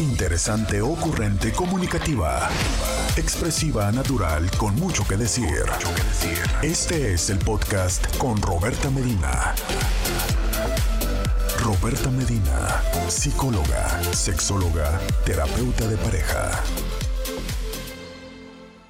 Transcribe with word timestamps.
Interesante, 0.00 0.80
ocurrente, 0.80 1.52
comunicativa. 1.52 2.48
Expresiva, 3.18 3.92
natural, 3.92 4.50
con 4.56 4.74
mucho 4.76 5.06
que 5.06 5.18
decir. 5.18 5.66
Este 6.62 7.12
es 7.12 7.28
el 7.28 7.38
podcast 7.38 8.16
con 8.16 8.40
Roberta 8.40 8.88
Medina. 8.88 9.54
Roberta 11.62 12.10
Medina, 12.10 12.82
psicóloga, 13.08 14.02
sexóloga, 14.14 14.98
terapeuta 15.26 15.86
de 15.86 15.98
pareja. 15.98 16.50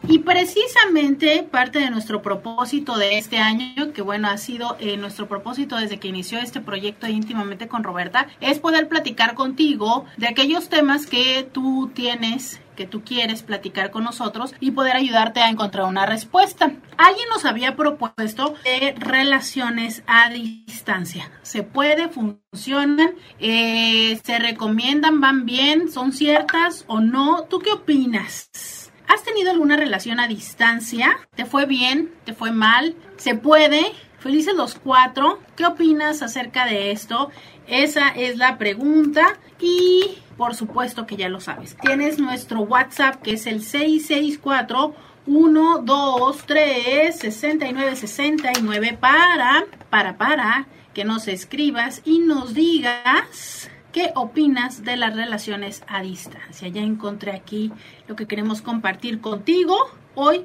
Y 0.08 0.20
precisamente 0.20 1.42
parte 1.42 1.78
de 1.78 1.90
nuestro 1.90 2.22
propósito 2.22 2.96
de 2.96 3.18
este 3.18 3.38
año, 3.38 3.92
que 3.92 4.02
bueno, 4.02 4.28
ha 4.28 4.38
sido 4.38 4.76
eh, 4.80 4.96
nuestro 4.96 5.28
propósito 5.28 5.76
desde 5.76 5.98
que 5.98 6.08
inició 6.08 6.38
este 6.38 6.60
proyecto 6.60 7.06
íntimamente 7.06 7.68
con 7.68 7.84
Roberta, 7.84 8.26
es 8.40 8.58
poder 8.58 8.88
platicar 8.88 9.34
contigo 9.34 10.06
de 10.16 10.28
aquellos 10.28 10.68
temas 10.68 11.06
que 11.06 11.48
tú 11.50 11.90
tienes 11.94 12.60
que 12.80 12.86
tú 12.86 13.04
quieres 13.04 13.42
platicar 13.42 13.90
con 13.90 14.04
nosotros 14.04 14.54
y 14.58 14.70
poder 14.70 14.96
ayudarte 14.96 15.40
a 15.40 15.50
encontrar 15.50 15.84
una 15.84 16.06
respuesta. 16.06 16.72
Alguien 16.96 17.28
nos 17.28 17.44
había 17.44 17.76
propuesto 17.76 18.54
de 18.64 18.94
relaciones 18.96 20.02
a 20.06 20.30
distancia. 20.30 21.30
Se 21.42 21.62
puede, 21.62 22.08
funcionan, 22.08 23.10
eh, 23.38 24.18
se 24.24 24.38
recomiendan, 24.38 25.20
van 25.20 25.44
bien, 25.44 25.92
son 25.92 26.14
ciertas 26.14 26.84
o 26.86 27.00
no. 27.00 27.42
¿Tú 27.50 27.58
qué 27.58 27.70
opinas? 27.70 28.79
¿Has 29.10 29.24
tenido 29.24 29.50
alguna 29.50 29.76
relación 29.76 30.20
a 30.20 30.28
distancia? 30.28 31.18
¿Te 31.34 31.44
fue 31.44 31.66
bien? 31.66 32.12
¿Te 32.24 32.32
fue 32.32 32.52
mal? 32.52 32.94
¿Se 33.16 33.34
puede? 33.34 33.92
Felices 34.20 34.54
los 34.54 34.76
cuatro. 34.76 35.40
¿Qué 35.56 35.66
opinas 35.66 36.22
acerca 36.22 36.64
de 36.64 36.92
esto? 36.92 37.28
Esa 37.66 38.10
es 38.10 38.36
la 38.36 38.56
pregunta 38.56 39.40
y 39.58 40.18
por 40.36 40.54
supuesto 40.54 41.08
que 41.08 41.16
ya 41.16 41.28
lo 41.28 41.40
sabes. 41.40 41.76
Tienes 41.82 42.20
nuestro 42.20 42.60
WhatsApp 42.60 43.20
que 43.20 43.32
es 43.32 43.46
el 43.48 43.64
664 43.64 44.94
123 45.24 47.18
6969 47.18 48.96
para 49.00 49.64
para 49.90 50.18
para 50.18 50.68
que 50.94 51.04
nos 51.04 51.26
escribas 51.26 52.00
y 52.04 52.20
nos 52.20 52.54
digas 52.54 53.59
¿Qué 53.92 54.12
opinas 54.14 54.84
de 54.84 54.96
las 54.96 55.16
relaciones 55.16 55.82
a 55.88 56.00
distancia? 56.00 56.68
Ya 56.68 56.80
encontré 56.80 57.32
aquí 57.32 57.72
lo 58.06 58.14
que 58.14 58.26
queremos 58.26 58.62
compartir 58.62 59.20
contigo 59.20 59.76
hoy, 60.14 60.44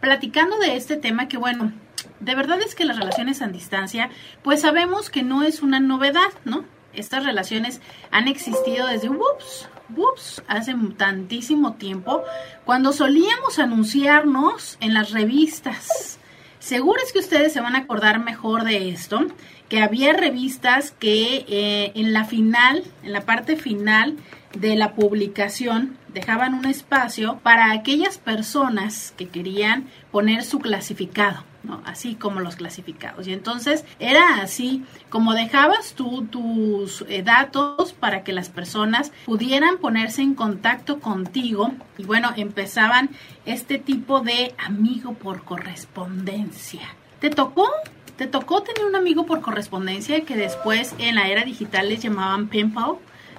platicando 0.00 0.58
de 0.58 0.76
este 0.76 0.96
tema 0.96 1.28
que, 1.28 1.36
bueno, 1.36 1.72
de 2.20 2.34
verdad 2.34 2.58
es 2.62 2.74
que 2.74 2.86
las 2.86 2.96
relaciones 2.96 3.42
a 3.42 3.48
distancia, 3.48 4.08
pues 4.42 4.62
sabemos 4.62 5.10
que 5.10 5.22
no 5.22 5.42
es 5.42 5.60
una 5.60 5.78
novedad, 5.78 6.32
¿no? 6.46 6.64
Estas 6.94 7.26
relaciones 7.26 7.82
han 8.10 8.28
existido 8.28 8.86
desde, 8.86 9.10
ups, 9.10 9.68
ups, 9.94 10.42
hace 10.48 10.74
tantísimo 10.96 11.74
tiempo, 11.74 12.22
cuando 12.64 12.94
solíamos 12.94 13.58
anunciarnos 13.58 14.78
en 14.80 14.94
las 14.94 15.10
revistas. 15.10 16.18
Seguro 16.58 17.00
es 17.04 17.12
que 17.12 17.18
ustedes 17.18 17.52
se 17.52 17.60
van 17.60 17.76
a 17.76 17.80
acordar 17.80 18.18
mejor 18.18 18.64
de 18.64 18.88
esto 18.88 19.26
que 19.68 19.80
había 19.80 20.12
revistas 20.12 20.92
que 20.92 21.44
eh, 21.48 21.92
en 21.94 22.12
la 22.12 22.24
final, 22.24 22.84
en 23.02 23.12
la 23.12 23.22
parte 23.22 23.56
final 23.56 24.16
de 24.58 24.76
la 24.76 24.94
publicación, 24.94 25.96
dejaban 26.12 26.54
un 26.54 26.66
espacio 26.66 27.38
para 27.42 27.72
aquellas 27.72 28.18
personas 28.18 29.12
que 29.16 29.28
querían 29.28 29.86
poner 30.10 30.44
su 30.44 30.58
clasificado. 30.60 31.44
¿no? 31.66 31.82
así 31.84 32.14
como 32.14 32.38
los 32.38 32.54
clasificados. 32.54 33.26
Y 33.26 33.32
entonces 33.32 33.84
era 33.98 34.40
así 34.40 34.84
como 35.10 35.34
dejabas 35.34 35.94
tú 35.94 36.24
tus 36.30 37.04
eh, 37.08 37.22
datos 37.24 37.92
para 37.92 38.22
que 38.22 38.32
las 38.32 38.48
personas 38.48 39.12
pudieran 39.24 39.78
ponerse 39.78 40.22
en 40.22 40.34
contacto 40.34 41.00
contigo 41.00 41.72
y 41.98 42.04
bueno, 42.04 42.30
empezaban 42.36 43.10
este 43.44 43.78
tipo 43.78 44.20
de 44.20 44.54
amigo 44.64 45.14
por 45.14 45.42
correspondencia. 45.42 46.82
¿Te 47.18 47.30
tocó 47.30 47.68
¿Te 48.16 48.26
tocó 48.26 48.62
tener 48.62 48.84
un 48.86 48.96
amigo 48.96 49.26
por 49.26 49.42
correspondencia 49.42 50.22
que 50.22 50.36
después 50.36 50.94
en 50.98 51.16
la 51.16 51.28
era 51.28 51.44
digital 51.44 51.90
les 51.90 52.02
llamaban 52.02 52.48
pen 52.48 52.72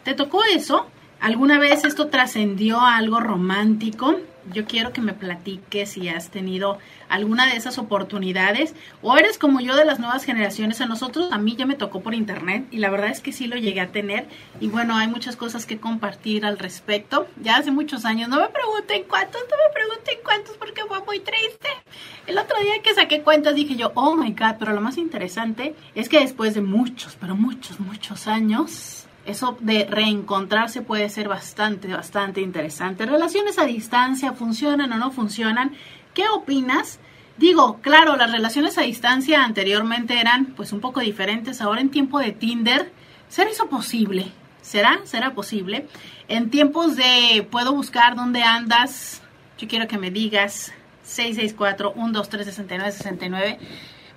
¿Te 0.03 0.13
tocó 0.13 0.43
eso? 0.43 0.85
¿Alguna 1.19 1.57
vez 1.57 1.83
esto 1.83 2.07
trascendió 2.07 2.79
a 2.79 2.97
algo 2.97 3.19
romántico? 3.19 4.15
Yo 4.53 4.65
quiero 4.65 4.93
que 4.93 5.01
me 5.01 5.13
platiques 5.13 5.91
si 5.91 6.09
has 6.09 6.29
tenido 6.29 6.77
alguna 7.09 7.45
de 7.45 7.55
esas 7.55 7.77
oportunidades 7.77 8.73
o 9.01 9.17
eres 9.17 9.37
como 9.37 9.59
yo 9.59 9.75
de 9.75 9.85
las 9.85 9.99
nuevas 9.99 10.23
generaciones. 10.23 10.81
A 10.81 10.85
nosotros, 10.85 11.31
a 11.31 11.37
mí 11.37 11.55
ya 11.55 11.65
me 11.65 11.75
tocó 11.75 12.01
por 12.01 12.13
internet 12.13 12.65
y 12.71 12.77
la 12.77 12.89
verdad 12.89 13.09
es 13.09 13.21
que 13.21 13.31
sí 13.31 13.47
lo 13.47 13.55
llegué 13.55 13.81
a 13.81 13.91
tener. 13.91 14.27
Y 14.59 14.67
bueno, 14.67 14.95
hay 14.95 15.07
muchas 15.07 15.35
cosas 15.35 15.65
que 15.65 15.79
compartir 15.79 16.45
al 16.45 16.59
respecto. 16.59 17.27
Ya 17.41 17.57
hace 17.57 17.71
muchos 17.71 18.05
años, 18.05 18.29
no 18.29 18.39
me 18.39 18.49
pregunten 18.49 19.03
cuántos, 19.07 19.41
no 19.41 19.57
me 19.57 19.73
pregunten 19.73 20.15
cuántos 20.23 20.57
porque 20.57 20.81
fue 20.87 21.03
muy 21.05 21.19
triste. 21.19 21.67
El 22.25 22.37
otro 22.37 22.59
día 22.59 22.81
que 22.83 22.93
saqué 22.93 23.21
cuentas 23.21 23.55
dije 23.55 23.75
yo, 23.75 23.91
oh 23.95 24.15
my 24.15 24.31
god, 24.31 24.55
pero 24.59 24.73
lo 24.73 24.81
más 24.81 24.97
interesante 24.97 25.75
es 25.95 26.09
que 26.09 26.19
después 26.19 26.53
de 26.53 26.61
muchos, 26.61 27.15
pero 27.19 27.35
muchos, 27.35 27.79
muchos 27.79 28.27
años, 28.27 29.06
eso 29.27 29.57
de 29.59 29.85
reencontrarse 29.85 30.81
puede 30.81 31.09
ser 31.09 31.27
bastante, 31.27 31.89
bastante 31.89 32.41
interesante. 32.41 33.05
Relaciones 33.05 33.59
a 33.59 33.65
distancia, 33.65 34.33
¿funcionan 34.33 34.91
o 34.93 34.97
no 34.97 35.11
funcionan? 35.11 35.75
¿Qué 36.13 36.27
opinas? 36.29 36.99
Digo, 37.37 37.79
claro, 37.81 38.15
las 38.15 38.31
relaciones 38.31 38.77
a 38.77 38.81
distancia 38.81 39.43
anteriormente 39.43 40.19
eran 40.19 40.45
pues 40.55 40.71
un 40.71 40.79
poco 40.79 41.01
diferentes. 41.01 41.61
Ahora 41.61 41.81
en 41.81 41.91
tiempo 41.91 42.19
de 42.19 42.31
Tinder, 42.31 42.91
¿será 43.27 43.49
eso 43.49 43.67
posible? 43.67 44.31
¿Será? 44.61 45.01
¿Será 45.03 45.33
posible? 45.35 45.87
En 46.29 46.49
tiempos 46.49 46.95
de 46.95 47.45
puedo 47.51 47.73
buscar 47.73 48.15
dónde 48.15 48.43
andas, 48.43 49.21
yo 49.57 49.67
quiero 49.67 49.87
que 49.87 49.97
me 49.97 50.09
digas 50.09 50.71
664-123-6969. 51.05 53.57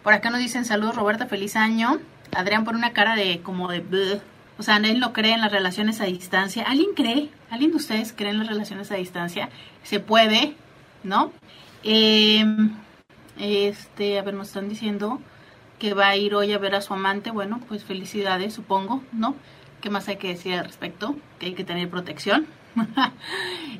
Por 0.03 0.13
acá 0.13 0.31
nos 0.31 0.41
dicen 0.41 0.65
saludos, 0.65 0.97
Roberta, 0.97 1.27
feliz 1.27 1.57
año. 1.57 1.99
Adrián 2.33 2.65
pone 2.65 2.79
una 2.79 2.93
cara 2.93 3.17
de 3.17 3.41
como 3.43 3.69
de... 3.69 4.21
O 4.61 4.63
sea, 4.63 4.77
él 4.77 5.01
no 5.01 5.15
cree 5.15 5.33
en 5.33 5.41
las 5.41 5.51
relaciones 5.51 6.03
a 6.03 6.05
distancia. 6.05 6.65
¿Alguien 6.65 6.91
cree? 6.95 7.31
¿Alguien 7.49 7.71
de 7.71 7.79
ustedes 7.79 8.13
cree 8.15 8.29
en 8.29 8.41
las 8.41 8.47
relaciones 8.47 8.93
a 8.93 8.97
distancia? 8.97 9.49
Se 9.85 10.01
puede, 10.01 10.53
¿no? 11.03 11.33
Em, 11.83 12.77
este, 13.39 14.19
a 14.19 14.23
ver, 14.23 14.35
nos 14.35 14.49
están 14.49 14.69
diciendo 14.69 15.19
que 15.79 15.95
va 15.95 16.09
a 16.09 16.17
ir 16.17 16.35
hoy 16.35 16.53
a 16.53 16.59
ver 16.59 16.75
a 16.75 16.83
su 16.83 16.93
amante. 16.93 17.31
Bueno, 17.31 17.59
pues 17.69 17.85
felicidades, 17.85 18.53
supongo, 18.53 19.03
¿no? 19.13 19.35
¿Qué 19.81 19.89
más 19.89 20.09
hay 20.09 20.17
que 20.17 20.29
decir 20.29 20.53
al 20.53 20.67
respecto? 20.67 21.17
Que 21.39 21.47
hay 21.47 21.55
que 21.55 21.65
tener 21.65 21.89
protección. 21.89 22.47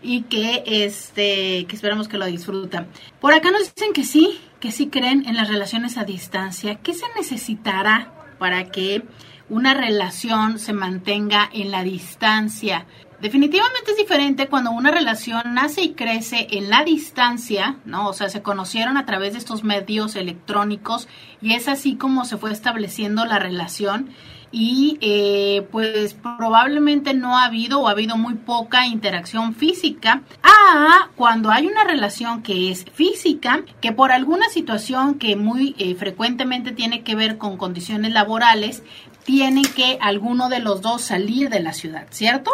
y 0.03 0.23
que 0.23 0.63
este 0.65 1.67
que 1.67 1.77
esperamos 1.77 2.09
que 2.09 2.17
lo 2.17 2.25
disfrutan. 2.25 2.87
Por 3.21 3.35
acá 3.35 3.51
nos 3.51 3.75
dicen 3.75 3.93
que 3.93 4.05
sí, 4.05 4.41
que 4.61 4.73
sí 4.73 4.89
creen 4.89 5.29
en 5.29 5.37
las 5.37 5.49
relaciones 5.49 5.99
a 5.99 6.05
distancia. 6.05 6.77
¿Qué 6.77 6.95
se 6.95 7.05
necesitará 7.17 8.15
para 8.39 8.71
que 8.71 9.03
una 9.51 9.75
relación 9.75 10.59
se 10.59 10.73
mantenga 10.73 11.51
en 11.53 11.71
la 11.71 11.83
distancia. 11.83 12.87
Definitivamente 13.21 13.91
es 13.91 13.99
diferente 13.99 14.47
cuando 14.47 14.71
una 14.71 14.91
relación 14.91 15.43
nace 15.53 15.83
y 15.83 15.93
crece 15.93 16.47
en 16.53 16.71
la 16.71 16.85
distancia, 16.85 17.77
¿no? 17.85 18.09
O 18.09 18.13
sea, 18.15 18.31
se 18.31 18.41
conocieron 18.41 18.97
a 18.97 19.05
través 19.05 19.35
de 19.35 19.41
estos 19.41 19.63
medios 19.63 20.17
electrónicos 20.17 21.07
y 21.43 21.53
es 21.53 21.69
así 21.69 21.97
como 21.97 22.25
se 22.25 22.39
fue 22.39 22.51
estableciendo 22.51 23.27
la 23.27 23.39
relación 23.39 24.11
y 24.53 24.99
eh, 25.01 25.67
pues 25.71 26.15
probablemente 26.15 27.15
no 27.15 27.39
ha 27.39 27.45
habido 27.45 27.81
o 27.81 27.89
ha 27.89 27.93
habido 27.93 28.17
muy 28.17 28.35
poca 28.35 28.87
interacción 28.87 29.55
física 29.55 30.23
a 30.43 31.11
cuando 31.15 31.51
hay 31.51 31.67
una 31.67 31.85
relación 31.85 32.43
que 32.43 32.71
es 32.71 32.85
física 32.93 33.63
que 33.81 33.93
por 33.93 34.11
alguna 34.11 34.49
situación 34.49 35.19
que 35.19 35.37
muy 35.37 35.77
eh, 35.79 35.95
frecuentemente 35.95 36.73
tiene 36.73 37.03
que 37.03 37.15
ver 37.15 37.39
con 37.39 37.57
condiciones 37.57 38.13
laborales 38.13 38.83
tiene 39.25 39.63
que 39.63 39.99
alguno 40.01 40.49
de 40.49 40.61
los 40.61 40.83
dos 40.83 41.03
salir 41.03 41.51
de 41.51 41.59
la 41.61 41.73
ciudad, 41.73 42.07
¿cierto? 42.11 42.51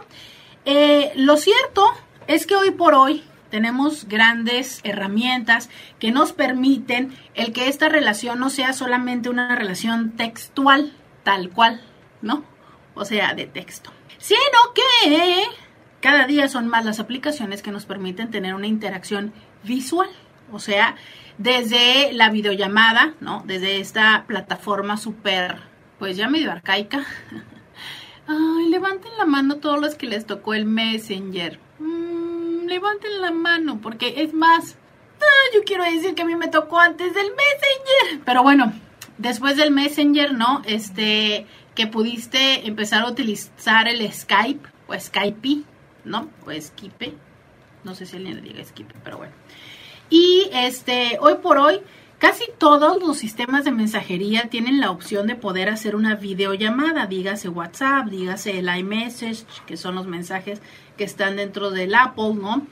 eh, 0.64 1.12
lo 1.16 1.36
cierto 1.36 1.86
es 2.26 2.46
que 2.46 2.56
hoy 2.56 2.70
por 2.70 2.94
hoy 2.94 3.22
tenemos 3.54 4.08
grandes 4.08 4.80
herramientas 4.82 5.70
que 6.00 6.10
nos 6.10 6.32
permiten 6.32 7.16
el 7.34 7.52
que 7.52 7.68
esta 7.68 7.88
relación 7.88 8.40
no 8.40 8.50
sea 8.50 8.72
solamente 8.72 9.28
una 9.28 9.54
relación 9.54 10.10
textual, 10.16 10.92
tal 11.22 11.50
cual, 11.50 11.80
¿no? 12.20 12.42
O 12.96 13.04
sea, 13.04 13.32
de 13.34 13.46
texto, 13.46 13.92
sino 14.18 14.40
que 14.74 15.44
cada 16.00 16.26
día 16.26 16.48
son 16.48 16.66
más 16.66 16.84
las 16.84 16.98
aplicaciones 16.98 17.62
que 17.62 17.70
nos 17.70 17.86
permiten 17.86 18.32
tener 18.32 18.56
una 18.56 18.66
interacción 18.66 19.32
visual. 19.62 20.10
O 20.50 20.58
sea, 20.58 20.96
desde 21.38 22.12
la 22.12 22.30
videollamada, 22.30 23.14
¿no? 23.20 23.44
Desde 23.46 23.78
esta 23.78 24.24
plataforma 24.26 24.96
súper, 24.96 25.58
pues 26.00 26.16
ya 26.16 26.28
medio 26.28 26.50
arcaica. 26.50 27.06
Ay, 28.26 28.68
levanten 28.68 29.12
la 29.16 29.26
mano 29.26 29.58
todos 29.58 29.80
los 29.80 29.94
que 29.94 30.08
les 30.08 30.26
tocó 30.26 30.54
el 30.54 30.64
Messenger. 30.64 31.60
Levanten 32.66 33.20
la 33.20 33.30
mano, 33.30 33.80
porque 33.80 34.22
es 34.22 34.32
más, 34.32 34.76
yo 35.54 35.62
quiero 35.64 35.84
decir 35.84 36.14
que 36.14 36.22
a 36.22 36.24
mí 36.24 36.36
me 36.36 36.48
tocó 36.48 36.78
antes 36.78 37.14
del 37.14 37.26
Messenger. 37.26 38.24
Pero 38.24 38.42
bueno, 38.42 38.72
después 39.18 39.56
del 39.56 39.70
Messenger, 39.70 40.32
¿no? 40.34 40.62
Este, 40.66 41.46
que 41.74 41.86
pudiste 41.86 42.66
empezar 42.66 43.02
a 43.02 43.08
utilizar 43.08 43.88
el 43.88 44.10
Skype 44.12 44.68
o 44.86 44.98
Skype, 44.98 45.62
¿no? 46.04 46.30
O 46.46 46.52
Skype. 46.52 47.14
No 47.84 47.94
sé 47.94 48.06
si 48.06 48.16
alguien 48.16 48.36
le 48.36 48.42
diga 48.42 48.64
Skype, 48.64 48.94
pero 49.02 49.18
bueno. 49.18 49.32
Y 50.10 50.48
este, 50.52 51.18
hoy 51.20 51.34
por 51.42 51.58
hoy, 51.58 51.80
casi 52.24 52.44
todos 52.56 53.02
los 53.02 53.18
sistemas 53.18 53.66
de 53.66 53.70
mensajería 53.70 54.48
tienen 54.48 54.80
la 54.80 54.90
opción 54.90 55.26
de 55.26 55.34
poder 55.34 55.68
hacer 55.68 55.94
una 55.94 56.14
videollamada, 56.14 57.04
dígase 57.04 57.50
WhatsApp, 57.50 58.06
dígase 58.06 58.60
el 58.60 58.74
iMessage, 58.74 59.44
que 59.66 59.76
son 59.76 59.94
los 59.94 60.06
mensajes 60.06 60.62
que 60.96 61.04
están 61.04 61.36
dentro 61.36 61.70
del 61.70 61.94
Apple, 61.94 62.32
¿no? 62.32 62.66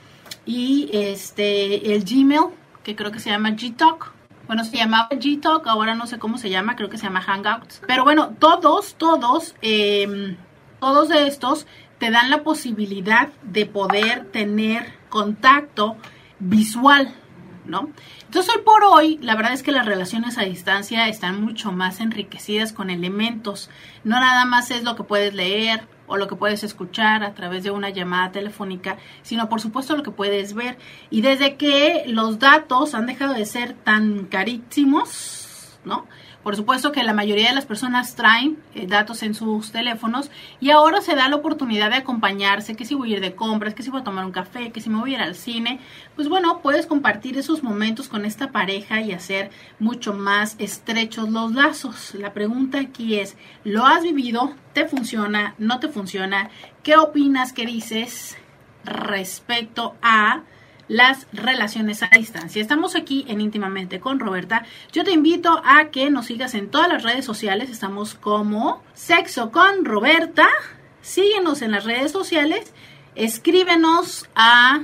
Y 0.46 0.88
este, 0.94 1.94
el 1.94 2.02
Gmail, 2.02 2.46
que 2.82 2.96
creo 2.96 3.12
que 3.12 3.20
se 3.20 3.28
llama 3.28 3.50
Gtalk. 3.50 4.14
Bueno, 4.46 4.64
se 4.64 4.78
llamaba 4.78 5.10
Gtalk, 5.10 5.66
ahora 5.66 5.94
no 5.94 6.06
sé 6.06 6.18
cómo 6.18 6.38
se 6.38 6.48
llama, 6.48 6.74
creo 6.74 6.88
que 6.88 6.96
se 6.96 7.04
llama 7.04 7.20
Hangouts. 7.20 7.82
Pero 7.86 8.04
bueno, 8.04 8.34
todos, 8.38 8.94
todos, 8.94 9.54
eh, 9.60 10.34
todos 10.80 11.10
de 11.10 11.26
estos 11.26 11.66
te 11.98 12.10
dan 12.10 12.30
la 12.30 12.42
posibilidad 12.42 13.28
de 13.42 13.66
poder 13.66 14.30
tener 14.32 14.94
contacto 15.10 15.98
visual, 16.38 17.14
¿no? 17.66 17.90
Entonces 18.32 18.54
hoy 18.56 18.62
por 18.62 18.82
hoy, 18.84 19.18
la 19.20 19.36
verdad 19.36 19.52
es 19.52 19.62
que 19.62 19.72
las 19.72 19.84
relaciones 19.84 20.38
a 20.38 20.42
distancia 20.44 21.06
están 21.06 21.42
mucho 21.42 21.70
más 21.70 22.00
enriquecidas 22.00 22.72
con 22.72 22.88
elementos. 22.88 23.68
No 24.04 24.18
nada 24.20 24.46
más 24.46 24.70
es 24.70 24.84
lo 24.84 24.96
que 24.96 25.02
puedes 25.02 25.34
leer 25.34 25.86
o 26.06 26.16
lo 26.16 26.28
que 26.28 26.36
puedes 26.36 26.64
escuchar 26.64 27.24
a 27.24 27.34
través 27.34 27.62
de 27.62 27.70
una 27.70 27.90
llamada 27.90 28.32
telefónica, 28.32 28.96
sino 29.20 29.50
por 29.50 29.60
supuesto 29.60 29.94
lo 29.98 30.02
que 30.02 30.12
puedes 30.12 30.54
ver. 30.54 30.78
Y 31.10 31.20
desde 31.20 31.56
que 31.56 32.04
los 32.06 32.38
datos 32.38 32.94
han 32.94 33.04
dejado 33.04 33.34
de 33.34 33.44
ser 33.44 33.74
tan 33.74 34.24
carísimos, 34.24 35.78
¿no? 35.84 36.06
Por 36.42 36.56
supuesto 36.56 36.90
que 36.90 37.04
la 37.04 37.12
mayoría 37.12 37.48
de 37.48 37.54
las 37.54 37.66
personas 37.66 38.16
traen 38.16 38.58
eh, 38.74 38.86
datos 38.86 39.22
en 39.22 39.34
sus 39.34 39.70
teléfonos 39.70 40.30
y 40.60 40.70
ahora 40.70 41.00
se 41.00 41.14
da 41.14 41.28
la 41.28 41.36
oportunidad 41.36 41.90
de 41.90 41.96
acompañarse, 41.96 42.74
que 42.74 42.84
si 42.84 42.94
voy 42.94 43.12
a 43.12 43.16
ir 43.16 43.20
de 43.20 43.34
compras, 43.34 43.74
que 43.74 43.82
si 43.82 43.90
voy 43.90 44.00
a 44.00 44.04
tomar 44.04 44.24
un 44.24 44.32
café, 44.32 44.72
que 44.72 44.80
si 44.80 44.90
me 44.90 44.98
voy 44.98 45.12
a 45.12 45.18
ir 45.18 45.22
al 45.22 45.34
cine, 45.36 45.78
pues 46.16 46.28
bueno, 46.28 46.60
puedes 46.60 46.86
compartir 46.86 47.38
esos 47.38 47.62
momentos 47.62 48.08
con 48.08 48.24
esta 48.24 48.50
pareja 48.50 49.00
y 49.00 49.12
hacer 49.12 49.50
mucho 49.78 50.14
más 50.14 50.56
estrechos 50.58 51.28
los 51.28 51.52
lazos. 51.52 52.14
La 52.14 52.32
pregunta 52.32 52.80
aquí 52.80 53.20
es, 53.20 53.36
¿lo 53.62 53.86
has 53.86 54.02
vivido? 54.02 54.54
¿Te 54.72 54.86
funciona? 54.86 55.54
¿No 55.58 55.78
te 55.78 55.88
funciona? 55.88 56.50
¿Qué 56.82 56.96
opinas? 56.96 57.52
¿Qué 57.52 57.66
dices 57.66 58.36
respecto 58.84 59.94
a 60.02 60.42
las 60.92 61.26
relaciones 61.32 62.02
a 62.02 62.08
distancia. 62.08 62.60
Estamos 62.60 62.96
aquí 62.96 63.24
en 63.26 63.40
íntimamente 63.40 63.98
con 63.98 64.20
Roberta. 64.20 64.66
Yo 64.92 65.04
te 65.04 65.12
invito 65.12 65.62
a 65.64 65.86
que 65.86 66.10
nos 66.10 66.26
sigas 66.26 66.52
en 66.54 66.68
todas 66.68 66.86
las 66.86 67.02
redes 67.02 67.24
sociales. 67.24 67.70
Estamos 67.70 68.14
como 68.14 68.82
Sexo 68.92 69.50
con 69.50 69.86
Roberta. 69.86 70.46
Síguenos 71.00 71.62
en 71.62 71.70
las 71.70 71.84
redes 71.84 72.12
sociales. 72.12 72.74
Escríbenos 73.14 74.28
a 74.34 74.82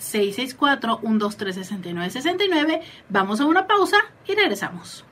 664-123-6969. 0.00 2.80
Vamos 3.08 3.40
a 3.40 3.46
una 3.46 3.68
pausa 3.68 3.98
y 4.26 4.34
regresamos. 4.34 5.04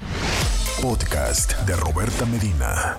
Podcast 0.82 1.56
de 1.60 1.76
Roberta 1.76 2.26
Medina. 2.26 2.98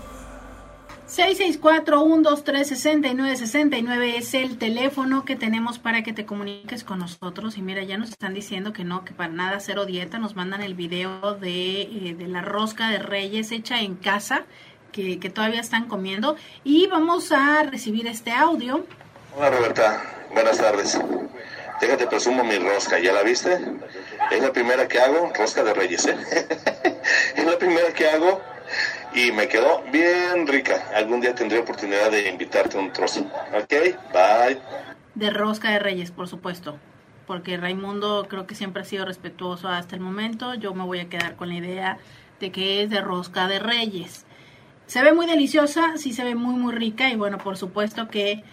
664-123-6969 1.15 4.15
es 4.17 4.33
el 4.33 4.57
teléfono 4.57 5.23
que 5.23 5.37
tenemos 5.37 5.79
para 5.79 6.03
que 6.03 6.11
te 6.11 6.25
comuniques 6.25 6.83
con 6.83 6.99
nosotros. 6.99 7.57
Y 7.57 7.61
mira, 7.61 7.81
ya 7.83 7.97
nos 7.97 8.09
están 8.09 8.33
diciendo 8.33 8.73
que 8.73 8.83
no, 8.83 9.05
que 9.05 9.13
para 9.13 9.31
nada 9.31 9.61
cero 9.61 9.85
dieta. 9.85 10.17
Nos 10.17 10.35
mandan 10.35 10.61
el 10.61 10.73
video 10.73 11.35
de, 11.35 11.83
eh, 11.83 12.15
de 12.17 12.27
la 12.27 12.41
rosca 12.41 12.89
de 12.89 12.99
reyes 12.99 13.53
hecha 13.53 13.79
en 13.79 13.95
casa, 13.95 14.43
que, 14.91 15.17
que 15.19 15.29
todavía 15.29 15.61
están 15.61 15.87
comiendo. 15.87 16.35
Y 16.65 16.87
vamos 16.87 17.31
a 17.31 17.63
recibir 17.63 18.07
este 18.07 18.33
audio. 18.33 18.85
Hola 19.37 19.51
Roberta, 19.51 20.03
buenas 20.33 20.57
tardes. 20.57 20.99
Déjate 21.79 22.07
presumo 22.07 22.43
mi 22.43 22.57
rosca, 22.57 22.99
¿ya 22.99 23.13
la 23.13 23.23
viste? 23.23 23.57
Es 24.31 24.41
la 24.41 24.51
primera 24.51 24.89
que 24.89 24.99
hago, 24.99 25.31
rosca 25.33 25.63
de 25.63 25.73
reyes, 25.73 26.07
¿eh? 26.07 26.17
es 27.37 27.45
la 27.45 27.57
primera 27.57 27.93
que 27.93 28.09
hago 28.09 28.41
y 29.15 29.31
me 29.31 29.47
quedó 29.47 29.81
bien 29.91 30.45
rica. 30.45 30.89
Algún 30.93 31.21
día 31.21 31.33
tendré 31.33 31.59
oportunidad 31.59 32.11
de 32.11 32.29
invitarte 32.29 32.77
un 32.77 32.91
trozo. 32.91 33.21
Ok, 33.53 33.73
bye. 34.13 34.59
De 35.15 35.29
rosca 35.29 35.71
de 35.71 35.79
reyes, 35.79 36.11
por 36.11 36.27
supuesto. 36.27 36.77
Porque 37.25 37.57
Raimundo 37.57 38.27
creo 38.29 38.45
que 38.45 38.55
siempre 38.55 38.81
ha 38.81 38.85
sido 38.85 39.05
respetuoso 39.05 39.69
hasta 39.69 39.95
el 39.95 40.01
momento. 40.01 40.53
Yo 40.53 40.73
me 40.73 40.83
voy 40.83 40.99
a 40.99 41.09
quedar 41.09 41.37
con 41.37 41.47
la 41.47 41.55
idea 41.55 41.97
de 42.41 42.51
que 42.51 42.83
es 42.83 42.89
de 42.89 42.99
rosca 42.99 43.47
de 43.47 43.59
reyes. 43.59 44.25
Se 44.85 45.01
ve 45.01 45.13
muy 45.13 45.25
deliciosa, 45.25 45.97
sí 45.97 46.13
se 46.13 46.25
ve 46.25 46.35
muy, 46.35 46.55
muy 46.55 46.73
rica. 46.73 47.09
Y 47.09 47.15
bueno, 47.15 47.37
por 47.37 47.55
supuesto 47.55 48.09
que 48.09 48.43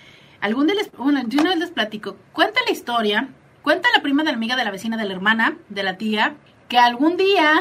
algún 0.41 0.67
día 0.67 0.77
les, 0.77 0.93
bueno, 0.93 1.21
de 1.25 1.37
una 1.39 1.51
vez 1.51 1.59
les 1.59 1.71
platico. 1.71 2.17
Cuenta 2.33 2.61
la 2.65 2.73
historia, 2.73 3.29
cuenta 3.63 3.89
la 3.95 4.01
prima 4.01 4.23
de 4.23 4.31
la 4.31 4.37
amiga 4.37 4.55
de 4.55 4.65
la 4.65 4.71
vecina 4.71 4.97
de 4.97 5.07
la 5.07 5.13
hermana, 5.13 5.59
de 5.69 5.83
la 5.83 5.99
tía, 5.99 6.37
que 6.69 6.79
algún 6.79 7.17
día 7.17 7.61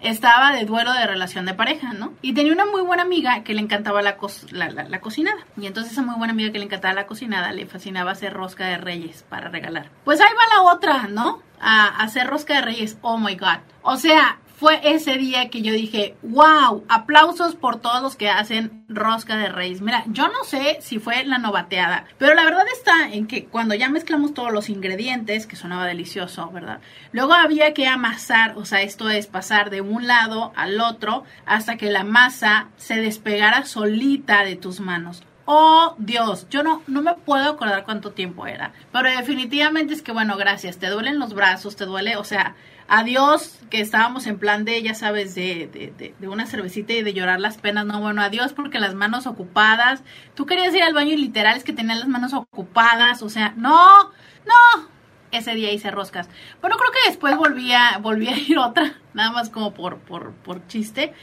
estaba 0.00 0.52
de 0.52 0.64
duelo 0.64 0.92
de 0.92 1.06
relación 1.06 1.46
de 1.46 1.54
pareja, 1.54 1.92
¿no? 1.92 2.12
Y 2.22 2.34
tenía 2.34 2.52
una 2.52 2.66
muy 2.66 2.82
buena 2.82 3.02
amiga 3.02 3.42
que 3.44 3.54
le 3.54 3.60
encantaba 3.60 4.02
la, 4.02 4.16
la, 4.50 5.00
cocinada. 5.00 5.46
Y 5.56 5.66
entonces 5.66 5.92
esa 5.92 6.02
muy 6.02 6.16
buena 6.16 6.32
amiga 6.32 6.52
que 6.52 6.58
le 6.58 6.64
encantaba 6.64 6.94
la 6.94 7.06
cocinada 7.06 7.52
le 7.52 7.66
fascinaba 7.66 8.12
hacer 8.12 8.32
rosca 8.32 8.66
de 8.66 8.78
reyes 8.78 9.24
para 9.28 9.48
regalar. 9.48 9.90
Pues 10.04 10.20
ahí 10.20 10.32
va 10.32 10.56
la 10.56 10.72
otra, 10.72 11.08
¿no? 11.08 11.42
A 11.60 12.02
hacer 12.02 12.26
rosca 12.26 12.54
de 12.54 12.62
reyes. 12.62 12.98
Oh 13.02 13.18
my 13.18 13.36
God. 13.36 13.58
O 13.82 13.96
sea, 13.96 14.38
fue 14.62 14.80
ese 14.84 15.18
día 15.18 15.50
que 15.50 15.60
yo 15.60 15.72
dije, 15.72 16.14
wow, 16.22 16.84
aplausos 16.88 17.56
por 17.56 17.80
todos 17.80 18.00
los 18.00 18.14
que 18.14 18.30
hacen 18.30 18.84
rosca 18.88 19.36
de 19.36 19.48
reyes. 19.48 19.80
Mira, 19.80 20.04
yo 20.06 20.28
no 20.28 20.44
sé 20.44 20.78
si 20.80 21.00
fue 21.00 21.24
la 21.24 21.38
novateada, 21.38 22.04
pero 22.16 22.34
la 22.34 22.44
verdad 22.44 22.62
está 22.72 23.12
en 23.12 23.26
que 23.26 23.46
cuando 23.46 23.74
ya 23.74 23.88
mezclamos 23.88 24.34
todos 24.34 24.52
los 24.52 24.68
ingredientes, 24.68 25.48
que 25.48 25.56
sonaba 25.56 25.84
delicioso, 25.86 26.48
¿verdad? 26.52 26.78
Luego 27.10 27.32
había 27.32 27.74
que 27.74 27.88
amasar, 27.88 28.56
o 28.56 28.64
sea, 28.64 28.82
esto 28.82 29.10
es 29.10 29.26
pasar 29.26 29.68
de 29.70 29.80
un 29.80 30.06
lado 30.06 30.52
al 30.54 30.80
otro 30.80 31.24
hasta 31.44 31.76
que 31.76 31.90
la 31.90 32.04
masa 32.04 32.68
se 32.76 32.94
despegara 32.98 33.64
solita 33.64 34.44
de 34.44 34.54
tus 34.54 34.78
manos. 34.78 35.24
Oh 35.44 35.96
Dios, 35.98 36.46
yo 36.50 36.62
no, 36.62 36.82
no 36.86 37.02
me 37.02 37.14
puedo 37.14 37.50
acordar 37.50 37.84
cuánto 37.84 38.12
tiempo 38.12 38.46
era, 38.46 38.72
pero 38.92 39.10
definitivamente 39.10 39.92
es 39.92 40.02
que 40.02 40.12
bueno, 40.12 40.36
gracias, 40.36 40.78
te 40.78 40.88
duelen 40.88 41.18
los 41.18 41.34
brazos, 41.34 41.74
te 41.74 41.84
duele, 41.84 42.16
o 42.16 42.22
sea, 42.22 42.54
adiós, 42.92 43.58
que 43.70 43.80
estábamos 43.80 44.26
en 44.26 44.38
plan 44.38 44.64
de, 44.64 44.82
ya 44.82 44.94
sabes, 44.94 45.34
de, 45.34 46.14
de, 46.18 46.28
una 46.28 46.46
cervecita 46.46 46.92
y 46.92 47.02
de 47.02 47.14
llorar 47.14 47.40
las 47.40 47.56
penas. 47.56 47.86
No, 47.86 48.00
bueno, 48.00 48.20
adiós 48.22 48.52
porque 48.52 48.78
las 48.78 48.94
manos 48.94 49.26
ocupadas. 49.26 50.02
Tú 50.34 50.44
querías 50.46 50.74
ir 50.74 50.82
al 50.82 50.92
baño 50.92 51.12
y 51.12 51.16
literal 51.16 51.56
es 51.56 51.64
que 51.64 51.72
tenías 51.72 51.98
las 51.98 52.08
manos 52.08 52.34
ocupadas. 52.34 53.22
O 53.22 53.30
sea, 53.30 53.54
no, 53.56 54.10
no. 54.46 54.92
Ese 55.30 55.54
día 55.54 55.72
hice 55.72 55.90
roscas. 55.90 56.28
Bueno, 56.60 56.76
creo 56.76 56.90
que 56.92 57.08
después 57.08 57.34
volví 57.38 57.72
a, 57.72 57.96
a 57.96 58.36
ir 58.36 58.58
otra, 58.58 59.00
nada 59.14 59.32
más 59.32 59.48
como 59.48 59.72
por, 59.72 59.96
por, 60.00 60.32
por 60.32 60.66
chiste. 60.66 61.14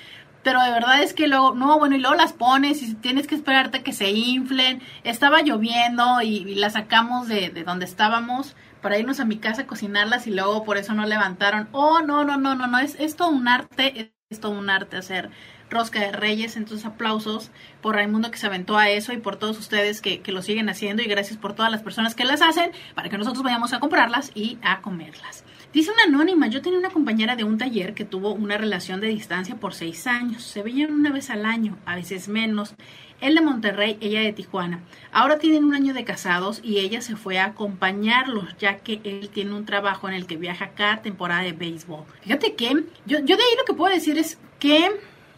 Pero 0.43 0.61
de 0.61 0.71
verdad 0.71 1.01
es 1.03 1.13
que 1.13 1.27
luego, 1.27 1.53
no, 1.53 1.77
bueno, 1.77 1.95
y 1.95 1.99
luego 1.99 2.15
las 2.15 2.33
pones 2.33 2.81
y 2.81 2.95
tienes 2.95 3.27
que 3.27 3.35
esperarte 3.35 3.83
que 3.83 3.93
se 3.93 4.09
inflen. 4.09 4.81
Estaba 5.03 5.41
lloviendo 5.41 6.21
y, 6.21 6.37
y 6.37 6.55
las 6.55 6.73
sacamos 6.73 7.27
de, 7.27 7.49
de 7.49 7.63
donde 7.63 7.85
estábamos 7.85 8.55
para 8.81 8.97
irnos 8.97 9.19
a 9.19 9.25
mi 9.25 9.37
casa 9.37 9.63
a 9.63 9.67
cocinarlas 9.67 10.27
y 10.27 10.31
luego 10.31 10.63
por 10.63 10.77
eso 10.77 10.93
no 10.93 11.05
levantaron. 11.05 11.67
Oh, 11.71 12.01
no, 12.01 12.23
no, 12.23 12.37
no, 12.37 12.55
no, 12.55 12.67
no, 12.67 12.79
es, 12.79 12.95
es 12.99 13.15
todo 13.15 13.29
un 13.29 13.47
arte, 13.47 14.13
es 14.29 14.39
todo 14.39 14.51
un 14.51 14.69
arte 14.69 14.97
hacer 14.97 15.29
rosca 15.69 15.99
de 15.99 16.11
reyes, 16.11 16.57
entonces 16.57 16.85
aplausos 16.85 17.51
por 17.81 17.95
Raimundo 17.95 18.31
que 18.31 18.39
se 18.39 18.47
aventó 18.47 18.77
a 18.77 18.89
eso 18.89 19.13
y 19.13 19.17
por 19.17 19.35
todos 19.35 19.59
ustedes 19.59 20.01
que, 20.01 20.21
que, 20.21 20.31
lo 20.31 20.41
siguen 20.41 20.67
haciendo 20.67 21.03
y 21.03 21.05
gracias 21.05 21.37
por 21.37 21.53
todas 21.53 21.71
las 21.71 21.83
personas 21.83 22.15
que 22.15 22.25
las 22.25 22.41
hacen 22.41 22.71
para 22.95 23.09
que 23.09 23.17
nosotros 23.19 23.43
vayamos 23.43 23.73
a 23.73 23.79
comprarlas 23.79 24.31
y 24.33 24.57
a 24.63 24.81
comerlas. 24.81 25.43
Dice 25.71 25.91
una 25.91 26.03
anónima, 26.03 26.47
yo 26.47 26.63
tenía 26.63 26.79
una 26.79 26.89
compañera 26.89 27.35
de 27.35 27.43
un 27.43 27.59
taller 27.59 27.93
que 27.93 28.03
tuvo 28.03 28.33
una 28.33 28.57
relación 28.57 29.01
de 29.01 29.07
distancia 29.07 29.55
por 29.55 29.75
seis 29.75 30.07
años, 30.07 30.41
se 30.41 30.63
veían 30.63 30.91
una 30.91 31.11
vez 31.11 31.29
al 31.29 31.45
año, 31.45 31.77
a 31.85 31.95
veces 31.95 32.27
menos, 32.27 32.73
él 33.21 33.35
de 33.35 33.41
Monterrey, 33.41 33.97
ella 34.01 34.21
de 34.21 34.33
Tijuana. 34.33 34.79
Ahora 35.11 35.37
tienen 35.37 35.63
un 35.63 35.75
año 35.75 35.93
de 35.93 36.05
casados 36.05 36.59
y 36.63 36.79
ella 36.79 37.01
se 37.01 37.15
fue 37.15 37.37
a 37.37 37.45
acompañarlos, 37.45 38.57
ya 38.57 38.77
que 38.77 38.99
él 39.03 39.29
tiene 39.31 39.53
un 39.53 39.65
trabajo 39.65 40.07
en 40.07 40.15
el 40.15 40.25
que 40.25 40.37
viaja 40.37 40.69
cada 40.69 41.03
temporada 41.03 41.43
de 41.43 41.51
béisbol. 41.51 42.05
Fíjate 42.21 42.55
que 42.55 42.69
yo, 43.05 43.19
yo 43.19 43.37
de 43.37 43.43
ahí 43.43 43.57
lo 43.57 43.65
que 43.65 43.73
puedo 43.73 43.93
decir 43.93 44.17
es 44.17 44.39
que, 44.57 44.89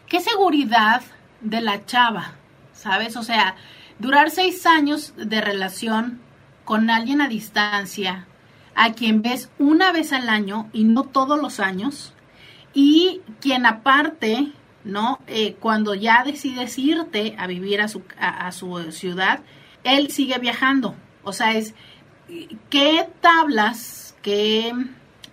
qué 0.07 0.21
seguridad 0.21 1.01
de 1.41 1.59
la 1.59 1.85
chava, 1.85 2.35
¿sabes? 2.71 3.17
O 3.17 3.23
sea, 3.23 3.55
durar 3.99 4.29
seis 4.29 4.65
años 4.65 5.13
de 5.17 5.41
relación 5.41 6.21
con 6.63 6.89
alguien 6.89 7.19
a 7.19 7.27
distancia, 7.27 8.27
a 8.75 8.93
quien 8.93 9.21
ves 9.21 9.49
una 9.59 9.91
vez 9.91 10.13
al 10.13 10.29
año 10.29 10.69
y 10.73 10.83
no 10.83 11.03
todos 11.03 11.41
los 11.41 11.59
años, 11.59 12.13
y 12.73 13.21
quien 13.39 13.65
aparte, 13.65 14.51
¿no? 14.83 15.19
Eh, 15.27 15.55
cuando 15.59 15.93
ya 15.93 16.23
decides 16.23 16.77
irte 16.77 17.35
a 17.37 17.47
vivir 17.47 17.81
a 17.81 17.87
su, 17.87 18.01
a 18.17 18.51
su 18.51 18.91
ciudad, 18.91 19.41
él 19.83 20.09
sigue 20.09 20.37
viajando. 20.39 20.95
O 21.23 21.33
sea, 21.33 21.53
es 21.53 21.73
qué 22.69 23.07
tablas, 23.19 24.15
qué, 24.21 24.73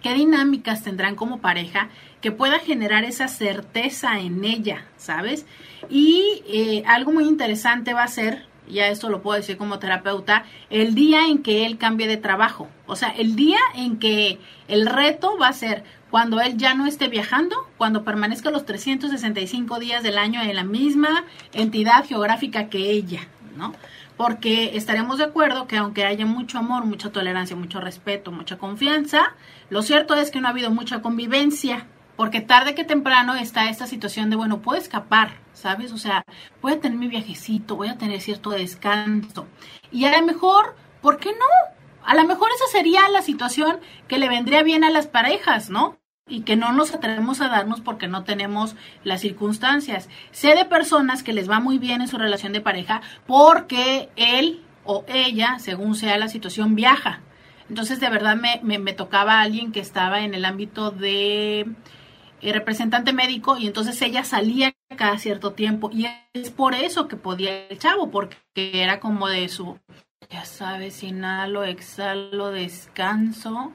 qué 0.02 0.14
dinámicas 0.14 0.83
tendrán 0.83 1.14
como 1.14 1.40
pareja 1.40 1.88
que 2.21 2.33
pueda 2.33 2.59
generar 2.59 3.04
esa 3.04 3.28
certeza 3.28 4.18
en 4.18 4.45
ella, 4.45 4.87
¿sabes? 4.97 5.47
Y 5.88 6.42
eh, 6.49 6.83
algo 6.87 7.12
muy 7.12 7.25
interesante 7.25 7.95
va 7.95 8.02
a 8.02 8.09
ser, 8.09 8.47
ya 8.69 8.89
esto 8.89 9.09
lo 9.09 9.23
puedo 9.23 9.37
decir 9.37 9.57
como 9.57 9.79
terapeuta, 9.79 10.45
el 10.71 10.95
día 10.95 11.27
en 11.27 11.43
que 11.43 11.67
él 11.67 11.79
cambie 11.79 12.07
de 12.07 12.17
trabajo. 12.17 12.69
O 12.87 12.97
sea, 12.97 13.09
el 13.11 13.37
día 13.37 13.59
en 13.75 13.99
que 13.99 14.39
el 14.69 14.87
reto 14.87 15.37
va 15.39 15.49
a 15.49 15.53
ser 15.53 15.85
cuando 16.11 16.41
él 16.41 16.57
ya 16.57 16.75
no 16.75 16.87
esté 16.87 17.09
viajando, 17.09 17.69
cuando 17.77 18.05
permanezca 18.05 18.51
los 18.51 18.65
365 18.65 19.79
días 19.79 20.03
del 20.03 20.19
año 20.19 20.41
en 20.43 20.57
la 20.57 20.65
misma 20.65 21.25
entidad 21.53 22.05
geográfica 22.07 22.69
que 22.69 22.91
ella, 22.91 23.29
¿no? 23.57 23.75
porque 24.19 24.77
estaremos 24.77 25.19
de 25.19 25.25
acuerdo 25.25 25.69
que 25.69 25.77
aunque 25.77 26.05
haya 26.05 26.27
mucho 26.27 26.59
amor, 26.59 26.85
mucha 26.85 27.11
tolerancia, 27.11 27.55
mucho 27.55 27.81
respeto, 27.81 28.33
mucha 28.33 28.59
confianza, 28.59 29.33
lo 29.71 29.81
cierto 29.81 30.17
es 30.17 30.33
que 30.33 30.41
no 30.41 30.49
ha 30.49 30.51
habido 30.51 30.73
mucha 30.73 31.01
convivencia, 31.01 31.87
porque 32.19 32.41
tarde 32.41 32.75
que 32.75 32.83
temprano 32.83 33.37
está 33.37 33.71
esta 33.71 33.87
situación 33.87 34.29
de, 34.29 34.35
bueno, 34.35 34.61
puedo 34.61 34.77
escapar, 34.77 35.37
¿sabes? 35.53 35.93
O 35.93 35.99
sea, 35.99 36.25
voy 36.61 36.73
a 36.73 36.81
tener 36.81 36.99
mi 36.99 37.07
viajecito, 37.07 37.77
voy 37.77 37.87
a 37.87 37.97
tener 37.97 38.21
cierto 38.21 38.51
descanso. 38.51 39.47
Y 39.93 40.05
a 40.05 40.19
lo 40.19 40.27
mejor, 40.27 40.75
¿por 41.01 41.19
qué 41.19 41.31
no? 41.31 42.05
A 42.05 42.17
lo 42.17 42.25
mejor 42.27 42.49
esa 42.53 42.77
sería 42.77 43.09
la 43.09 43.23
situación 43.23 43.79
que 44.09 44.19
le 44.19 44.29
vendría 44.29 44.65
bien 44.65 44.83
a 44.83 44.91
las 44.91 45.07
parejas, 45.07 45.71
¿no? 45.71 45.97
y 46.27 46.41
que 46.41 46.57
no 46.57 46.73
nos 46.73 46.93
atrevemos 46.93 47.41
a 47.41 47.49
darnos 47.49 47.81
porque 47.81 48.09
no 48.09 48.25
tenemos 48.25 48.75
las 49.05 49.21
circunstancias. 49.21 50.09
Sé 50.33 50.57
de 50.57 50.65
personas 50.65 51.23
que 51.23 51.33
les 51.33 51.49
va 51.49 51.61
muy 51.61 51.79
bien 51.79 52.01
en 52.01 52.09
su 52.09 52.19
relación 52.19 52.53
de 52.53 52.61
pareja 52.61 53.01
porque 53.29 54.09
él 54.17 54.65
o 54.85 55.05
ella, 55.07 55.61
según 55.61 55.95
sea 55.95 56.19
la 56.19 56.29
situación, 56.29 56.75
viaja. 56.75 57.21
Entonces, 57.69 58.01
de 58.01 58.11
verdad 58.11 58.37
me, 58.37 58.61
me, 58.79 58.93
tocaba 58.93 59.41
alguien 59.41 59.73
que 59.73 59.81
estaba 59.81 60.21
en 60.23 60.35
el 60.35 60.45
ámbito 60.45 60.91
de 60.91 61.67
representante 62.42 63.12
médico 63.12 63.57
y 63.59 63.66
entonces 63.66 64.00
ella 64.02 64.25
salía 64.25 64.75
cada 64.97 65.18
cierto 65.18 65.52
tiempo 65.52 65.90
y 65.92 66.07
es 66.35 66.50
por 66.50 66.75
eso 66.75 67.09
que 67.09 67.16
podía 67.16 67.66
el 67.68 67.78
chavo, 67.78 68.11
porque 68.11 68.38
era 68.57 69.00
como 69.00 69.28
de 69.28 69.49
su, 69.49 69.78
ya 70.30 70.45
sabes, 70.45 71.02
inhalo, 71.02 71.64
exhalo, 71.64 72.50
descanso 72.50 73.73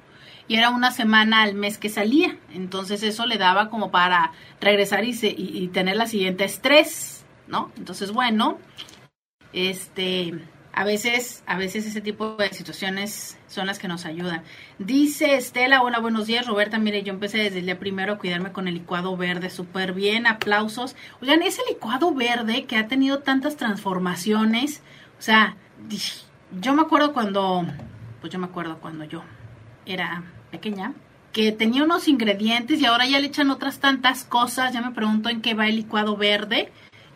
y 0.48 0.55
era 0.55 0.70
una 0.70 0.91
semana 0.91 1.43
al 1.43 1.55
mes 1.55 1.77
que 1.77 1.89
salía. 1.89 2.38
Entonces 2.53 3.03
eso 3.03 3.25
le 3.25 3.38
daba 3.38 3.70
como 3.70 3.91
para 3.91 4.32
regresar 4.60 5.05
y, 5.05 5.15
y, 5.22 5.67
tener 5.70 5.96
la 5.96 6.08
siguiente 6.08 6.43
estrés, 6.43 7.25
¿no? 7.48 7.72
Entonces, 7.77 8.12
bueno, 8.12 8.58
este, 9.53 10.34
a 10.74 10.84
veces, 10.84 11.44
a 11.46 11.58
veces 11.58 11.86
ese 11.86 12.01
tipo 12.01 12.36
de 12.36 12.51
situaciones 12.51 13.38
son 13.48 13.68
las 13.68 13.77
que 13.77 13.88
nos 13.88 14.06
ayudan. 14.06 14.44
Dice 14.80 15.36
Estela, 15.36 15.84
hola, 15.84 16.00
buenos 16.00 16.25
días, 16.25 16.48
Roberta, 16.48 16.80
mire, 16.80 17.03
yo 17.03 17.13
empecé 17.13 17.38
desde 17.38 17.60
el 17.60 17.65
día 17.65 17.77
primero 17.77 18.13
a 18.13 18.18
cuidarme 18.18 18.51
con 18.51 18.68
el 18.68 18.74
licuado 18.74 19.15
verde, 19.15 19.51
súper 19.51 19.94
bien, 19.94 20.25
aplausos. 20.25 20.96
Oigan, 21.22 21.44
ese 21.44 21.62
licuado 21.70 22.13
verde 22.15 22.65
que 22.65 22.75
ha 22.75 22.88
tenido 22.88 23.20
tantas 23.20 23.56
transformaciones, 23.56 24.82
o 25.20 25.22
sea, 25.22 25.56
yo 26.60 26.74
me 26.74 26.82
acuerdo 26.82 27.13
cuando, 27.13 27.65
pues 28.20 28.34
yo 28.34 28.39
me 28.39 28.48
acuerdo 28.48 28.80
cuando 28.80 29.03
yo 29.03 29.24
era 29.86 30.24
pequeña, 30.50 30.94
que 31.34 31.51
tenía 31.51 31.84
unos 31.84 32.08
ingredientes 32.08 32.80
y 32.80 32.86
ahora 32.86 33.08
ya 33.08 33.20
le 33.20 33.27
echan 33.27 33.50
otras 33.50 33.80
tantas 33.80 34.24
cosas. 34.24 34.72
Ya 34.72 34.82
me 34.82 34.92
pregunto 34.92 35.30
en 35.30 35.42
qué 35.42 35.56
va 35.56 35.68
el 35.68 35.75
licuado 35.75 36.15
verde. 36.15 36.72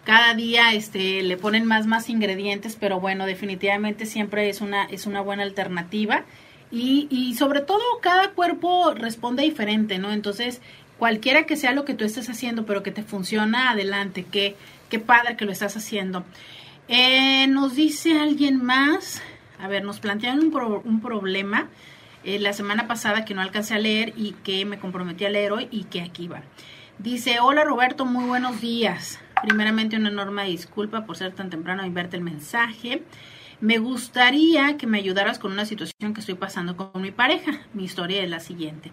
Cada 0.08 0.36
día 0.36 0.74
este, 0.74 1.22
le 1.22 1.36
ponen 1.36 1.66
más, 1.66 1.86
más 1.86 2.10
ingredientes, 2.10 2.78
pero 2.80 3.02
bueno, 3.02 3.26
definitivamente 3.26 4.06
siempre 4.06 4.48
es 4.48 4.62
una, 4.62 4.86
es 4.86 5.06
una 5.06 5.20
buena 5.20 5.44
alternativa. 5.44 6.24
Y, 6.72 7.10
y 7.12 7.36
sobre 7.36 7.60
todo 7.60 7.82
cada 8.02 8.32
cuerpo 8.32 8.94
responde 8.94 9.44
diferente, 9.44 9.98
¿no? 9.98 10.14
Entonces, 10.14 10.62
cualquiera 10.98 11.46
que 11.46 11.58
sea 11.58 11.74
lo 11.74 11.84
que 11.84 11.94
tú 11.94 12.06
estés 12.06 12.30
haciendo, 12.30 12.66
pero 12.66 12.84
que 12.84 12.92
te 12.92 13.04
funciona, 13.04 13.72
adelante. 13.72 14.26
Qué, 14.32 14.56
qué 14.88 14.98
padre 15.00 15.36
que 15.36 15.44
lo 15.44 15.52
estás 15.52 15.76
haciendo. 15.76 16.24
Eh, 16.88 17.48
nos 17.48 17.76
dice 17.76 18.18
alguien 18.18 18.64
más, 18.64 19.22
a 19.60 19.68
ver, 19.68 19.84
nos 19.84 20.00
plantean 20.00 20.40
un, 20.40 20.82
un 20.86 21.02
problema 21.02 21.68
eh, 22.24 22.40
la 22.40 22.54
semana 22.54 22.88
pasada 22.88 23.26
que 23.26 23.34
no 23.34 23.42
alcancé 23.42 23.74
a 23.74 23.80
leer 23.80 24.14
y 24.16 24.36
que 24.46 24.64
me 24.64 24.80
comprometí 24.80 25.26
a 25.26 25.30
leer 25.30 25.52
hoy 25.52 25.68
y 25.70 25.84
que 25.84 26.00
aquí 26.00 26.30
va. 26.30 26.44
Dice, 26.98 27.42
hola 27.42 27.66
Roberto, 27.66 28.06
muy 28.06 28.24
buenos 28.24 28.62
días. 28.62 29.20
Primeramente 29.42 29.98
una 29.98 30.10
enorme 30.10 30.46
disculpa 30.46 31.06
por 31.06 31.18
ser 31.18 31.34
tan 31.34 31.50
temprano 31.50 31.86
y 31.86 31.90
verte 31.90 32.18
el 32.18 32.24
mensaje. 32.24 33.04
Me 33.60 33.78
gustaría 33.78 34.78
que 34.78 34.88
me 34.88 35.00
ayudaras 35.00 35.40
con 35.40 35.52
una 35.52 35.66
situación 35.66 36.14
que 36.14 36.20
estoy 36.20 36.36
pasando 36.36 36.78
con 36.78 37.02
mi 37.02 37.12
pareja. 37.12 37.62
Mi 37.74 37.84
historia 37.84 38.24
es 38.24 38.30
la 38.30 38.40
siguiente. 38.40 38.92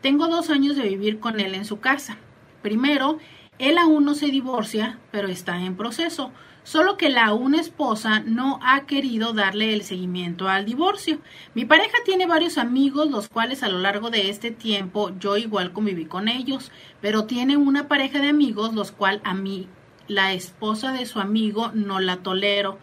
Tengo 0.00 0.28
dos 0.28 0.50
años 0.50 0.76
de 0.76 0.88
vivir 0.88 1.20
con 1.20 1.40
él 1.40 1.54
en 1.54 1.64
su 1.64 1.80
casa. 1.80 2.16
Primero, 2.62 3.18
él 3.58 3.78
aún 3.78 4.04
no 4.04 4.14
se 4.14 4.26
divorcia, 4.26 4.98
pero 5.10 5.28
está 5.28 5.60
en 5.62 5.76
proceso 5.76 6.32
solo 6.66 6.96
que 6.96 7.10
la 7.10 7.32
una 7.32 7.60
esposa 7.60 8.24
no 8.26 8.58
ha 8.60 8.86
querido 8.86 9.32
darle 9.32 9.72
el 9.72 9.82
seguimiento 9.82 10.48
al 10.48 10.64
divorcio. 10.64 11.20
Mi 11.54 11.64
pareja 11.64 11.96
tiene 12.04 12.26
varios 12.26 12.58
amigos, 12.58 13.08
los 13.08 13.28
cuales 13.28 13.62
a 13.62 13.68
lo 13.68 13.78
largo 13.78 14.10
de 14.10 14.30
este 14.30 14.50
tiempo 14.50 15.12
yo 15.20 15.36
igual 15.36 15.72
conviví 15.72 16.06
con 16.06 16.26
ellos, 16.26 16.72
pero 17.00 17.26
tiene 17.26 17.56
una 17.56 17.86
pareja 17.86 18.18
de 18.18 18.30
amigos, 18.30 18.74
los 18.74 18.90
cuales 18.90 19.20
a 19.22 19.32
mí, 19.32 19.68
la 20.08 20.32
esposa 20.32 20.92
de 20.92 21.06
su 21.06 21.20
amigo, 21.20 21.70
no 21.74 22.00
la 22.00 22.18
tolero 22.18 22.78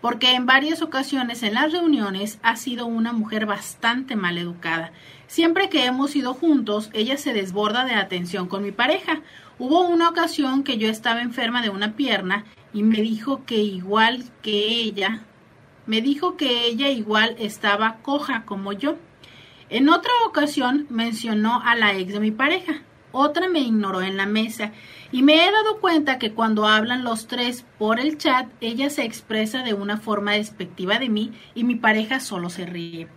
porque 0.00 0.34
en 0.34 0.46
varias 0.46 0.82
ocasiones 0.82 1.42
en 1.42 1.54
las 1.54 1.72
reuniones 1.72 2.38
ha 2.42 2.56
sido 2.56 2.86
una 2.86 3.12
mujer 3.12 3.46
bastante 3.46 4.16
mal 4.16 4.38
educada. 4.38 4.92
Siempre 5.26 5.68
que 5.68 5.84
hemos 5.84 6.14
ido 6.14 6.34
juntos, 6.34 6.90
ella 6.92 7.16
se 7.16 7.32
desborda 7.32 7.84
de 7.84 7.94
atención 7.94 8.46
con 8.46 8.62
mi 8.62 8.72
pareja. 8.72 9.22
Hubo 9.58 9.80
una 9.80 10.08
ocasión 10.08 10.62
que 10.62 10.78
yo 10.78 10.88
estaba 10.88 11.20
enferma 11.20 11.62
de 11.62 11.70
una 11.70 11.96
pierna 11.96 12.44
y 12.72 12.82
me 12.82 13.00
dijo 13.02 13.44
que 13.44 13.56
igual 13.56 14.24
que 14.40 14.68
ella, 14.68 15.22
me 15.86 16.00
dijo 16.00 16.36
que 16.36 16.66
ella 16.66 16.88
igual 16.88 17.34
estaba 17.38 17.96
coja 18.02 18.44
como 18.44 18.72
yo. 18.72 18.96
En 19.68 19.88
otra 19.88 20.12
ocasión 20.26 20.86
mencionó 20.90 21.60
a 21.64 21.74
la 21.74 21.94
ex 21.94 22.12
de 22.12 22.20
mi 22.20 22.30
pareja. 22.30 22.82
Otra 23.10 23.48
me 23.48 23.60
ignoró 23.60 24.02
en 24.02 24.16
la 24.16 24.26
mesa 24.26 24.72
y 25.10 25.22
me 25.22 25.46
he 25.46 25.50
dado 25.50 25.80
cuenta 25.80 26.18
que 26.18 26.32
cuando 26.32 26.66
hablan 26.66 27.04
los 27.04 27.26
tres 27.26 27.64
por 27.78 27.98
el 27.98 28.18
chat, 28.18 28.46
ella 28.60 28.90
se 28.90 29.04
expresa 29.04 29.62
de 29.62 29.72
una 29.72 29.96
forma 29.96 30.32
despectiva 30.32 30.98
de 30.98 31.08
mí 31.08 31.32
y 31.54 31.64
mi 31.64 31.76
pareja 31.76 32.20
solo 32.20 32.50
se 32.50 32.66
ríe. 32.66 33.08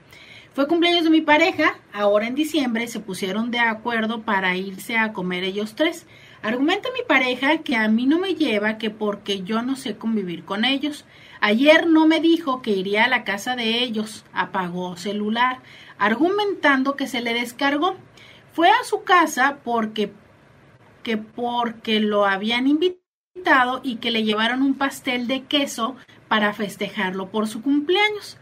Fue 0.53 0.67
cumpleaños 0.67 1.05
de 1.05 1.09
mi 1.09 1.21
pareja, 1.21 1.79
ahora 1.93 2.27
en 2.27 2.35
diciembre 2.35 2.87
se 2.87 2.99
pusieron 2.99 3.51
de 3.51 3.59
acuerdo 3.59 4.23
para 4.23 4.55
irse 4.57 4.97
a 4.97 5.13
comer 5.13 5.45
ellos 5.45 5.75
tres. 5.75 6.05
Argumenta 6.41 6.89
mi 6.93 7.03
pareja 7.07 7.59
que 7.59 7.75
a 7.75 7.87
mí 7.87 8.05
no 8.05 8.19
me 8.19 8.35
lleva 8.35 8.77
que 8.77 8.89
porque 8.89 9.43
yo 9.43 9.61
no 9.61 9.75
sé 9.75 9.95
convivir 9.95 10.43
con 10.43 10.65
ellos. 10.65 11.05
Ayer 11.39 11.87
no 11.87 12.05
me 12.05 12.19
dijo 12.19 12.61
que 12.61 12.71
iría 12.71 13.05
a 13.05 13.09
la 13.09 13.23
casa 13.23 13.55
de 13.55 13.81
ellos, 13.81 14.25
apagó 14.33 14.97
celular, 14.97 15.59
argumentando 15.97 16.95
que 16.95 17.07
se 17.07 17.21
le 17.21 17.33
descargó. 17.33 17.95
Fue 18.53 18.69
a 18.69 18.83
su 18.83 19.03
casa 19.03 19.59
porque 19.63 20.11
que 21.03 21.17
porque 21.17 21.99
lo 21.99 22.25
habían 22.25 22.67
invitado 22.67 23.81
y 23.83 23.95
que 23.95 24.11
le 24.11 24.23
llevaron 24.23 24.61
un 24.61 24.75
pastel 24.75 25.27
de 25.27 25.43
queso 25.43 25.95
para 26.27 26.53
festejarlo 26.53 27.29
por 27.29 27.47
su 27.47 27.61
cumpleaños. 27.61 28.37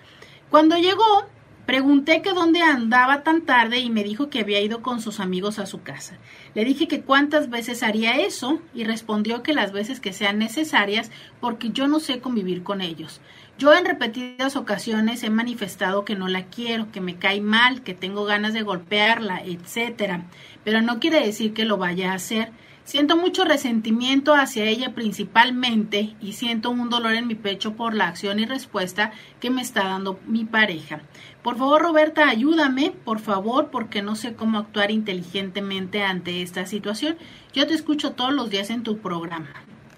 Cuando 0.49 0.77
llegó, 0.77 1.27
Pregunté 1.69 2.23
que 2.23 2.33
dónde 2.33 2.63
andaba 2.63 3.21
tan 3.21 3.43
tarde 3.43 3.77
y 3.77 3.91
me 3.91 4.03
dijo 4.03 4.31
que 4.31 4.39
había 4.39 4.59
ido 4.59 4.81
con 4.81 5.01
sus 5.01 5.19
amigos 5.19 5.59
a 5.59 5.67
su 5.67 5.83
casa. 5.83 6.17
Le 6.55 6.65
dije 6.65 6.87
que 6.87 7.01
cuántas 7.01 7.51
veces 7.51 7.83
haría 7.83 8.17
eso 8.17 8.59
y 8.73 8.85
respondió 8.85 9.43
que 9.43 9.53
las 9.53 9.71
veces 9.71 9.99
que 9.99 10.11
sean 10.11 10.39
necesarias 10.39 11.11
porque 11.39 11.69
yo 11.69 11.87
no 11.87 11.99
sé 11.99 12.21
convivir 12.21 12.63
con 12.63 12.81
ellos. 12.81 13.21
Yo 13.59 13.73
en 13.73 13.83
repetidas 13.83 14.55
ocasiones 14.55 15.21
he 15.21 15.29
manifestado 15.29 16.05
que 16.05 16.15
no 16.15 16.29
la 16.29 16.45
quiero, 16.45 16.93
que 16.93 17.01
me 17.01 17.17
cae 17.17 17.41
mal, 17.41 17.83
que 17.83 17.93
tengo 17.93 18.23
ganas 18.23 18.53
de 18.53 18.61
golpearla, 18.61 19.41
etcétera, 19.43 20.27
pero 20.63 20.81
no 20.81 21.01
quiere 21.01 21.19
decir 21.19 21.53
que 21.53 21.65
lo 21.65 21.75
vaya 21.75 22.13
a 22.13 22.15
hacer. 22.15 22.53
Siento 22.85 23.17
mucho 23.17 23.43
resentimiento 23.43 24.33
hacia 24.33 24.63
ella 24.63 24.95
principalmente 24.95 26.15
y 26.21 26.33
siento 26.33 26.69
un 26.69 26.89
dolor 26.89 27.15
en 27.15 27.27
mi 27.27 27.35
pecho 27.35 27.73
por 27.73 27.95
la 27.95 28.07
acción 28.07 28.39
y 28.39 28.45
respuesta 28.45 29.11
que 29.41 29.49
me 29.49 29.61
está 29.61 29.83
dando 29.83 30.21
mi 30.25 30.45
pareja. 30.45 31.01
Por 31.43 31.57
favor, 31.57 31.81
Roberta, 31.81 32.29
ayúdame, 32.29 32.91
por 32.91 33.19
favor, 33.19 33.71
porque 33.71 34.01
no 34.01 34.15
sé 34.15 34.35
cómo 34.35 34.57
actuar 34.57 34.89
inteligentemente 34.89 36.01
ante 36.01 36.43
esta 36.43 36.65
situación. 36.65 37.17
Yo 37.51 37.67
te 37.67 37.73
escucho 37.73 38.13
todos 38.13 38.33
los 38.33 38.49
días 38.49 38.69
en 38.69 38.83
tu 38.83 38.99
programa. 38.99 39.49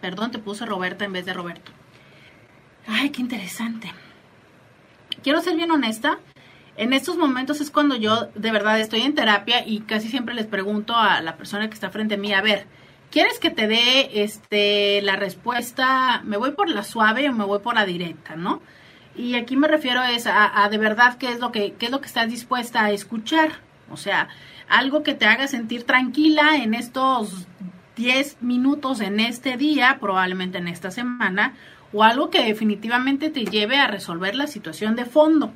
Perdón, 0.02 0.32
te 0.32 0.40
puse 0.40 0.66
Roberta 0.66 1.06
en 1.06 1.14
vez 1.14 1.28
de 1.28 1.34
Roberto. 1.34 1.72
Ay, 2.88 3.10
qué 3.10 3.22
interesante. 3.22 3.92
Quiero 5.24 5.42
ser 5.42 5.56
bien 5.56 5.72
honesta. 5.72 6.20
en 6.78 6.94
estos 6.94 7.18
momentos 7.18 7.62
es 7.62 7.70
cuando 7.70 7.96
yo 7.96 8.30
de 8.34 8.52
verdad 8.52 8.80
estoy 8.80 9.02
en 9.02 9.14
terapia 9.14 9.68
y 9.68 9.82
casi 9.82 10.08
siempre 10.08 10.34
les 10.34 10.48
pregunto 10.48 10.96
a 10.96 11.22
la 11.22 11.36
persona 11.38 11.68
que 11.68 11.74
está 11.74 11.90
frente 11.90 12.16
a 12.16 12.18
mí, 12.18 12.34
a 12.34 12.42
ver, 12.42 12.66
¿quieres 13.12 13.40
que 13.40 13.50
te 13.50 13.68
dé 13.68 14.24
este 14.24 15.02
la 15.02 15.16
respuesta, 15.18 16.22
me 16.24 16.38
voy 16.38 16.52
por 16.52 16.70
la 16.70 16.84
suave 16.84 17.30
o 17.30 17.34
me 17.34 17.46
voy 17.46 17.60
por 17.60 17.76
la 17.76 17.86
directa, 17.86 18.36
¿no? 18.36 18.62
Y 19.16 19.36
aquí 19.36 19.58
me 19.58 19.68
refiero 19.68 20.02
es 20.04 20.26
a, 20.28 20.64
a 20.64 20.70
de 20.70 20.78
verdad 20.78 21.18
qué 21.18 21.32
es 21.32 21.40
lo 21.40 21.52
que 21.52 21.74
qué 21.74 21.88
es 21.88 21.92
lo 21.92 22.00
que 22.02 22.08
estás 22.08 22.30
dispuesta 22.30 22.86
a 22.86 22.92
escuchar, 22.92 23.52
o 23.92 23.98
sea, 23.98 24.30
algo 24.70 25.04
que 25.04 25.14
te 25.14 25.26
haga 25.26 25.48
sentir 25.48 25.84
tranquila 25.84 26.56
en 26.56 26.74
estos 26.74 27.48
10 27.98 28.42
minutos 28.42 29.02
en 29.02 29.20
este 29.20 29.58
día, 29.58 29.98
probablemente 30.00 30.58
en 30.58 30.70
esta 30.70 30.90
semana, 30.92 31.54
o 31.94 32.04
algo 32.04 32.30
que 32.30 32.44
definitivamente 32.44 33.30
te 33.30 33.46
lleve 33.46 33.78
a 33.78 33.88
resolver 33.88 34.36
la 34.36 34.48
situación 34.48 34.96
de 34.96 35.06
fondo. 35.06 35.52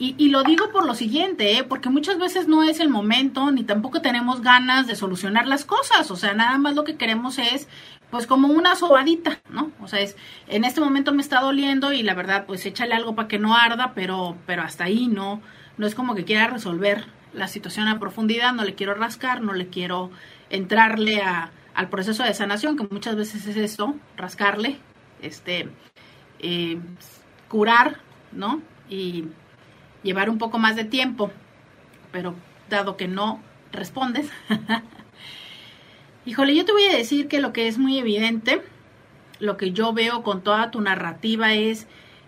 Y, 0.00 0.28
lo 0.28 0.44
digo 0.44 0.70
por 0.70 0.86
lo 0.86 0.94
siguiente, 0.94 1.58
¿eh? 1.58 1.64
porque 1.64 1.90
muchas 1.90 2.20
veces 2.20 2.46
no 2.46 2.62
es 2.62 2.78
el 2.78 2.88
momento, 2.88 3.50
ni 3.50 3.64
tampoco 3.64 4.00
tenemos 4.00 4.42
ganas 4.42 4.86
de 4.86 4.94
solucionar 4.94 5.48
las 5.48 5.64
cosas. 5.64 6.12
O 6.12 6.16
sea, 6.16 6.34
nada 6.34 6.56
más 6.56 6.76
lo 6.76 6.84
que 6.84 6.96
queremos 6.96 7.36
es, 7.40 7.66
pues, 8.08 8.28
como 8.28 8.46
una 8.46 8.76
sobadita, 8.76 9.40
¿no? 9.50 9.72
O 9.80 9.88
sea, 9.88 9.98
es, 9.98 10.16
en 10.46 10.62
este 10.62 10.80
momento 10.80 11.12
me 11.12 11.20
está 11.20 11.40
doliendo 11.40 11.92
y 11.92 12.04
la 12.04 12.14
verdad, 12.14 12.46
pues, 12.46 12.64
échale 12.64 12.94
algo 12.94 13.16
para 13.16 13.26
que 13.26 13.40
no 13.40 13.56
arda, 13.56 13.92
pero, 13.92 14.36
pero 14.46 14.62
hasta 14.62 14.84
ahí 14.84 15.08
no, 15.08 15.42
no 15.78 15.86
es 15.88 15.96
como 15.96 16.14
que 16.14 16.24
quiera 16.24 16.46
resolver 16.46 17.06
la 17.34 17.48
situación 17.48 17.88
a 17.88 17.98
profundidad, 17.98 18.52
no 18.52 18.62
le 18.64 18.76
quiero 18.76 18.94
rascar, 18.94 19.42
no 19.42 19.52
le 19.52 19.66
quiero 19.66 20.12
entrarle 20.48 21.22
a, 21.22 21.50
al 21.74 21.88
proceso 21.88 22.22
de 22.22 22.34
sanación, 22.34 22.76
que 22.76 22.86
muchas 22.88 23.16
veces 23.16 23.46
es 23.46 23.56
eso, 23.56 23.96
rascarle, 24.16 24.78
este, 25.22 25.68
eh, 26.40 26.78
curar, 27.48 27.98
¿no? 28.32 28.62
Y 28.88 29.26
llevar 30.02 30.30
un 30.30 30.38
poco 30.38 30.58
más 30.58 30.76
de 30.76 30.84
tiempo, 30.84 31.30
pero 32.12 32.34
dado 32.68 32.96
que 32.96 33.08
no 33.08 33.40
respondes, 33.72 34.30
híjole, 36.24 36.54
yo 36.54 36.64
te 36.64 36.72
voy 36.72 36.84
a 36.84 36.96
decir 36.96 37.28
que 37.28 37.40
lo 37.40 37.52
que 37.52 37.68
es 37.68 37.78
muy 37.78 37.98
evidente, 37.98 38.62
lo 39.40 39.56
que 39.56 39.72
yo 39.72 39.92
veo 39.92 40.22
con 40.22 40.42
toda 40.42 40.70
tu 40.70 40.80
narrativa 40.80 41.54
es 41.54 41.86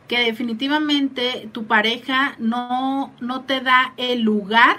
que 0.08 0.18
definitivamente 0.18 1.48
tu 1.52 1.66
pareja 1.66 2.34
no, 2.38 3.14
no 3.20 3.42
te 3.42 3.60
da 3.60 3.94
el 3.96 4.22
lugar 4.22 4.78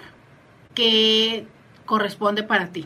que 0.76 1.48
corresponde 1.86 2.44
para 2.44 2.68
ti. 2.72 2.86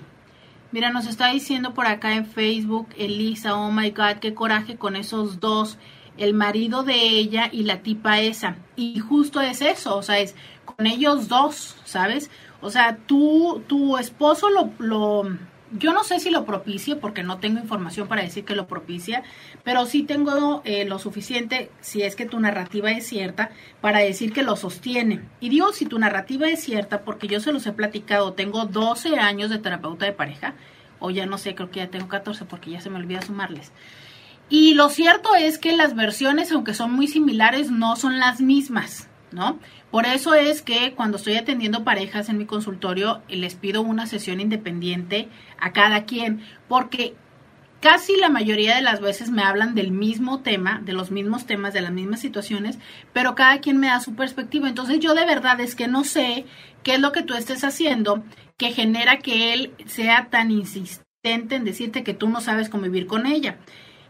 Mira, 0.76 0.90
nos 0.90 1.08
está 1.08 1.32
diciendo 1.32 1.74
por 1.74 1.88
acá 1.88 2.16
en 2.16 2.26
Facebook 2.26 2.90
Elisa, 2.98 3.56
oh 3.56 3.72
my 3.72 3.92
God, 3.92 4.18
qué 4.20 4.34
coraje 4.34 4.76
con 4.76 4.98
esos 4.98 5.40
dos 5.40 5.78
el 6.18 6.34
marido 6.34 6.84
de 6.84 6.96
ella 6.96 7.48
y 7.50 7.64
la 7.64 7.82
tipa 7.82 8.20
esa. 8.20 8.58
Y 8.76 9.00
justo 9.00 9.40
es 9.40 9.62
eso, 9.62 9.96
o 9.96 10.04
sea, 10.04 10.20
es 10.20 10.36
con 10.66 10.86
ellos 10.86 11.30
dos, 11.30 11.78
¿sabes? 11.86 12.30
O 12.60 12.72
sea, 12.72 12.98
tú, 12.98 13.64
tu 13.68 13.96
esposo 13.98 14.50
lo, 14.50 14.74
lo, 14.80 15.38
yo 15.78 15.94
no 15.94 16.04
sé 16.04 16.20
si 16.20 16.30
lo 16.30 16.46
propicia, 16.46 17.00
porque 17.00 17.24
no 17.24 17.40
tengo 17.40 17.60
información 17.60 18.08
para 18.08 18.22
decir 18.22 18.46
que 18.46 18.56
lo 18.56 18.68
propicia, 18.68 19.24
pero 19.64 19.86
sí 19.86 20.04
tengo 20.04 20.62
eh, 20.66 20.86
lo 20.86 21.00
suficiente, 21.00 21.72
si 21.82 22.02
es 22.02 22.16
que 22.16 22.26
tu 22.26 22.40
narrativa 22.40 22.92
es 22.92 23.08
cierta, 23.08 23.52
para 23.82 24.00
decir 24.00 24.34
que 24.34 24.44
lo 24.44 24.56
sostiene. 24.56 25.22
Y 25.40 25.50
digo, 25.50 25.74
si 25.74 25.86
tu 25.86 26.00
narrativa 26.00 26.48
es 26.48 26.64
cierta, 26.64 27.02
porque 27.02 27.28
yo 27.28 27.40
se 27.40 27.52
los 27.52 27.66
he 27.68 27.72
platicado, 27.72 28.34
tengo 28.34 28.66
12 28.66 29.18
años 29.18 29.50
de 29.50 29.60
terapeuta 29.60 30.06
de 30.06 30.14
pareja, 30.14 30.56
o 31.00 31.12
ya 31.12 31.26
no 31.26 31.38
sé, 31.38 31.56
creo 31.56 31.70
que 31.70 31.80
ya 31.80 31.88
tengo 31.88 32.08
14 32.08 32.46
porque 32.46 32.72
ya 32.72 32.82
se 32.82 32.90
me 32.90 32.98
olvida 32.98 33.22
sumarles. 33.22 33.72
Y 34.50 34.76
lo 34.76 34.90
cierto 34.90 35.36
es 35.36 35.58
que 35.58 35.76
las 35.76 35.96
versiones, 35.96 36.52
aunque 36.52 36.74
son 36.74 36.92
muy 36.92 37.08
similares, 37.08 37.72
no 37.72 37.96
son 37.96 38.20
las 38.20 38.42
mismas, 38.42 39.08
¿no? 39.32 39.60
Por 39.92 40.06
eso 40.06 40.34
es 40.34 40.62
que 40.62 40.94
cuando 40.94 41.18
estoy 41.18 41.36
atendiendo 41.36 41.84
parejas 41.84 42.30
en 42.30 42.38
mi 42.38 42.46
consultorio, 42.46 43.22
les 43.30 43.56
pido 43.56 43.82
una 43.82 44.08
sesión 44.08 44.40
independiente 44.40 45.30
a 45.58 45.72
cada 45.72 46.04
quien, 46.06 46.42
porque 46.68 47.16
casi 47.80 48.18
la 48.18 48.30
mayoría 48.30 48.76
de 48.76 48.82
las 48.82 49.00
veces 49.00 49.30
me 49.30 49.44
hablan 49.44 49.76
del 49.76 49.92
mismo 49.92 50.42
tema, 50.42 50.82
de 50.84 50.94
los 50.94 51.12
mismos 51.12 51.46
temas, 51.46 51.74
de 51.74 51.82
las 51.82 51.92
mismas 51.92 52.20
situaciones, 52.20 52.80
pero 53.14 53.36
cada 53.36 53.60
quien 53.60 53.78
me 53.78 53.88
da 53.88 54.00
su 54.00 54.16
perspectiva. 54.16 54.68
Entonces 54.68 55.00
yo 55.00 55.14
de 55.14 55.26
verdad 55.26 55.60
es 55.60 55.76
que 55.76 55.88
no 55.88 56.04
sé 56.04 56.46
qué 56.84 56.96
es 56.96 57.00
lo 57.00 57.12
que 57.12 57.22
tú 57.22 57.36
estés 57.36 57.64
haciendo 57.64 58.24
que 58.58 58.72
genera 58.72 59.20
que 59.20 59.54
él 59.54 59.74
sea 59.86 60.30
tan 60.30 60.52
insistente 60.52 61.56
en 61.56 61.64
decirte 61.64 62.04
que 62.04 62.14
tú 62.14 62.30
no 62.30 62.42
sabes 62.42 62.70
convivir 62.70 63.08
con 63.08 63.26
ella 63.26 63.58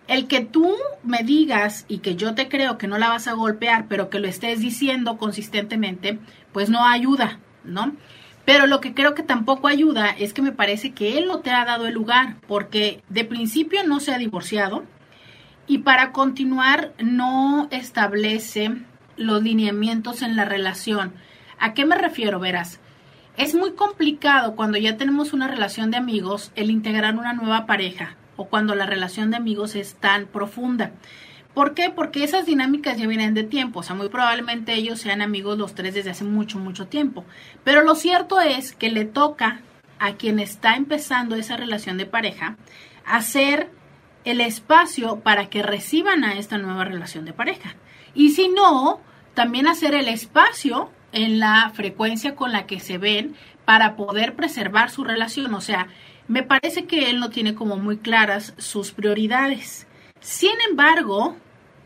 el 0.07 0.27
que 0.27 0.41
tú 0.41 0.75
me 1.03 1.23
digas 1.23 1.85
y 1.87 1.99
que 1.99 2.15
yo 2.15 2.35
te 2.35 2.47
creo 2.47 2.77
que 2.77 2.87
no 2.87 2.97
la 2.97 3.09
vas 3.09 3.27
a 3.27 3.33
golpear, 3.33 3.87
pero 3.87 4.09
que 4.09 4.19
lo 4.19 4.27
estés 4.27 4.59
diciendo 4.59 5.17
consistentemente, 5.17 6.19
pues 6.51 6.69
no 6.69 6.85
ayuda, 6.85 7.39
¿no? 7.63 7.95
Pero 8.45 8.67
lo 8.67 8.79
que 8.79 8.93
creo 8.93 9.15
que 9.15 9.23
tampoco 9.23 9.67
ayuda 9.67 10.09
es 10.11 10.33
que 10.33 10.43
me 10.43 10.51
parece 10.51 10.91
que 10.91 11.17
él 11.17 11.25
no 11.27 11.39
te 11.39 11.49
ha 11.49 11.65
dado 11.65 11.87
el 11.87 11.95
lugar, 11.95 12.37
porque 12.47 13.01
de 13.09 13.25
principio 13.25 13.83
no 13.83 13.99
se 13.99 14.13
ha 14.13 14.19
divorciado 14.19 14.83
y 15.65 15.79
para 15.79 16.11
continuar 16.11 16.93
no 16.99 17.67
establece 17.71 18.71
los 19.17 19.41
lineamientos 19.41 20.21
en 20.21 20.35
la 20.35 20.45
relación. 20.45 21.13
¿A 21.57 21.73
qué 21.73 21.85
me 21.85 21.95
refiero? 21.95 22.39
Verás, 22.39 22.79
es 23.37 23.55
muy 23.55 23.73
complicado 23.73 24.55
cuando 24.55 24.77
ya 24.77 24.97
tenemos 24.97 25.33
una 25.33 25.47
relación 25.47 25.89
de 25.89 25.97
amigos 25.97 26.51
el 26.55 26.69
integrar 26.69 27.15
una 27.15 27.33
nueva 27.33 27.65
pareja 27.65 28.15
o 28.35 28.45
cuando 28.45 28.75
la 28.75 28.85
relación 28.85 29.31
de 29.31 29.37
amigos 29.37 29.75
es 29.75 29.95
tan 29.95 30.25
profunda. 30.25 30.91
¿Por 31.53 31.73
qué? 31.73 31.89
Porque 31.89 32.23
esas 32.23 32.45
dinámicas 32.45 32.97
ya 32.97 33.07
vienen 33.07 33.33
de 33.33 33.43
tiempo, 33.43 33.79
o 33.79 33.83
sea, 33.83 33.95
muy 33.95 34.09
probablemente 34.09 34.73
ellos 34.73 34.99
sean 34.99 35.21
amigos 35.21 35.57
los 35.57 35.73
tres 35.73 35.93
desde 35.93 36.09
hace 36.09 36.25
mucho, 36.25 36.59
mucho 36.59 36.87
tiempo. 36.87 37.23
Pero 37.63 37.81
lo 37.81 37.95
cierto 37.95 38.41
es 38.41 38.73
que 38.73 38.89
le 38.89 39.05
toca 39.05 39.61
a 39.97 40.13
quien 40.13 40.39
está 40.39 40.75
empezando 40.75 41.35
esa 41.35 41.55
relación 41.55 41.97
de 41.97 42.05
pareja 42.05 42.57
hacer 43.05 43.69
el 44.25 44.41
espacio 44.41 45.21
para 45.21 45.49
que 45.49 45.63
reciban 45.63 46.23
a 46.25 46.37
esta 46.37 46.57
nueva 46.57 46.83
relación 46.83 47.23
de 47.23 47.33
pareja. 47.33 47.75
Y 48.13 48.31
si 48.31 48.49
no, 48.49 48.99
también 49.33 49.67
hacer 49.67 49.93
el 49.93 50.07
espacio 50.09 50.89
en 51.11 51.39
la 51.39 51.71
frecuencia 51.73 52.35
con 52.35 52.51
la 52.51 52.65
que 52.65 52.79
se 52.79 52.97
ven 52.97 53.35
para 53.63 53.95
poder 53.95 54.35
preservar 54.35 54.89
su 54.89 55.03
relación. 55.03 55.53
O 55.53 55.61
sea, 55.61 55.87
me 56.27 56.43
parece 56.43 56.85
que 56.85 57.09
él 57.09 57.19
no 57.19 57.29
tiene 57.29 57.55
como 57.55 57.77
muy 57.77 57.97
claras 57.97 58.53
sus 58.57 58.91
prioridades. 58.91 59.87
Sin 60.19 60.53
embargo, 60.69 61.35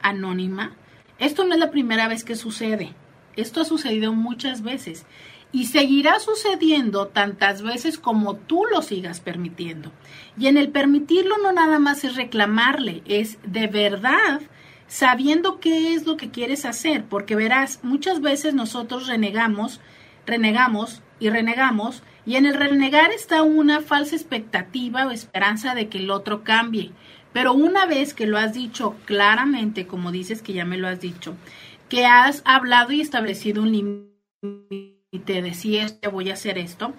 anónima, 0.01 0.75
esto 1.17 1.45
no 1.45 1.53
es 1.53 1.59
la 1.59 1.71
primera 1.71 2.07
vez 2.07 2.23
que 2.23 2.35
sucede. 2.35 2.93
Esto 3.35 3.61
ha 3.61 3.65
sucedido 3.65 4.13
muchas 4.13 4.61
veces 4.61 5.05
y 5.51 5.65
seguirá 5.65 6.19
sucediendo 6.19 7.07
tantas 7.07 7.61
veces 7.61 7.97
como 7.97 8.35
tú 8.35 8.65
lo 8.71 8.81
sigas 8.81 9.19
permitiendo. 9.19 9.91
Y 10.37 10.47
en 10.47 10.57
el 10.57 10.69
permitirlo 10.69 11.37
no 11.37 11.51
nada 11.51 11.79
más 11.79 12.03
es 12.03 12.15
reclamarle, 12.15 13.01
es 13.05 13.39
de 13.43 13.67
verdad 13.67 14.41
sabiendo 14.87 15.59
qué 15.59 15.93
es 15.93 16.05
lo 16.05 16.17
que 16.17 16.31
quieres 16.31 16.65
hacer, 16.65 17.05
porque 17.05 17.35
verás, 17.35 17.79
muchas 17.83 18.21
veces 18.21 18.53
nosotros 18.55 19.07
renegamos, 19.07 19.79
renegamos 20.29 21.01
y 21.19 21.29
renegamos 21.29 22.03
y 22.25 22.35
en 22.35 22.45
el 22.45 22.53
renegar 22.53 23.11
está 23.11 23.41
una 23.43 23.81
falsa 23.81 24.15
expectativa 24.15 25.05
o 25.05 25.11
esperanza 25.11 25.75
de 25.75 25.89
que 25.89 25.97
el 25.97 26.11
otro 26.11 26.43
cambie. 26.43 26.91
Pero 27.33 27.53
una 27.53 27.85
vez 27.85 28.13
que 28.13 28.27
lo 28.27 28.37
has 28.37 28.53
dicho 28.53 28.95
claramente, 29.05 29.87
como 29.87 30.11
dices 30.11 30.41
que 30.41 30.53
ya 30.53 30.65
me 30.65 30.77
lo 30.77 30.87
has 30.87 30.99
dicho, 30.99 31.35
que 31.87 32.05
has 32.05 32.41
hablado 32.45 32.91
y 32.91 33.01
establecido 33.01 33.61
un 33.61 33.71
límite 34.41 35.41
de 35.41 35.53
si 35.53 35.77
es 35.77 35.93
que 35.93 36.07
voy 36.07 36.29
a 36.29 36.33
hacer 36.33 36.57
esto, 36.57 36.93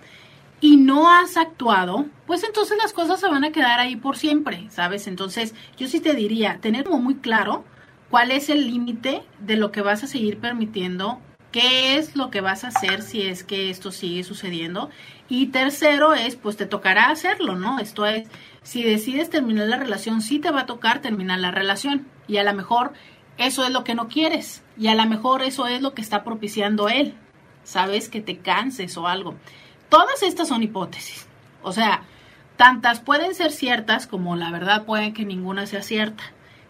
y 0.61 0.77
no 0.77 1.11
has 1.11 1.37
actuado, 1.37 2.07
pues 2.27 2.45
entonces 2.45 2.77
las 2.77 2.93
cosas 2.93 3.19
se 3.19 3.29
van 3.29 3.45
a 3.45 3.53
quedar 3.53 3.81
ahí 3.81 3.97
por 3.97 4.17
siempre, 4.17 4.67
¿sabes? 4.69 5.07
Entonces 5.07 5.55
yo 5.79 5.89
sí 5.89 6.01
te 6.01 6.15
diría, 6.15 6.59
tener 6.61 6.85
como 6.85 7.01
muy 7.01 7.15
claro 7.15 7.65
cuál 8.11 8.31
es 8.31 8.51
el 8.51 8.67
límite 8.67 9.23
de 9.39 9.57
lo 9.57 9.73
que 9.73 9.81
vas 9.81 10.05
a 10.05 10.07
seguir 10.07 10.39
permitiendo 10.39 11.21
qué 11.51 11.97
es 11.97 12.17
lo 12.17 12.31
que 12.31 12.41
vas 12.41 12.65
a 12.65 12.69
hacer 12.69 13.03
si 13.03 13.23
es 13.23 13.45
que 13.45 13.71
esto 13.71 13.93
sigue 13.93 14.25
sucediendo. 14.25 14.91
Y 15.29 15.47
tercero 15.47 16.15
es, 16.15 16.37
pues 16.37 16.57
te 16.57 16.67
tocará 16.67 17.11
hacerlo, 17.11 17.55
¿no? 17.55 17.79
Esto 17.79 18.07
es, 18.07 18.29
si 18.63 18.83
decides 18.83 19.31
terminar 19.31 19.69
la 19.69 19.77
relación, 19.77 20.23
sí 20.23 20.39
te 20.39 20.51
va 20.51 20.63
a 20.63 20.67
tocar 20.67 21.01
terminar 21.01 21.39
la 21.39 21.51
relación. 21.51 22.07
Y 22.27 22.39
a 22.39 22.45
lo 22.45 22.53
mejor 22.55 22.93
eso 23.39 23.65
es 23.65 23.71
lo 23.71 23.85
que 23.85 23.95
no 23.95 24.09
quieres. 24.09 24.63
Y 24.77 24.89
a 24.89 24.95
lo 24.95 25.07
mejor 25.07 25.43
eso 25.43 25.67
es 25.67 25.83
lo 25.83 25.95
que 25.95 26.03
está 26.03 26.25
propiciando 26.25 26.89
él. 26.89 27.15
Sabes 27.65 28.09
que 28.09 28.21
te 28.21 28.39
canses 28.39 28.97
o 28.97 29.07
algo. 29.07 29.35
Todas 29.89 30.23
estas 30.23 30.49
son 30.49 30.63
hipótesis. 30.63 31.27
O 31.63 31.73
sea, 31.73 32.03
tantas 32.57 33.01
pueden 33.01 33.35
ser 33.35 33.53
ciertas 33.53 34.07
como 34.07 34.37
la 34.37 34.51
verdad 34.51 34.85
puede 34.85 35.13
que 35.13 35.25
ninguna 35.25 35.67
sea 35.67 35.83
cierta. 35.83 36.25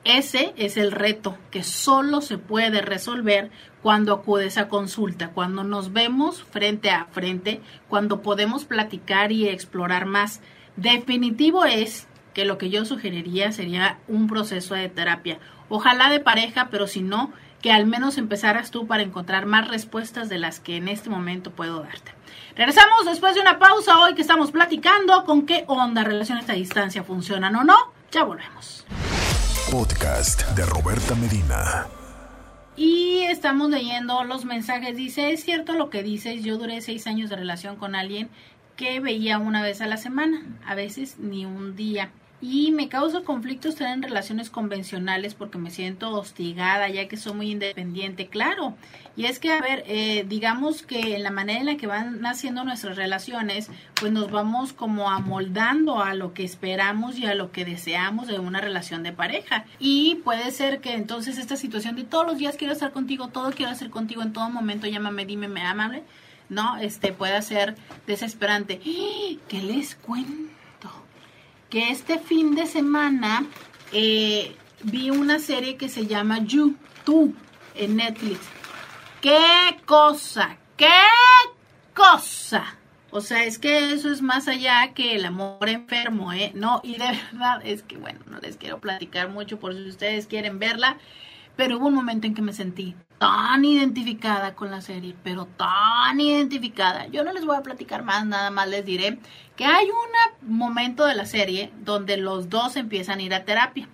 Ese 0.04 0.54
es 0.56 0.78
el 0.78 0.92
reto 0.92 1.36
que 1.50 1.62
solo 1.62 2.22
se 2.22 2.38
puede 2.38 2.80
resolver 2.80 3.50
cuando 3.82 4.14
acudes 4.14 4.56
a 4.56 4.68
consulta, 4.68 5.28
cuando 5.28 5.62
nos 5.62 5.92
vemos 5.92 6.42
frente 6.42 6.90
a 6.90 7.04
frente, 7.06 7.60
cuando 7.88 8.22
podemos 8.22 8.64
platicar 8.64 9.30
y 9.30 9.48
explorar 9.48 10.06
más. 10.06 10.40
Definitivo 10.76 11.66
es 11.66 12.08
que 12.32 12.46
lo 12.46 12.56
que 12.56 12.70
yo 12.70 12.86
sugeriría 12.86 13.52
sería 13.52 13.98
un 14.08 14.26
proceso 14.26 14.74
de 14.74 14.88
terapia. 14.88 15.38
Ojalá 15.68 16.08
de 16.08 16.20
pareja, 16.20 16.68
pero 16.70 16.86
si 16.86 17.02
no, 17.02 17.32
que 17.60 17.72
al 17.72 17.86
menos 17.86 18.16
empezaras 18.16 18.70
tú 18.70 18.86
para 18.86 19.02
encontrar 19.02 19.44
más 19.44 19.68
respuestas 19.68 20.30
de 20.30 20.38
las 20.38 20.60
que 20.60 20.76
en 20.76 20.88
este 20.88 21.10
momento 21.10 21.50
puedo 21.50 21.82
darte. 21.82 22.12
Regresamos 22.56 23.04
después 23.04 23.34
de 23.34 23.42
una 23.42 23.58
pausa 23.58 23.98
hoy 23.98 24.14
que 24.14 24.22
estamos 24.22 24.50
platicando 24.50 25.24
con 25.24 25.44
qué 25.44 25.64
onda 25.66 26.04
relaciones 26.04 26.48
a 26.48 26.54
distancia 26.54 27.04
funcionan 27.04 27.54
o 27.56 27.64
no. 27.64 27.76
Ya 28.10 28.24
volvemos. 28.24 28.86
Podcast 29.70 30.48
de 30.56 30.66
Roberta 30.66 31.14
Medina. 31.14 31.86
Y 32.76 33.20
estamos 33.22 33.70
leyendo 33.70 34.24
los 34.24 34.44
mensajes. 34.44 34.96
Dice, 34.96 35.32
es 35.32 35.44
cierto 35.44 35.74
lo 35.74 35.90
que 35.90 36.02
dices, 36.02 36.42
yo 36.42 36.58
duré 36.58 36.80
seis 36.80 37.06
años 37.06 37.30
de 37.30 37.36
relación 37.36 37.76
con 37.76 37.94
alguien 37.94 38.30
que 38.74 38.98
veía 38.98 39.38
una 39.38 39.62
vez 39.62 39.80
a 39.80 39.86
la 39.86 39.96
semana, 39.96 40.42
a 40.66 40.74
veces 40.74 41.18
ni 41.18 41.46
un 41.46 41.76
día 41.76 42.10
y 42.42 42.72
me 42.72 42.88
causa 42.88 43.20
conflicto 43.20 43.68
estar 43.68 43.92
en 43.92 44.02
relaciones 44.02 44.48
convencionales 44.48 45.34
porque 45.34 45.58
me 45.58 45.70
siento 45.70 46.10
hostigada 46.12 46.88
ya 46.88 47.06
que 47.06 47.16
soy 47.16 47.34
muy 47.34 47.50
independiente, 47.50 48.28
claro. 48.28 48.74
Y 49.16 49.26
es 49.26 49.38
que, 49.38 49.52
a 49.52 49.60
ver, 49.60 49.84
eh, 49.86 50.24
digamos 50.26 50.82
que 50.82 51.16
en 51.16 51.22
la 51.22 51.30
manera 51.30 51.60
en 51.60 51.66
la 51.66 51.76
que 51.76 51.86
van 51.86 52.22
naciendo 52.22 52.64
nuestras 52.64 52.96
relaciones, 52.96 53.68
pues 54.00 54.12
nos 54.12 54.30
vamos 54.30 54.72
como 54.72 55.10
amoldando 55.10 56.02
a 56.02 56.14
lo 56.14 56.32
que 56.32 56.44
esperamos 56.44 57.18
y 57.18 57.26
a 57.26 57.34
lo 57.34 57.52
que 57.52 57.66
deseamos 57.66 58.28
de 58.28 58.38
una 58.38 58.60
relación 58.60 59.02
de 59.02 59.12
pareja. 59.12 59.66
Y 59.78 60.16
puede 60.24 60.50
ser 60.50 60.80
que 60.80 60.94
entonces 60.94 61.36
esta 61.36 61.56
situación 61.56 61.96
de 61.96 62.04
todos 62.04 62.26
los 62.26 62.38
días 62.38 62.56
quiero 62.56 62.72
estar 62.72 62.92
contigo, 62.92 63.28
todo 63.28 63.50
quiero 63.50 63.72
hacer 63.72 63.90
contigo 63.90 64.22
en 64.22 64.32
todo 64.32 64.48
momento, 64.48 64.86
llámame, 64.86 65.26
dime, 65.26 65.48
me 65.48 65.60
amable, 65.60 66.04
¿no? 66.48 66.78
Este 66.78 67.12
puede 67.12 67.42
ser 67.42 67.74
desesperante. 68.06 68.80
¿Qué 69.48 69.62
les 69.62 69.94
cuento? 69.96 70.59
Que 71.70 71.90
este 71.90 72.18
fin 72.18 72.54
de 72.54 72.66
semana 72.66 73.46
eh, 73.92 74.54
vi 74.82 75.10
una 75.10 75.38
serie 75.38 75.76
que 75.76 75.88
se 75.88 76.06
llama 76.06 76.40
You, 76.40 76.76
Tú, 77.04 77.34
en 77.74 77.96
Netflix. 77.96 78.40
¡Qué 79.20 79.76
cosa! 79.86 80.58
¡Qué 80.76 80.88
cosa! 81.94 82.76
O 83.12 83.20
sea, 83.20 83.44
es 83.44 83.58
que 83.58 83.92
eso 83.92 84.10
es 84.10 84.20
más 84.20 84.48
allá 84.48 84.92
que 84.94 85.14
el 85.14 85.24
amor 85.24 85.68
enfermo, 85.68 86.32
¿eh? 86.32 86.52
No, 86.54 86.80
y 86.82 86.92
de 86.92 87.06
verdad 87.32 87.60
es 87.64 87.82
que, 87.82 87.96
bueno, 87.96 88.20
no 88.26 88.38
les 88.38 88.56
quiero 88.56 88.80
platicar 88.80 89.28
mucho 89.30 89.58
por 89.58 89.74
si 89.74 89.88
ustedes 89.88 90.26
quieren 90.26 90.58
verla, 90.58 90.98
pero 91.56 91.78
hubo 91.78 91.86
un 91.88 91.94
momento 91.94 92.26
en 92.26 92.34
que 92.34 92.42
me 92.42 92.52
sentí 92.52 92.96
tan 93.18 93.64
identificada 93.64 94.54
con 94.54 94.70
la 94.70 94.80
serie, 94.80 95.14
pero 95.22 95.44
tan 95.44 96.18
identificada. 96.18 97.06
Yo 97.08 97.22
no 97.22 97.32
les 97.32 97.44
voy 97.44 97.56
a 97.56 97.62
platicar 97.62 98.02
más, 98.02 98.24
nada 98.24 98.50
más 98.50 98.66
les 98.66 98.84
diré 98.86 99.18
que 99.60 99.66
hay 99.66 99.88
un 99.90 100.56
momento 100.56 101.04
de 101.04 101.14
la 101.14 101.26
serie 101.26 101.70
donde 101.84 102.16
los 102.16 102.48
dos 102.48 102.76
empiezan 102.76 103.18
a 103.18 103.22
ir 103.22 103.34
a 103.34 103.44
terapia, 103.44 103.90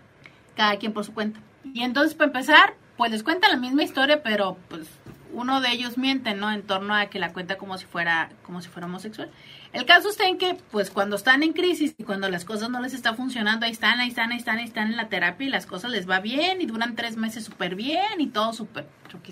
cada 0.55 0.76
quien 0.76 0.92
por 0.92 1.05
su 1.05 1.12
cuenta. 1.12 1.40
Y 1.64 1.83
entonces, 1.83 2.14
para 2.14 2.29
empezar, 2.29 2.74
pues 2.96 3.11
les 3.11 3.24
cuenta 3.24 3.48
la 3.48 3.57
misma 3.57 3.83
historia, 3.83 4.22
pero 4.22 4.57
pues 4.68 4.87
uno 5.33 5.61
de 5.61 5.72
ellos 5.72 5.98
miente, 5.98 6.35
¿no? 6.35 6.52
En 6.52 6.62
torno 6.62 6.94
a 6.94 7.07
que 7.07 7.18
la 7.18 7.33
cuenta 7.33 7.59
como 7.59 7.79
si 7.79 7.85
fuera, 7.85 8.31
como 8.44 8.62
si 8.62 8.68
fuera 8.68 8.87
homosexual. 8.87 9.29
El 9.72 9.87
caso 9.87 10.09
está 10.09 10.29
en 10.29 10.38
que, 10.38 10.57
pues, 10.70 10.92
cuando 10.92 11.16
están 11.16 11.42
en 11.42 11.52
crisis 11.52 11.96
y 11.98 12.05
cuando 12.05 12.29
las 12.29 12.44
cosas 12.44 12.70
no 12.70 12.81
les 12.81 12.94
están 12.94 13.16
funcionando, 13.16 13.66
ahí 13.66 13.72
están, 13.72 13.98
ahí 13.98 14.11
están, 14.11 14.31
ahí 14.31 14.38
están, 14.38 14.59
ahí 14.59 14.66
están 14.66 14.92
en 14.92 14.96
la 14.96 15.09
terapia 15.09 15.48
y 15.48 15.50
las 15.50 15.66
cosas 15.66 15.90
les 15.90 16.09
va 16.09 16.20
bien 16.20 16.61
y 16.61 16.66
duran 16.66 16.94
tres 16.94 17.16
meses 17.16 17.42
súper 17.42 17.74
bien 17.74 18.20
y 18.20 18.29
todo 18.29 18.52
súper 18.52 18.87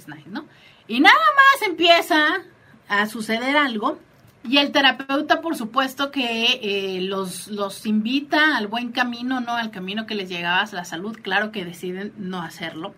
nice, 0.09 0.29
¿no? 0.31 0.47
Y 0.89 0.99
nada 0.99 1.15
más 1.15 1.69
empieza 1.69 2.43
a 2.89 3.07
suceder 3.07 3.57
algo 3.57 4.01
y 4.47 4.59
el 4.59 4.73
terapeuta, 4.73 5.41
por 5.41 5.57
supuesto, 5.57 6.11
que 6.11 6.61
eh, 6.63 7.01
los, 7.01 7.49
los 7.49 7.87
invita 7.87 8.57
al 8.57 8.67
buen 8.67 8.93
camino, 8.93 9.41
¿no? 9.41 9.53
Al 9.55 9.71
camino 9.71 10.07
que 10.07 10.15
les 10.15 10.29
llegaba 10.29 10.61
a 10.61 10.75
la 10.75 10.85
salud. 10.85 11.19
Claro 11.23 11.51
que 11.51 11.65
deciden 11.65 12.13
no 12.19 12.43
hacerlo. 12.43 12.95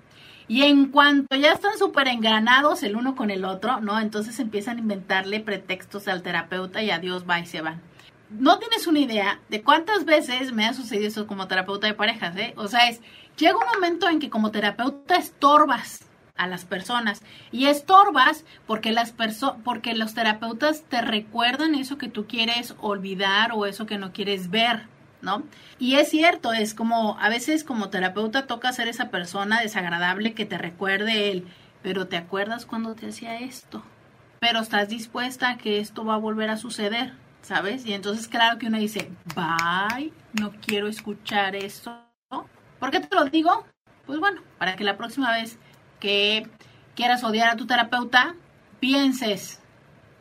Y 0.49 0.63
en 0.63 0.89
cuanto 0.89 1.37
ya 1.37 1.53
están 1.53 1.79
súper 1.79 2.09
engranados 2.09 2.83
el 2.83 2.97
uno 2.97 3.15
con 3.15 3.31
el 3.31 3.45
otro, 3.45 3.81
¿no? 3.81 4.01
Entonces 4.01 4.39
empiezan 4.41 4.79
a 4.79 4.81
inventarle 4.81 5.41
pretextos 5.41 6.09
al 6.09 6.23
terapeuta 6.23 6.83
y 6.83 6.91
adiós, 6.91 7.25
va 7.29 7.39
y 7.39 7.47
se 7.47 7.63
van. 7.63 7.81
No 8.31 8.59
tienes 8.59 8.89
una 8.89 8.99
idea 8.99 9.41
de 9.49 9.63
cuántas 9.63 10.05
veces 10.05 10.53
me 10.53 10.67
ha 10.67 10.75
sucedido 10.75 11.07
eso 11.07 11.29
como 11.29 11.47
terapeuta 11.47 11.87
de 11.87 11.95
parejas, 11.95 12.37
¿eh? 12.37 12.55
O 12.57 12.67
sea, 12.67 12.89
es, 12.89 13.01
llega 13.37 13.57
un 13.57 13.73
momento 13.73 14.09
en 14.09 14.19
que 14.19 14.31
como 14.31 14.51
terapeuta 14.51 15.17
estorbas 15.17 16.06
a 16.37 16.47
las 16.47 16.65
personas 16.65 17.23
y 17.51 17.67
estorbas 17.67 18.45
porque 18.67 18.93
las 18.93 19.15
porque 19.65 19.95
los 19.95 20.15
terapeutas 20.15 20.83
te 20.89 21.01
recuerdan 21.01 21.75
eso 21.75 21.99
que 21.99 22.09
tú 22.09 22.27
quieres 22.27 22.75
olvidar 22.81 23.53
o 23.53 23.67
eso 23.67 23.87
que 23.87 23.99
no 23.99 24.13
quieres 24.13 24.51
ver, 24.51 24.85
¿no? 25.23 25.43
Y 25.79 25.95
es 25.95 26.11
cierto, 26.11 26.53
es 26.53 26.75
como 26.75 27.19
a 27.19 27.29
veces 27.29 27.65
como 27.65 27.89
terapeuta 27.89 28.47
toca 28.47 28.73
ser 28.73 28.89
esa 28.89 29.11
persona 29.11 29.61
desagradable 29.61 30.35
que 30.35 30.47
te 30.47 30.59
recuerde 30.59 31.31
el, 31.31 31.47
pero 31.83 32.07
te 32.07 32.17
acuerdas 32.17 32.67
cuando 32.67 32.95
te 32.95 33.09
hacía 33.09 33.41
esto, 33.41 33.83
pero 34.41 34.61
estás 34.61 34.89
dispuesta 34.89 35.51
a 35.51 35.59
que 35.59 35.81
esto 35.81 36.05
va 36.05 36.15
a 36.15 36.19
volver 36.19 36.51
a 36.51 36.57
suceder, 36.57 37.15
¿sabes? 37.43 37.87
Y 37.87 37.95
entonces 37.95 38.29
claro 38.29 38.59
que 38.59 38.67
uno 38.67 38.79
dice, 38.79 39.11
bye, 39.35 40.13
no 40.35 40.53
quiero 40.65 40.89
escuchar 40.89 41.57
eso. 41.57 42.03
¿Por 42.79 42.91
qué 42.91 43.01
te 43.01 43.15
lo 43.15 43.25
digo? 43.25 43.65
Pues 44.05 44.21
bueno, 44.21 44.43
para 44.59 44.77
que 44.77 44.85
la 44.85 44.97
próxima 44.97 45.33
vez 45.33 45.59
que 46.01 46.49
quieras 46.95 47.25
odiar 47.25 47.49
a 47.49 47.57
tu 47.57 47.67
terapeuta, 47.67 48.35
pienses 48.81 49.61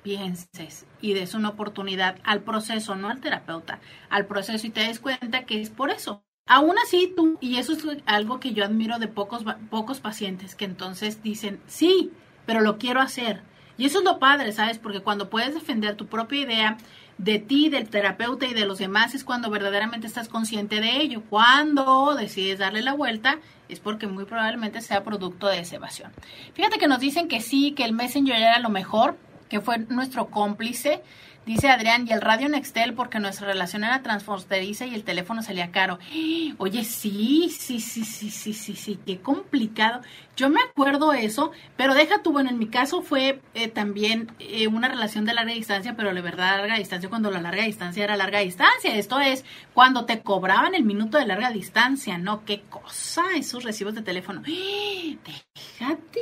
pienses 0.05 0.85
y 1.01 1.13
des 1.13 1.33
una 1.33 1.49
oportunidad 1.49 2.17
al 2.23 2.43
proceso, 2.43 2.95
no 2.95 3.09
al 3.09 3.21
terapeuta, 3.21 3.79
al 4.11 4.27
proceso 4.27 4.67
y 4.67 4.69
te 4.69 4.81
des 4.81 4.99
cuenta 4.99 5.45
que 5.45 5.59
es 5.59 5.71
por 5.71 5.89
eso. 5.89 6.23
Aún 6.45 6.75
así, 6.77 7.11
tú, 7.15 7.39
y 7.41 7.57
eso 7.57 7.73
es 7.73 7.83
algo 8.05 8.39
que 8.39 8.53
yo 8.53 8.63
admiro 8.63 8.99
de 8.99 9.07
pocos, 9.07 9.43
pocos 9.71 9.99
pacientes, 9.99 10.53
que 10.53 10.65
entonces 10.65 11.23
dicen, 11.23 11.59
sí, 11.65 12.11
pero 12.45 12.61
lo 12.61 12.77
quiero 12.77 13.01
hacer. 13.01 13.41
Y 13.77 13.85
eso 13.85 13.97
es 13.97 14.05
lo 14.05 14.19
padre, 14.19 14.51
¿sabes? 14.51 14.77
Porque 14.77 14.99
cuando 14.99 15.31
puedes 15.31 15.55
defender 15.55 15.95
tu 15.95 16.05
propia 16.05 16.41
idea 16.41 16.77
de 17.17 17.39
ti, 17.39 17.69
del 17.69 17.89
terapeuta 17.89 18.45
y 18.45 18.53
de 18.53 18.67
los 18.67 18.77
demás, 18.77 19.15
es 19.15 19.23
cuando 19.23 19.49
verdaderamente 19.49 20.05
estás 20.05 20.29
consciente 20.29 20.81
de 20.81 20.97
ello. 20.97 21.23
Cuando 21.31 22.13
decides 22.13 22.59
darle 22.59 22.83
la 22.83 22.93
vuelta, 22.93 23.39
es 23.69 23.79
porque 23.79 24.07
muy 24.07 24.25
probablemente 24.25 24.81
sea 24.81 25.03
producto 25.03 25.47
de 25.47 25.59
esa 25.59 25.75
evasión. 25.75 26.11
Fíjate 26.53 26.77
que 26.77 26.87
nos 26.87 26.99
dicen 26.99 27.27
que 27.27 27.41
sí, 27.41 27.71
que 27.71 27.83
el 27.83 27.93
Messenger 27.93 28.35
era 28.35 28.59
lo 28.59 28.69
mejor, 28.69 29.17
que 29.49 29.61
fue 29.61 29.79
nuestro 29.79 30.27
cómplice. 30.27 31.01
Dice 31.45 31.69
Adrián, 31.69 32.07
y 32.07 32.11
el 32.11 32.21
radio 32.21 32.49
Nextel 32.49 32.95
porque 32.95 33.19
nuestra 33.19 33.45
relación 33.45 33.83
era 33.83 34.01
transfronteriza 34.01 34.87
y 34.87 34.95
el 34.95 35.03
teléfono 35.03 35.43
salía 35.43 35.69
caro. 35.69 35.99
Oye, 36.57 36.83
sí, 36.83 37.51
sí, 37.55 37.79
sí, 37.79 38.03
sí, 38.03 38.31
sí, 38.31 38.53
sí, 38.53 38.75
sí, 38.75 38.99
qué 39.05 39.19
complicado. 39.19 40.01
Yo 40.35 40.49
me 40.49 40.59
acuerdo 40.61 41.13
eso, 41.13 41.51
pero 41.77 41.93
deja 41.93 42.23
tú, 42.23 42.31
bueno, 42.31 42.49
en 42.49 42.57
mi 42.57 42.65
caso 42.65 43.03
fue 43.03 43.41
eh, 43.53 43.67
también 43.67 44.31
eh, 44.39 44.67
una 44.67 44.87
relación 44.87 45.23
de 45.25 45.35
larga 45.35 45.53
distancia, 45.53 45.95
pero 45.95 46.11
de 46.15 46.21
verdad 46.21 46.57
larga 46.57 46.77
distancia 46.77 47.09
cuando 47.09 47.29
la 47.29 47.41
larga 47.41 47.63
distancia 47.63 48.03
era 48.03 48.17
larga 48.17 48.39
distancia. 48.39 48.95
Esto 48.95 49.19
es 49.19 49.45
cuando 49.75 50.05
te 50.05 50.21
cobraban 50.21 50.73
el 50.73 50.83
minuto 50.83 51.19
de 51.19 51.27
larga 51.27 51.51
distancia, 51.51 52.17
¿no? 52.17 52.43
Qué 52.43 52.61
cosa, 52.61 53.23
esos 53.35 53.63
recibos 53.63 53.93
de 53.93 54.01
teléfono. 54.01 54.41
Déjate 54.45 56.19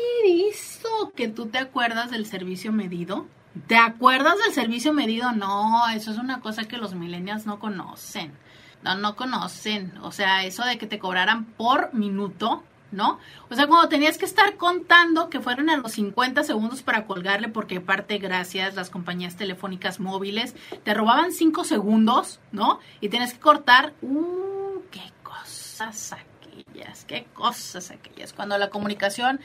eso, 0.50 1.14
que 1.16 1.30
tú 1.30 1.46
te 1.46 1.60
acuerdas 1.60 2.12
del 2.12 2.26
servicio 2.26 2.74
medido. 2.74 3.26
¿Te 3.68 3.78
acuerdas 3.78 4.36
del 4.44 4.54
servicio 4.54 4.94
medido? 4.94 5.32
No, 5.32 5.88
eso 5.90 6.12
es 6.12 6.18
una 6.18 6.40
cosa 6.40 6.64
que 6.64 6.78
los 6.78 6.96
millennials 6.96 7.46
no 7.46 7.60
conocen. 7.60 8.34
No, 8.82 8.96
no 8.96 9.16
conocen. 9.16 9.94
O 10.02 10.12
sea, 10.12 10.44
eso 10.44 10.66
de 10.66 10.78
que 10.78 10.88
te 10.88 10.98
cobraran 10.98 11.46
por 11.46 11.94
minuto, 11.94 12.64
¿no? 12.92 13.20
O 13.50 13.56
sea, 13.56 13.68
cuando 13.68 13.90
tenías 13.90 14.18
que 14.18 14.26
estar 14.26 14.58
contando 14.58 15.30
que 15.30 15.40
fueron 15.40 15.70
a 15.70 15.78
los 15.78 15.94
50 15.94 16.44
segundos 16.44 16.82
para 16.82 17.06
colgarle, 17.06 17.48
porque 17.48 17.78
aparte, 17.78 18.18
gracias, 18.18 18.74
las 18.74 18.90
compañías 18.90 19.36
telefónicas 19.36 20.00
móviles 20.00 20.56
te 20.84 20.94
robaban 20.96 21.32
5 21.32 21.64
segundos, 21.64 22.40
¿no? 22.52 22.80
Y 23.02 23.10
tienes 23.10 23.34
que 23.34 23.40
cortar. 23.40 23.94
¡Uh! 24.02 24.82
¡Qué 24.90 25.12
cosas 25.22 26.14
aquellas! 26.14 27.06
¡Qué 27.06 27.28
cosas 27.34 27.92
aquellas! 27.92 28.34
Cuando 28.34 28.58
la 28.58 28.72
comunicación 28.72 29.40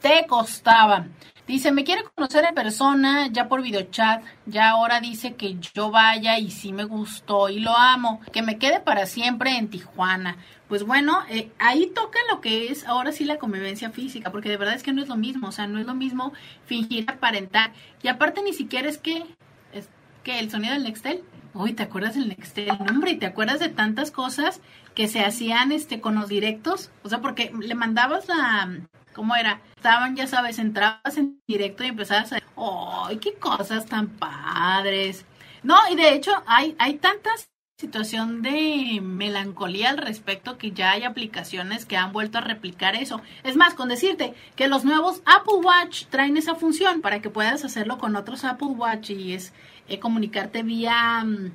te 0.00 0.26
costaba. 0.26 1.06
Dice, 1.46 1.72
me 1.72 1.82
quiere 1.82 2.04
conocer 2.04 2.44
en 2.44 2.54
persona, 2.54 3.26
ya 3.26 3.48
por 3.48 3.62
videochat, 3.62 4.22
ya 4.46 4.70
ahora 4.70 5.00
dice 5.00 5.34
que 5.34 5.56
yo 5.74 5.90
vaya 5.90 6.38
y 6.38 6.52
sí 6.52 6.72
me 6.72 6.84
gustó 6.84 7.48
y 7.48 7.58
lo 7.58 7.76
amo, 7.76 8.20
que 8.32 8.42
me 8.42 8.58
quede 8.58 8.78
para 8.78 9.06
siempre 9.06 9.56
en 9.56 9.68
Tijuana. 9.68 10.36
Pues 10.68 10.84
bueno, 10.84 11.18
eh, 11.28 11.50
ahí 11.58 11.90
toca 11.92 12.18
lo 12.30 12.40
que 12.40 12.68
es 12.70 12.86
ahora 12.86 13.10
sí 13.10 13.24
la 13.24 13.38
convivencia 13.38 13.90
física, 13.90 14.30
porque 14.30 14.48
de 14.48 14.56
verdad 14.56 14.74
es 14.76 14.84
que 14.84 14.92
no 14.92 15.02
es 15.02 15.08
lo 15.08 15.16
mismo, 15.16 15.48
o 15.48 15.52
sea, 15.52 15.66
no 15.66 15.80
es 15.80 15.86
lo 15.86 15.94
mismo 15.94 16.32
fingir 16.64 17.10
aparentar. 17.10 17.72
Y 18.02 18.08
aparte 18.08 18.40
ni 18.42 18.52
siquiera 18.52 18.88
es 18.88 18.98
que, 18.98 19.24
es 19.72 19.88
que 20.22 20.38
el 20.38 20.48
sonido 20.48 20.74
del 20.74 20.84
Nextel, 20.84 21.24
uy, 21.54 21.72
¿te 21.72 21.82
acuerdas 21.82 22.14
del 22.14 22.28
Nextel? 22.28 22.70
hombre, 22.70 23.10
y 23.10 23.16
te 23.16 23.26
acuerdas 23.26 23.58
de 23.58 23.68
tantas 23.68 24.12
cosas 24.12 24.60
que 24.94 25.08
se 25.08 25.24
hacían 25.24 25.72
este 25.72 26.00
con 26.00 26.14
los 26.14 26.28
directos, 26.28 26.90
o 27.02 27.08
sea, 27.08 27.20
porque 27.20 27.52
le 27.58 27.74
mandabas 27.74 28.28
la 28.28 28.70
¿Cómo 29.12 29.36
era? 29.36 29.60
Estaban, 29.76 30.16
ya 30.16 30.26
sabes, 30.26 30.58
entrabas 30.58 31.16
en 31.16 31.40
directo 31.46 31.84
y 31.84 31.88
empezabas 31.88 32.32
a... 32.32 32.38
¡Ay, 32.56 33.18
qué 33.18 33.34
cosas 33.34 33.86
tan 33.86 34.08
padres! 34.08 35.24
No, 35.62 35.76
y 35.90 35.96
de 35.96 36.14
hecho 36.14 36.32
hay, 36.46 36.74
hay 36.78 36.94
tantas 36.94 37.52
situación 37.82 38.42
de 38.42 39.00
melancolía 39.02 39.90
al 39.90 39.98
respecto 39.98 40.56
que 40.56 40.70
ya 40.70 40.92
hay 40.92 41.02
aplicaciones 41.02 41.84
que 41.84 41.96
han 41.96 42.12
vuelto 42.12 42.38
a 42.38 42.40
replicar 42.40 42.94
eso. 42.94 43.20
Es 43.42 43.56
más, 43.56 43.74
con 43.74 43.88
decirte 43.88 44.34
que 44.54 44.68
los 44.68 44.84
nuevos 44.84 45.20
Apple 45.24 45.58
Watch 45.64 46.04
traen 46.06 46.36
esa 46.36 46.54
función 46.54 47.00
para 47.00 47.20
que 47.20 47.28
puedas 47.28 47.64
hacerlo 47.64 47.98
con 47.98 48.14
otros 48.14 48.44
Apple 48.44 48.68
Watch 48.68 49.10
y 49.10 49.34
es 49.34 49.52
eh, 49.88 49.98
comunicarte 49.98 50.62
vía 50.62 51.24
mm, 51.24 51.50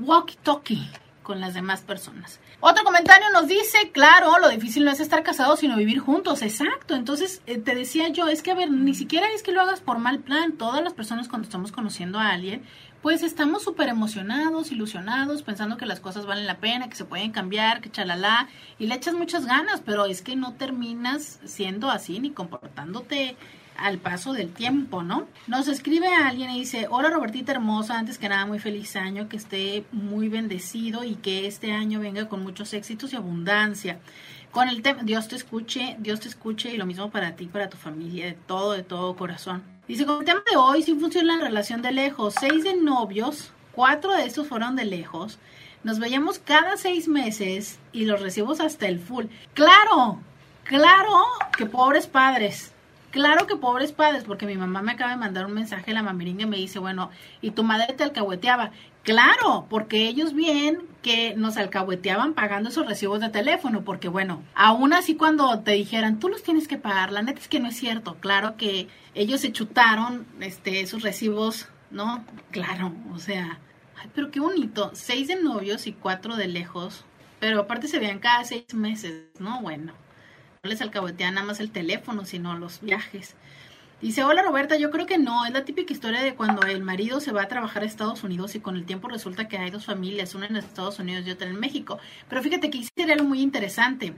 walkie-talkie 0.00 0.90
con 1.22 1.40
las 1.40 1.54
demás 1.54 1.82
personas. 1.82 2.40
Otro 2.64 2.84
comentario 2.84 3.28
nos 3.32 3.48
dice, 3.48 3.90
claro, 3.90 4.38
lo 4.38 4.48
difícil 4.48 4.84
no 4.84 4.92
es 4.92 5.00
estar 5.00 5.24
casados, 5.24 5.58
sino 5.58 5.76
vivir 5.76 5.98
juntos. 5.98 6.42
Exacto. 6.42 6.94
Entonces, 6.94 7.42
eh, 7.48 7.58
te 7.58 7.74
decía 7.74 8.06
yo, 8.10 8.28
es 8.28 8.40
que, 8.40 8.52
a 8.52 8.54
ver, 8.54 8.70
ni 8.70 8.94
siquiera 8.94 9.26
es 9.34 9.42
que 9.42 9.50
lo 9.50 9.60
hagas 9.60 9.80
por 9.80 9.98
mal 9.98 10.20
plan. 10.20 10.52
Todas 10.52 10.80
las 10.80 10.92
personas 10.92 11.26
cuando 11.26 11.46
estamos 11.46 11.72
conociendo 11.72 12.20
a 12.20 12.28
alguien, 12.28 12.62
pues 13.02 13.24
estamos 13.24 13.64
súper 13.64 13.88
emocionados, 13.88 14.70
ilusionados, 14.70 15.42
pensando 15.42 15.76
que 15.76 15.86
las 15.86 15.98
cosas 15.98 16.24
valen 16.24 16.46
la 16.46 16.58
pena, 16.58 16.88
que 16.88 16.94
se 16.94 17.04
pueden 17.04 17.32
cambiar, 17.32 17.80
que 17.80 17.90
chalala, 17.90 18.48
y 18.78 18.86
le 18.86 18.94
echas 18.94 19.14
muchas 19.14 19.44
ganas, 19.44 19.80
pero 19.84 20.06
es 20.06 20.22
que 20.22 20.36
no 20.36 20.52
terminas 20.52 21.40
siendo 21.44 21.90
así 21.90 22.20
ni 22.20 22.30
comportándote 22.30 23.36
al 23.76 23.98
paso 23.98 24.32
del 24.32 24.52
tiempo, 24.52 25.02
¿no? 25.02 25.26
Nos 25.46 25.68
escribe 25.68 26.08
alguien 26.08 26.50
y 26.50 26.60
dice, 26.60 26.86
hola 26.90 27.10
Robertita 27.10 27.52
hermosa, 27.52 27.98
antes 27.98 28.18
que 28.18 28.28
nada 28.28 28.46
muy 28.46 28.58
feliz 28.58 28.96
año, 28.96 29.28
que 29.28 29.36
esté 29.36 29.84
muy 29.92 30.28
bendecido 30.28 31.04
y 31.04 31.14
que 31.16 31.46
este 31.46 31.72
año 31.72 32.00
venga 32.00 32.28
con 32.28 32.42
muchos 32.42 32.72
éxitos 32.74 33.12
y 33.12 33.16
abundancia. 33.16 33.98
Con 34.50 34.68
el 34.68 34.82
tema, 34.82 35.02
Dios 35.02 35.28
te 35.28 35.36
escuche, 35.36 35.96
Dios 35.98 36.20
te 36.20 36.28
escuche 36.28 36.72
y 36.72 36.76
lo 36.76 36.84
mismo 36.84 37.10
para 37.10 37.36
ti, 37.36 37.46
para 37.46 37.70
tu 37.70 37.78
familia, 37.78 38.26
de 38.26 38.32
todo, 38.32 38.72
de 38.72 38.82
todo 38.82 39.16
corazón. 39.16 39.62
Dice, 39.88 40.04
con 40.04 40.20
el 40.20 40.24
tema 40.26 40.42
de 40.48 40.56
hoy 40.56 40.82
sí 40.82 40.94
funciona 40.94 41.36
la 41.36 41.44
relación 41.44 41.80
de 41.80 41.90
lejos. 41.90 42.34
Seis 42.38 42.62
de 42.62 42.76
novios, 42.76 43.50
cuatro 43.72 44.12
de 44.12 44.26
estos 44.26 44.46
fueron 44.46 44.76
de 44.76 44.84
lejos. 44.84 45.38
Nos 45.84 45.98
veíamos 45.98 46.38
cada 46.38 46.76
seis 46.76 47.08
meses 47.08 47.78
y 47.92 48.04
los 48.04 48.20
recibos 48.20 48.60
hasta 48.60 48.86
el 48.86 49.00
full. 49.00 49.26
Claro, 49.54 50.20
claro 50.64 51.24
que 51.56 51.66
pobres 51.66 52.06
padres 52.06 52.72
Claro 53.12 53.46
que 53.46 53.56
pobres 53.56 53.92
padres, 53.92 54.24
porque 54.24 54.46
mi 54.46 54.56
mamá 54.56 54.80
me 54.80 54.92
acaba 54.92 55.10
de 55.10 55.18
mandar 55.18 55.44
un 55.44 55.52
mensaje, 55.52 55.92
la 55.92 56.02
mamiringa, 56.02 56.46
me 56.46 56.56
dice, 56.56 56.78
bueno, 56.78 57.10
¿y 57.42 57.50
tu 57.50 57.62
madre 57.62 57.92
te 57.92 58.04
alcahueteaba? 58.04 58.70
Claro, 59.02 59.66
porque 59.68 60.08
ellos 60.08 60.32
bien 60.32 60.78
que 61.02 61.34
nos 61.36 61.58
alcahueteaban 61.58 62.32
pagando 62.32 62.70
esos 62.70 62.86
recibos 62.86 63.20
de 63.20 63.28
teléfono, 63.28 63.82
porque 63.84 64.08
bueno, 64.08 64.42
aún 64.54 64.94
así 64.94 65.14
cuando 65.14 65.60
te 65.60 65.72
dijeran, 65.72 66.20
tú 66.20 66.30
los 66.30 66.42
tienes 66.42 66.68
que 66.68 66.78
pagar, 66.78 67.12
la 67.12 67.20
neta 67.20 67.38
es 67.38 67.48
que 67.48 67.60
no 67.60 67.68
es 67.68 67.76
cierto, 67.76 68.14
claro 68.14 68.56
que 68.56 68.88
ellos 69.14 69.42
se 69.42 69.52
chutaron 69.52 70.26
este, 70.40 70.80
esos 70.80 71.02
recibos, 71.02 71.68
¿no? 71.90 72.24
Claro, 72.50 72.94
o 73.12 73.18
sea, 73.18 73.58
ay, 74.00 74.08
pero 74.14 74.30
qué 74.30 74.40
bonito, 74.40 74.90
seis 74.94 75.28
de 75.28 75.36
novios 75.36 75.86
y 75.86 75.92
cuatro 75.92 76.36
de 76.36 76.48
lejos, 76.48 77.04
pero 77.40 77.60
aparte 77.60 77.88
se 77.88 77.98
veían 77.98 78.20
cada 78.20 78.44
seis 78.44 78.72
meses, 78.72 79.26
¿no? 79.38 79.60
Bueno 79.60 79.92
no 79.92 80.11
les 80.68 80.80
alcahuetean 80.80 81.34
nada 81.34 81.44
más 81.44 81.58
el 81.58 81.72
teléfono, 81.72 82.24
sino 82.24 82.56
los 82.56 82.80
viajes. 82.80 83.34
Dice, 84.00 84.22
hola 84.22 84.42
Roberta, 84.42 84.76
yo 84.76 84.92
creo 84.92 85.06
que 85.06 85.18
no, 85.18 85.44
es 85.44 85.52
la 85.52 85.64
típica 85.64 85.92
historia 85.92 86.22
de 86.22 86.36
cuando 86.36 86.62
el 86.62 86.82
marido 86.82 87.18
se 87.18 87.32
va 87.32 87.42
a 87.42 87.48
trabajar 87.48 87.82
a 87.82 87.86
Estados 87.86 88.22
Unidos 88.22 88.54
y 88.54 88.60
con 88.60 88.76
el 88.76 88.84
tiempo 88.84 89.08
resulta 89.08 89.48
que 89.48 89.58
hay 89.58 89.70
dos 89.70 89.86
familias, 89.86 90.36
una 90.36 90.46
en 90.46 90.54
Estados 90.54 91.00
Unidos 91.00 91.26
y 91.26 91.32
otra 91.32 91.48
en 91.48 91.58
México. 91.58 91.98
Pero 92.28 92.42
fíjate 92.42 92.70
que 92.70 92.84
sería 92.84 93.14
algo 93.14 93.26
muy 93.26 93.40
interesante, 93.40 94.14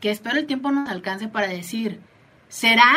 que 0.00 0.12
espero 0.12 0.38
el 0.38 0.46
tiempo 0.46 0.70
nos 0.70 0.88
alcance 0.88 1.26
para 1.26 1.48
decir, 1.48 2.00
¿será 2.48 2.94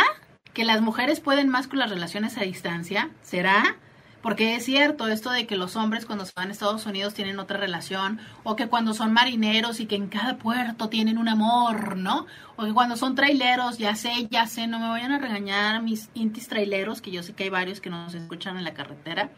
que 0.53 0.63
las 0.63 0.81
mujeres 0.81 1.21
pueden 1.21 1.49
más 1.49 1.67
con 1.67 1.79
las 1.79 1.89
relaciones 1.89 2.37
a 2.37 2.41
distancia? 2.41 3.09
¿Será? 3.23 3.77
Porque 4.21 4.55
es 4.55 4.65
cierto 4.65 5.07
esto 5.07 5.31
de 5.31 5.47
que 5.47 5.55
los 5.55 5.75
hombres 5.75 6.05
cuando 6.05 6.25
se 6.25 6.33
van 6.35 6.49
a 6.49 6.51
Estados 6.51 6.85
Unidos 6.85 7.13
tienen 7.13 7.39
otra 7.39 7.57
relación, 7.57 8.19
o 8.43 8.55
que 8.55 8.67
cuando 8.67 8.93
son 8.93 9.13
marineros 9.13 9.79
y 9.79 9.87
que 9.87 9.95
en 9.95 10.07
cada 10.07 10.37
puerto 10.37 10.89
tienen 10.89 11.17
un 11.17 11.27
amor, 11.27 11.97
¿no? 11.97 12.27
O 12.55 12.65
que 12.65 12.73
cuando 12.73 12.97
son 12.97 13.15
traileros, 13.15 13.77
ya 13.77 13.95
sé, 13.95 14.27
ya 14.29 14.45
sé, 14.45 14.67
no 14.67 14.79
me 14.79 14.89
vayan 14.89 15.11
a 15.11 15.19
regañar 15.19 15.81
mis 15.81 16.09
intis 16.13 16.47
traileros, 16.47 17.01
que 17.01 17.11
yo 17.11 17.23
sé 17.23 17.33
que 17.33 17.45
hay 17.45 17.49
varios 17.49 17.81
que 17.81 17.89
nos 17.89 18.13
escuchan 18.13 18.57
en 18.57 18.63
la 18.63 18.73
carretera. 18.73 19.31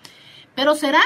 Pero 0.56 0.76
¿será? 0.76 1.02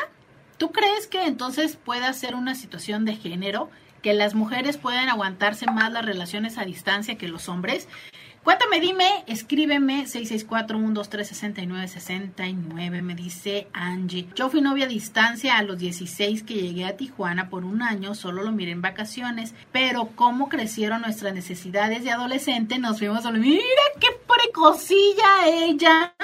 ¿Tú 0.58 0.72
crees 0.72 1.06
que 1.06 1.26
entonces 1.26 1.76
pueda 1.76 2.12
ser 2.13 2.34
una 2.34 2.56
situación 2.56 3.06
de 3.06 3.16
género? 3.16 3.70
que 4.02 4.13
las 4.13 4.36
mujeres 4.36 4.78
pueden 4.78 5.10
aguantarse 5.10 5.66
más 5.66 5.92
las 5.92 6.06
relaciones 6.06 6.58
a 6.58 6.66
distancia 6.66 7.18
que 7.18 7.28
los 7.28 7.50
hombres. 7.50 7.88
Cuéntame, 8.48 8.80
dime, 8.80 9.26
escríbeme 9.28 10.06
664-123-6969, 10.06 13.02
me 13.02 13.14
dice 13.14 13.68
Angie. 13.74 14.30
Yo 14.36 14.50
fui 14.50 14.62
novia 14.62 14.86
a 14.86 14.88
distancia 14.88 15.58
a 15.58 15.64
los 15.64 15.78
16 15.78 16.44
que 16.44 16.54
llegué 16.54 16.86
a 16.86 16.96
Tijuana 16.96 17.50
por 17.50 17.66
un 17.66 17.82
año, 17.82 18.16
solo 18.16 18.44
lo 18.44 18.54
miré 18.54 18.72
en 18.72 18.82
vacaciones, 18.82 19.54
pero 19.74 20.12
cómo 20.16 20.48
crecieron 20.48 21.02
nuestras 21.02 21.34
necesidades 21.34 22.06
de 22.06 22.12
adolescente, 22.12 22.80
nos 22.80 23.00
fuimos 23.00 23.24
solo, 23.24 23.38
mira 23.38 23.62
qué 24.00 24.08
precosilla 24.26 25.48
ella. 25.48 26.16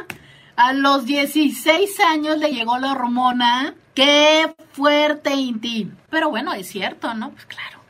A 0.56 0.72
los 0.72 1.06
16 1.06 2.00
años 2.00 2.38
le 2.38 2.54
llegó 2.54 2.78
la 2.78 2.94
hormona. 2.94 3.76
Qué 3.94 4.56
fuerte, 4.72 5.34
Inti. 5.34 5.92
Pero 6.10 6.30
bueno, 6.30 6.54
es 6.54 6.70
cierto, 6.70 7.14
¿no? 7.16 7.32
Pues 7.32 7.46
claro 7.48 7.83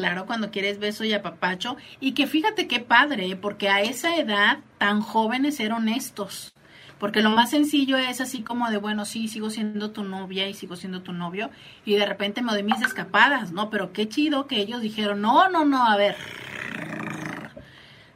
claro, 0.00 0.24
cuando 0.24 0.50
quieres 0.50 0.78
beso 0.78 1.04
y 1.04 1.12
apapacho. 1.12 1.76
Y 2.00 2.12
que 2.12 2.26
fíjate 2.26 2.66
qué 2.66 2.80
padre, 2.80 3.36
porque 3.36 3.68
a 3.68 3.82
esa 3.82 4.16
edad 4.16 4.60
tan 4.78 5.02
jóvenes 5.02 5.56
ser 5.56 5.72
honestos. 5.72 6.54
Porque 6.98 7.20
lo 7.20 7.28
más 7.28 7.50
sencillo 7.50 7.98
es 7.98 8.20
así 8.22 8.42
como 8.42 8.70
de, 8.70 8.78
bueno, 8.78 9.04
sí, 9.04 9.28
sigo 9.28 9.50
siendo 9.50 9.90
tu 9.90 10.02
novia 10.02 10.48
y 10.48 10.54
sigo 10.54 10.76
siendo 10.76 11.02
tu 11.02 11.12
novio. 11.12 11.50
Y 11.84 11.96
de 11.96 12.06
repente 12.06 12.40
me 12.40 12.52
doy 12.52 12.62
mis 12.62 12.80
escapadas, 12.80 13.52
¿no? 13.52 13.68
Pero 13.68 13.92
qué 13.92 14.08
chido 14.08 14.46
que 14.46 14.56
ellos 14.56 14.80
dijeron, 14.80 15.20
no, 15.20 15.50
no, 15.50 15.66
no, 15.66 15.84
a 15.84 15.96
ver. 15.96 16.16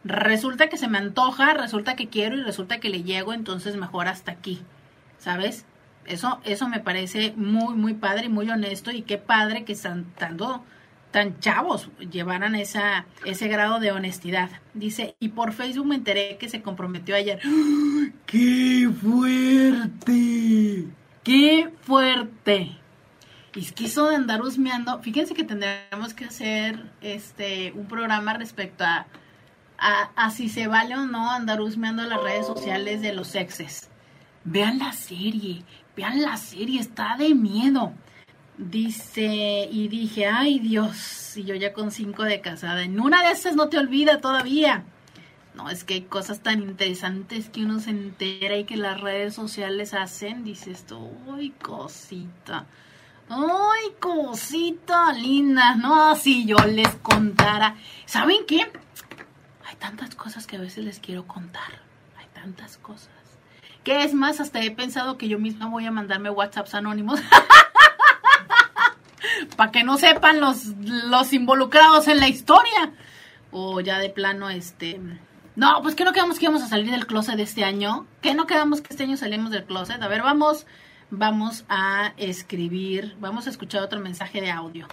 Resulta 0.05 0.69
que 0.69 0.79
se 0.79 0.89
me 0.89 0.99
antoja, 0.99 1.53
resulta 1.53 1.97
que 1.97 2.09
quiero 2.09 2.37
y 2.37 2.43
resulta 2.43 2.81
que 2.81 2.89
le 2.89 3.03
llego, 3.03 3.35
entonces 3.35 3.77
mejor 3.77 4.09
hasta 4.09 4.33
aquí. 4.33 4.63
¿Sabes? 5.19 5.67
Eso, 6.07 6.41
eso 6.45 6.67
me 6.69 6.81
parece 6.81 7.35
muy, 7.37 7.75
muy 7.75 7.93
padre 7.93 8.27
y 8.27 8.31
muy 8.31 8.49
honesto. 8.49 8.91
Y 8.91 9.03
qué 9.03 9.19
padre 9.19 9.65
que 9.65 9.73
están 9.73 10.07
dando 10.19 10.65
tan 11.15 11.39
chavos 11.39 11.91
llevaran 12.11 12.57
esa, 12.57 13.07
ese 13.25 13.47
grado 13.47 13.79
de 13.79 13.93
honestidad. 13.93 14.51
Dice, 14.75 15.15
y 15.21 15.29
por 15.29 15.53
Facebook 15.53 15.87
me 15.87 15.95
enteré 15.95 16.39
que 16.39 16.49
se 16.49 16.61
comprometió 16.61 17.15
ayer. 17.15 17.39
¡Qué 18.27 18.91
fuerte! 19.01 20.89
¡Qué 21.23 21.71
fuerte! 21.83 22.77
Y 23.55 23.61
quiso 23.67 24.09
de 24.09 24.17
andar 24.17 24.43
husmeando. 24.43 25.01
Fíjense 25.03 25.35
que 25.35 25.45
tendremos 25.45 26.15
que 26.15 26.25
hacer 26.25 26.91
este 27.01 27.71
un 27.77 27.87
programa 27.87 28.35
respecto 28.35 28.83
a, 28.83 29.07
a, 29.79 30.11
a 30.17 30.31
si 30.33 30.49
se 30.49 30.67
vale 30.67 30.97
o 30.97 31.07
no 31.07 31.31
andar 31.31 31.61
husmeando 31.61 32.03
las 32.03 32.21
redes 32.25 32.45
sociales 32.45 33.03
de 33.03 33.13
los 33.13 33.37
exes. 33.37 33.89
Vean 34.43 34.81
la 34.81 34.93
serie, 34.93 35.63
vean 35.97 36.21
la 36.21 36.37
serie, 36.39 36.81
está 36.81 37.15
de 37.17 37.37
miedo. 37.37 37.93
Dice, 38.57 39.69
y 39.71 39.89
dije, 39.89 40.27
ay 40.27 40.61
Dios, 40.61 41.37
y 41.37 41.45
yo 41.45 41.57
ya 41.57 41.73
con 41.73 41.91
cinco 41.91 42.23
de 42.23 42.41
casada, 42.41 42.85
en 42.85 43.01
una 43.01 43.25
de 43.25 43.33
esas 43.33 43.57
no 43.57 43.69
te 43.69 43.79
olvida 43.79 44.21
todavía. 44.21 44.85
No, 45.55 45.71
es 45.71 45.85
que 45.85 45.95
hay 45.95 46.03
cosas 46.03 46.41
tan 46.41 46.63
interesantes 46.63 47.49
que 47.49 47.65
uno 47.65 47.79
se 47.79 47.91
entera 47.91 48.57
y 48.57 48.65
que 48.65 48.77
las 48.77 49.01
redes 49.01 49.35
sociales 49.35 49.95
hacen. 49.95 50.45
Dice 50.45 50.73
esto, 50.73 50.99
uy, 51.27 51.51
cosita. 51.51 52.67
Ay, 53.29 53.93
cosita 54.01 55.13
linda. 55.13 55.77
No, 55.77 56.17
si 56.17 56.45
yo 56.45 56.57
les 56.59 56.93
contara. 56.97 57.77
¿Saben 58.05 58.47
qué? 58.49 58.63
Hay 59.65 59.77
tantas 59.79 60.17
cosas 60.17 60.47
que 60.47 60.57
a 60.57 60.61
veces 60.61 60.85
les 60.85 60.99
quiero 60.99 61.27
contar. 61.27 61.83
Hay 62.19 62.27
tantas 62.35 62.77
cosas. 62.77 63.11
Que 63.85 64.03
es 64.03 64.13
más, 64.13 64.41
hasta 64.41 64.61
he 64.61 64.73
pensado 64.73 65.19
que 65.19 65.29
yo 65.29 65.39
misma 65.39 65.69
voy 65.69 65.87
a 65.87 65.93
mandarme 65.93 66.31
WhatsApps 66.31 66.75
anónimos. 66.75 67.21
para 69.55 69.73
que 69.73 69.85
no 69.85 69.97
sepan 69.97 70.41
los, 70.41 70.67
los 70.67 71.33
involucrados 71.33 72.09
en 72.09 72.21
la 72.21 72.29
historia. 72.29 72.93
O 73.51 73.81
ya 73.81 73.99
de 73.99 74.11
plano, 74.11 74.51
este... 74.51 75.01
No, 75.57 75.81
pues 75.83 75.95
que 75.95 76.05
no 76.05 76.13
quedamos 76.13 76.39
que 76.39 76.47
íbamos 76.47 76.63
a 76.63 76.69
salir 76.69 76.91
del 76.91 77.07
closet 77.07 77.39
este 77.39 77.65
año. 77.65 78.07
Que 78.21 78.35
no 78.35 78.47
quedamos 78.47 78.81
que 78.81 78.89
este 78.91 79.05
año 79.05 79.17
salimos 79.17 79.53
del 79.53 79.65
closet. 79.65 80.03
A 80.03 80.09
ver, 80.09 80.23
vamos, 80.23 80.67
vamos 81.11 81.65
a 81.69 82.13
escribir, 82.17 83.15
vamos 83.21 83.47
a 83.47 83.51
escuchar 83.51 83.83
otro 83.83 84.01
mensaje 84.01 84.41
de 84.41 84.51
audio. 84.51 84.89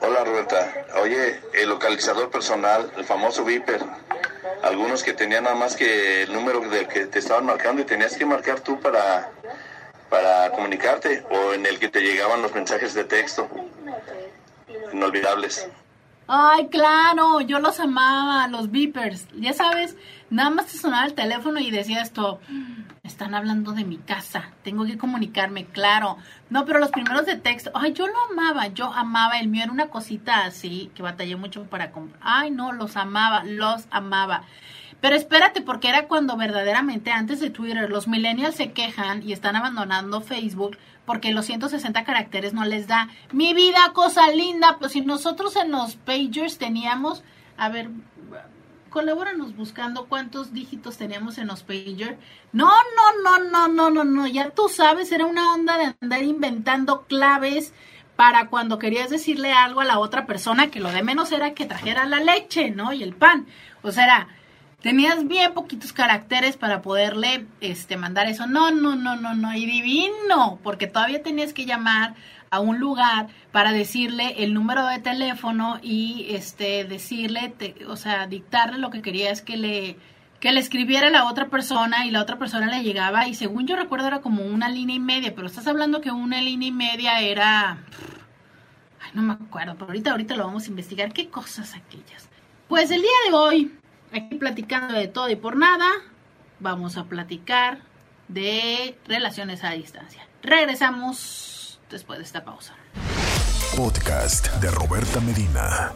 Hola 0.00 0.24
Roberta, 0.24 0.86
oye, 1.00 1.40
el 1.54 1.68
localizador 1.68 2.30
personal, 2.30 2.92
el 2.96 3.04
famoso 3.04 3.44
Viper, 3.44 3.80
algunos 4.62 5.02
que 5.02 5.14
tenían 5.14 5.44
nada 5.44 5.56
más 5.56 5.74
que 5.74 6.24
el 6.24 6.32
número 6.32 6.60
del 6.60 6.86
que 6.86 7.06
te 7.06 7.18
estaban 7.18 7.46
marcando 7.46 7.80
y 7.80 7.84
tenías 7.84 8.16
que 8.16 8.26
marcar 8.26 8.60
tú 8.60 8.78
para 8.78 9.30
para 10.12 10.50
comunicarte 10.50 11.24
o 11.30 11.54
en 11.54 11.64
el 11.64 11.78
que 11.78 11.88
te 11.88 12.02
llegaban 12.02 12.42
los 12.42 12.54
mensajes 12.54 12.92
de 12.92 13.04
texto 13.04 13.48
inolvidables. 14.92 15.66
Ay, 16.28 16.68
claro, 16.68 17.40
yo 17.40 17.58
los 17.60 17.80
amaba, 17.80 18.46
los 18.48 18.70
beepers. 18.70 19.26
Ya 19.34 19.54
sabes, 19.54 19.96
nada 20.28 20.50
más 20.50 20.66
te 20.66 20.76
sonaba 20.76 21.06
el 21.06 21.14
teléfono 21.14 21.60
y 21.60 21.70
decía 21.70 22.02
esto, 22.02 22.40
están 23.02 23.34
hablando 23.34 23.72
de 23.72 23.84
mi 23.84 23.96
casa, 23.96 24.50
tengo 24.62 24.84
que 24.84 24.98
comunicarme, 24.98 25.64
claro. 25.64 26.18
No, 26.50 26.66
pero 26.66 26.78
los 26.78 26.90
primeros 26.90 27.24
de 27.24 27.36
texto, 27.36 27.70
ay, 27.72 27.94
yo 27.94 28.06
lo 28.06 28.14
amaba, 28.30 28.66
yo 28.66 28.92
amaba, 28.92 29.38
el 29.38 29.48
mío 29.48 29.62
era 29.62 29.72
una 29.72 29.88
cosita 29.88 30.44
así, 30.44 30.90
que 30.94 31.02
batallé 31.02 31.36
mucho 31.36 31.64
para 31.64 31.90
comprar. 31.90 32.20
Ay, 32.22 32.50
no, 32.50 32.72
los 32.72 32.98
amaba, 32.98 33.44
los 33.44 33.86
amaba. 33.90 34.44
Pero 35.02 35.16
espérate, 35.16 35.62
porque 35.62 35.88
era 35.88 36.06
cuando 36.06 36.36
verdaderamente 36.36 37.10
antes 37.10 37.40
de 37.40 37.50
Twitter 37.50 37.90
los 37.90 38.06
millennials 38.06 38.54
se 38.54 38.70
quejan 38.70 39.22
y 39.28 39.32
están 39.32 39.56
abandonando 39.56 40.20
Facebook 40.20 40.78
porque 41.04 41.32
los 41.32 41.44
160 41.46 42.04
caracteres 42.04 42.52
no 42.52 42.64
les 42.64 42.86
da. 42.86 43.08
Mi 43.32 43.52
vida, 43.52 43.80
cosa 43.94 44.30
linda, 44.30 44.76
pues 44.78 44.92
si 44.92 45.00
nosotros 45.00 45.56
en 45.56 45.72
los 45.72 45.96
pagers 45.96 46.56
teníamos, 46.56 47.24
a 47.56 47.68
ver, 47.68 47.90
colabóranos 48.90 49.56
buscando 49.56 50.06
cuántos 50.06 50.52
dígitos 50.52 50.98
teníamos 50.98 51.36
en 51.38 51.48
los 51.48 51.64
pager. 51.64 52.16
No, 52.52 52.70
no, 52.70 53.22
no, 53.24 53.50
no, 53.50 53.66
no, 53.66 53.90
no, 53.90 54.04
no, 54.04 54.26
ya 54.28 54.50
tú 54.50 54.68
sabes, 54.68 55.10
era 55.10 55.26
una 55.26 55.52
onda 55.52 55.78
de 55.78 55.94
andar 56.00 56.22
inventando 56.22 57.06
claves 57.08 57.74
para 58.14 58.46
cuando 58.46 58.78
querías 58.78 59.10
decirle 59.10 59.52
algo 59.52 59.80
a 59.80 59.84
la 59.84 59.98
otra 59.98 60.26
persona, 60.26 60.70
que 60.70 60.78
lo 60.78 60.92
de 60.92 61.02
menos 61.02 61.32
era 61.32 61.54
que 61.54 61.66
trajera 61.66 62.04
la 62.04 62.20
leche, 62.20 62.70
¿no? 62.70 62.92
Y 62.92 63.02
el 63.02 63.16
pan. 63.16 63.46
O 63.82 63.90
sea, 63.90 64.28
tenías 64.82 65.26
bien 65.26 65.54
poquitos 65.54 65.92
caracteres 65.92 66.56
para 66.56 66.82
poderle 66.82 67.46
este 67.60 67.96
mandar 67.96 68.26
eso. 68.26 68.46
No, 68.46 68.70
no, 68.70 68.96
no, 68.96 69.16
no, 69.16 69.34
no, 69.34 69.54
y 69.54 69.64
divino, 69.64 70.58
porque 70.62 70.86
todavía 70.86 71.22
tenías 71.22 71.52
que 71.52 71.64
llamar 71.64 72.14
a 72.50 72.60
un 72.60 72.78
lugar 72.78 73.28
para 73.50 73.72
decirle 73.72 74.44
el 74.44 74.52
número 74.52 74.86
de 74.86 74.98
teléfono 74.98 75.78
y 75.82 76.26
este 76.30 76.84
decirle, 76.84 77.54
o 77.88 77.96
sea, 77.96 78.26
dictarle 78.26 78.78
lo 78.78 78.90
que 78.90 79.00
querías 79.00 79.40
que 79.40 79.56
le 79.56 79.96
que 80.38 80.50
le 80.50 80.58
escribiera 80.58 81.08
la 81.08 81.26
otra 81.26 81.48
persona 81.48 82.04
y 82.04 82.10
la 82.10 82.20
otra 82.20 82.36
persona 82.36 82.66
le 82.66 82.82
llegaba 82.82 83.28
y 83.28 83.34
según 83.34 83.68
yo 83.68 83.76
recuerdo 83.76 84.08
era 84.08 84.20
como 84.20 84.42
una 84.42 84.68
línea 84.68 84.96
y 84.96 84.98
media, 84.98 85.36
pero 85.36 85.46
estás 85.46 85.68
hablando 85.68 86.00
que 86.00 86.10
una 86.10 86.42
línea 86.42 86.68
y 86.68 86.72
media 86.72 87.20
era 87.20 87.78
ay, 89.00 89.10
no 89.14 89.22
me 89.22 89.34
acuerdo, 89.34 89.74
pero 89.74 89.86
ahorita 89.86 90.10
ahorita 90.10 90.34
lo 90.34 90.44
vamos 90.44 90.66
a 90.66 90.70
investigar 90.70 91.12
qué 91.12 91.28
cosas 91.28 91.74
aquellas. 91.76 92.28
Pues 92.66 92.90
el 92.90 93.02
día 93.02 93.10
de 93.28 93.34
hoy, 93.34 93.72
aquí 94.12 94.36
platicando 94.36 94.94
de 94.94 95.08
todo 95.08 95.28
y 95.30 95.36
por 95.36 95.56
nada, 95.56 95.88
vamos 96.60 96.96
a 96.96 97.04
platicar 97.04 97.80
de 98.28 98.96
relaciones 99.06 99.64
a 99.64 99.72
distancia. 99.72 100.26
Regresamos 100.42 101.80
después 101.90 102.18
de 102.18 102.24
esta 102.24 102.44
pausa. 102.44 102.74
Podcast 103.76 104.48
de 104.60 104.70
Roberta 104.70 105.20
Medina. 105.20 105.92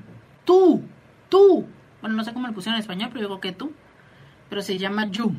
tú, 0.45 0.83
tú. 1.31 1.65
Bueno, 2.03 2.15
no 2.15 2.23
sé 2.23 2.35
cómo 2.35 2.47
lo 2.47 2.53
pusieron 2.53 2.75
en 2.75 2.83
español, 2.83 3.09
pero 3.11 3.27
digo 3.27 3.41
que 3.41 3.53
tú. 3.53 3.73
Pero 4.51 4.61
se 4.61 4.77
llama 4.77 5.07
You. 5.07 5.35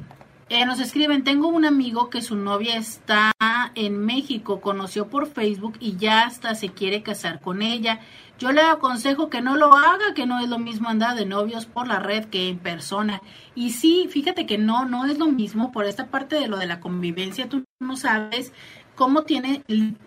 Eh, 0.49 0.65
nos 0.65 0.79
escriben, 0.79 1.25
tengo 1.25 1.49
un 1.49 1.65
amigo 1.65 2.09
que 2.09 2.21
su 2.21 2.37
novia 2.37 2.77
está 2.77 3.33
en 3.75 4.05
México, 4.05 4.61
conoció 4.61 5.07
por 5.07 5.27
Facebook 5.27 5.75
y 5.81 5.97
ya 5.97 6.23
hasta 6.23 6.55
se 6.55 6.69
quiere 6.69 7.03
casar 7.03 7.41
con 7.41 7.61
ella. 7.61 7.99
Yo 8.39 8.53
le 8.53 8.61
aconsejo 8.61 9.29
que 9.29 9.41
no 9.41 9.57
lo 9.57 9.75
haga, 9.75 10.13
que 10.15 10.25
no 10.25 10.39
es 10.39 10.47
lo 10.47 10.57
mismo 10.57 10.87
andar 10.87 11.17
de 11.17 11.25
novios 11.25 11.65
por 11.65 11.87
la 11.87 11.99
red 11.99 12.25
que 12.25 12.47
en 12.47 12.59
persona. 12.59 13.21
Y 13.55 13.71
sí, 13.71 14.07
fíjate 14.09 14.45
que 14.45 14.57
no, 14.57 14.85
no 14.85 15.05
es 15.05 15.17
lo 15.17 15.27
mismo 15.27 15.73
por 15.73 15.83
esta 15.83 16.07
parte 16.07 16.37
de 16.37 16.47
lo 16.47 16.55
de 16.55 16.67
la 16.67 16.79
convivencia. 16.79 17.49
Tú 17.49 17.65
no 17.79 17.97
sabes 17.97 18.53
cómo 18.95 19.23
tiene 19.23 19.63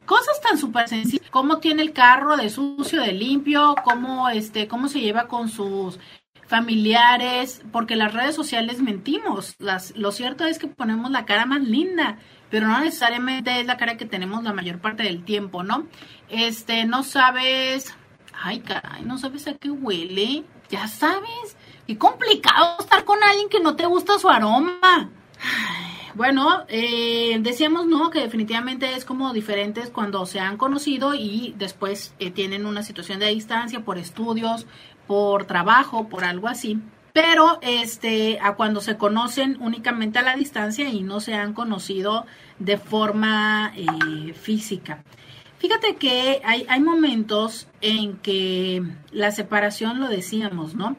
cosas 0.06 0.40
tan 0.40 0.56
súper 0.56 0.88
sencillas, 0.88 1.28
cómo 1.30 1.58
tiene 1.58 1.82
el 1.82 1.92
carro 1.92 2.38
de 2.38 2.48
sucio, 2.48 3.02
de 3.02 3.12
limpio, 3.12 3.74
cómo, 3.84 4.30
este, 4.30 4.68
cómo 4.68 4.88
se 4.88 5.00
lleva 5.00 5.28
con 5.28 5.50
sus 5.50 5.98
familiares, 6.50 7.62
porque 7.70 7.94
las 7.94 8.12
redes 8.12 8.34
sociales 8.34 8.82
mentimos. 8.82 9.54
Las, 9.60 9.96
lo 9.96 10.10
cierto 10.10 10.44
es 10.44 10.58
que 10.58 10.66
ponemos 10.66 11.12
la 11.12 11.24
cara 11.24 11.46
más 11.46 11.62
linda, 11.62 12.18
pero 12.50 12.66
no 12.66 12.80
necesariamente 12.80 13.60
es 13.60 13.66
la 13.66 13.76
cara 13.76 13.96
que 13.96 14.04
tenemos 14.04 14.42
la 14.42 14.52
mayor 14.52 14.80
parte 14.80 15.04
del 15.04 15.22
tiempo, 15.24 15.62
¿no? 15.62 15.86
Este, 16.28 16.86
no 16.86 17.04
sabes, 17.04 17.94
ay 18.42 18.58
caray, 18.60 19.04
no 19.04 19.16
sabes 19.16 19.46
a 19.46 19.54
qué 19.54 19.70
huele, 19.70 20.42
ya 20.68 20.88
sabes, 20.88 21.56
qué 21.86 21.96
complicado 21.96 22.78
estar 22.80 23.04
con 23.04 23.22
alguien 23.22 23.48
que 23.48 23.60
no 23.60 23.76
te 23.76 23.86
gusta 23.86 24.18
su 24.18 24.28
aroma. 24.28 25.08
bueno, 26.16 26.64
eh, 26.66 27.38
decíamos 27.42 27.86
no, 27.86 28.10
que 28.10 28.18
definitivamente 28.18 28.92
es 28.96 29.04
como 29.04 29.32
diferentes 29.32 29.90
cuando 29.90 30.26
se 30.26 30.40
han 30.40 30.56
conocido 30.56 31.14
y 31.14 31.54
después 31.56 32.12
eh, 32.18 32.32
tienen 32.32 32.66
una 32.66 32.82
situación 32.82 33.20
de 33.20 33.28
distancia 33.28 33.84
por 33.84 33.98
estudios, 33.98 34.66
por 35.10 35.44
trabajo, 35.44 36.08
por 36.08 36.22
algo 36.22 36.46
así, 36.46 36.78
pero 37.12 37.58
este 37.62 38.38
a 38.40 38.54
cuando 38.54 38.80
se 38.80 38.96
conocen 38.96 39.56
únicamente 39.60 40.20
a 40.20 40.22
la 40.22 40.36
distancia 40.36 40.88
y 40.88 41.02
no 41.02 41.18
se 41.18 41.34
han 41.34 41.52
conocido 41.52 42.26
de 42.60 42.78
forma 42.78 43.72
eh, 43.74 44.34
física. 44.34 45.02
Fíjate 45.58 45.96
que 45.96 46.40
hay, 46.44 46.64
hay 46.68 46.80
momentos 46.80 47.66
en 47.80 48.18
que 48.18 48.84
la 49.10 49.32
separación, 49.32 49.98
lo 49.98 50.06
decíamos, 50.06 50.76
¿no? 50.76 50.96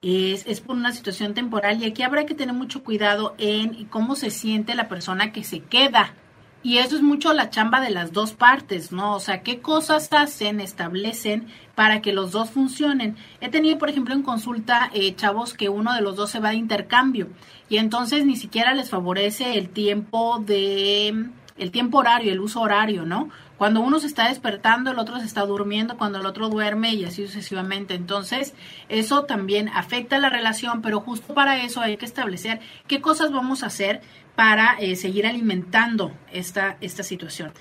Es, 0.00 0.46
es, 0.46 0.62
por 0.62 0.74
una 0.74 0.92
situación 0.92 1.34
temporal 1.34 1.82
y 1.82 1.84
aquí 1.84 2.02
habrá 2.02 2.24
que 2.24 2.34
tener 2.34 2.54
mucho 2.54 2.82
cuidado 2.82 3.34
en 3.36 3.84
cómo 3.84 4.16
se 4.16 4.30
siente 4.30 4.74
la 4.74 4.88
persona 4.88 5.30
que 5.30 5.44
se 5.44 5.60
queda 5.60 6.14
y 6.62 6.78
eso 6.78 6.96
es 6.96 7.02
mucho 7.02 7.32
la 7.32 7.50
chamba 7.50 7.80
de 7.80 7.90
las 7.90 8.12
dos 8.12 8.32
partes, 8.32 8.92
¿no? 8.92 9.14
O 9.16 9.20
sea, 9.20 9.42
qué 9.42 9.60
cosas 9.60 10.08
hacen, 10.12 10.60
establecen 10.60 11.48
para 11.74 12.00
que 12.00 12.12
los 12.12 12.32
dos 12.32 12.50
funcionen. 12.50 13.16
He 13.40 13.48
tenido, 13.48 13.78
por 13.78 13.90
ejemplo, 13.90 14.14
en 14.14 14.22
consulta 14.22 14.90
eh, 14.94 15.14
chavos 15.16 15.54
que 15.54 15.68
uno 15.68 15.94
de 15.94 16.02
los 16.02 16.16
dos 16.16 16.30
se 16.30 16.40
va 16.40 16.50
de 16.50 16.56
intercambio 16.56 17.28
y 17.68 17.78
entonces 17.78 18.26
ni 18.26 18.36
siquiera 18.36 18.74
les 18.74 18.90
favorece 18.90 19.58
el 19.58 19.70
tiempo 19.70 20.38
de, 20.44 21.30
el 21.56 21.70
tiempo 21.70 21.98
horario, 21.98 22.32
el 22.32 22.40
uso 22.40 22.60
horario, 22.60 23.04
¿no? 23.04 23.30
Cuando 23.58 23.80
uno 23.80 24.00
se 24.00 24.06
está 24.06 24.28
despertando, 24.28 24.90
el 24.90 24.98
otro 24.98 25.18
se 25.20 25.26
está 25.26 25.42
durmiendo, 25.42 25.96
cuando 25.96 26.18
el 26.18 26.26
otro 26.26 26.48
duerme 26.48 26.94
y 26.94 27.04
así 27.04 27.26
sucesivamente. 27.26 27.94
Entonces, 27.94 28.54
eso 28.88 29.24
también 29.24 29.68
afecta 29.68 30.18
la 30.18 30.30
relación, 30.30 30.82
pero 30.82 31.00
justo 31.00 31.34
para 31.34 31.62
eso 31.62 31.80
hay 31.80 31.96
que 31.96 32.04
establecer 32.04 32.60
qué 32.88 33.00
cosas 33.00 33.30
vamos 33.30 33.62
a 33.62 33.66
hacer 33.66 34.00
para 34.34 34.74
eh, 34.80 34.96
seguir 34.96 35.26
alimentando 35.26 36.12
esta, 36.32 36.76
esta 36.80 37.02
situación. 37.02 37.52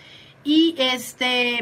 Y 0.44 0.76
este, 0.78 1.60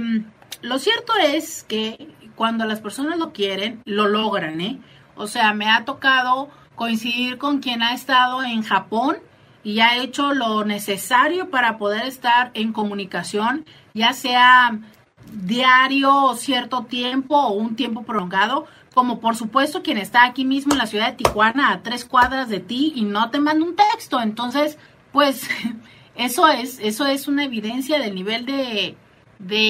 lo 0.62 0.80
cierto 0.80 1.14
es 1.22 1.64
que 1.64 2.16
cuando 2.36 2.66
las 2.66 2.80
personas 2.80 3.18
lo 3.18 3.34
quieren, 3.34 3.82
lo 3.86 4.08
logran, 4.08 4.62
¿eh? 4.62 4.80
O 5.16 5.28
sea, 5.28 5.54
me 5.54 5.70
ha 5.70 5.84
tocado 5.84 6.50
coincidir 6.76 7.38
con 7.38 7.60
quien 7.60 7.84
ha 7.84 7.94
estado 7.94 8.42
en 8.42 8.64
Japón 8.64 9.18
y 9.64 9.80
ha 9.82 9.98
hecho 9.98 10.34
lo 10.34 10.64
necesario 10.66 11.50
para 11.50 11.78
poder 11.78 12.06
estar 12.06 12.52
en 12.54 12.74
comunicación, 12.74 13.66
ya 13.94 14.14
sea 14.14 14.80
diario 15.34 16.34
cierto 16.36 16.84
tiempo 16.86 17.36
o 17.36 17.54
un 17.54 17.76
tiempo 17.76 18.04
prolongado, 18.04 18.66
como 18.94 19.20
por 19.20 19.36
supuesto 19.36 19.84
quien 19.84 19.98
está 19.98 20.26
aquí 20.26 20.46
mismo 20.46 20.74
en 20.74 20.80
la 20.80 20.88
ciudad 20.88 21.08
de 21.08 21.24
Tijuana 21.24 21.72
a 21.72 21.84
tres 21.84 22.06
cuadras 22.06 22.50
de 22.50 22.60
ti 22.60 22.94
y 22.96 23.04
no 23.04 23.30
te 23.30 23.40
manda 23.40 23.66
un 23.66 23.76
texto. 23.76 24.20
Entonces, 24.22 24.78
pues 25.12 25.48
eso 26.16 26.48
es, 26.48 26.80
eso 26.80 27.06
es 27.06 27.28
una 27.28 27.46
evidencia 27.46 28.00
del 28.00 28.16
nivel 28.16 28.46
de, 28.46 28.96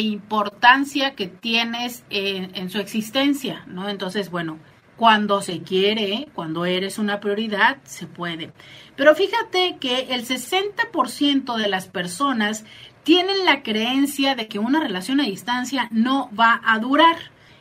importancia 0.01 1.13
que 1.13 1.28
tienes 1.28 2.03
en, 2.09 2.70
su 2.70 2.80
existencia, 2.80 3.63
¿no? 3.68 3.88
Entonces, 3.88 4.32
bueno, 4.32 4.57
cuando 5.00 5.41
se 5.41 5.62
quiere, 5.62 6.28
cuando 6.36 6.66
eres 6.66 7.00
una 7.00 7.22
prioridad, 7.22 7.78
se 7.86 8.06
puede. 8.06 8.52
Pero 8.97 9.16
fíjate 9.16 9.78
que 9.80 10.14
el 10.14 10.26
60% 10.28 11.56
de 11.56 11.70
las 11.70 11.88
personas 11.88 12.66
tienen 13.06 13.45
la 13.45 13.64
creencia 13.64 14.36
de 14.36 14.50
que 14.50 14.60
una 14.60 14.82
relación 14.82 15.22
a 15.22 15.24
distancia 15.24 15.88
no 15.89 16.30
va 16.38 16.60
a 16.66 16.80
durar. 16.80 17.16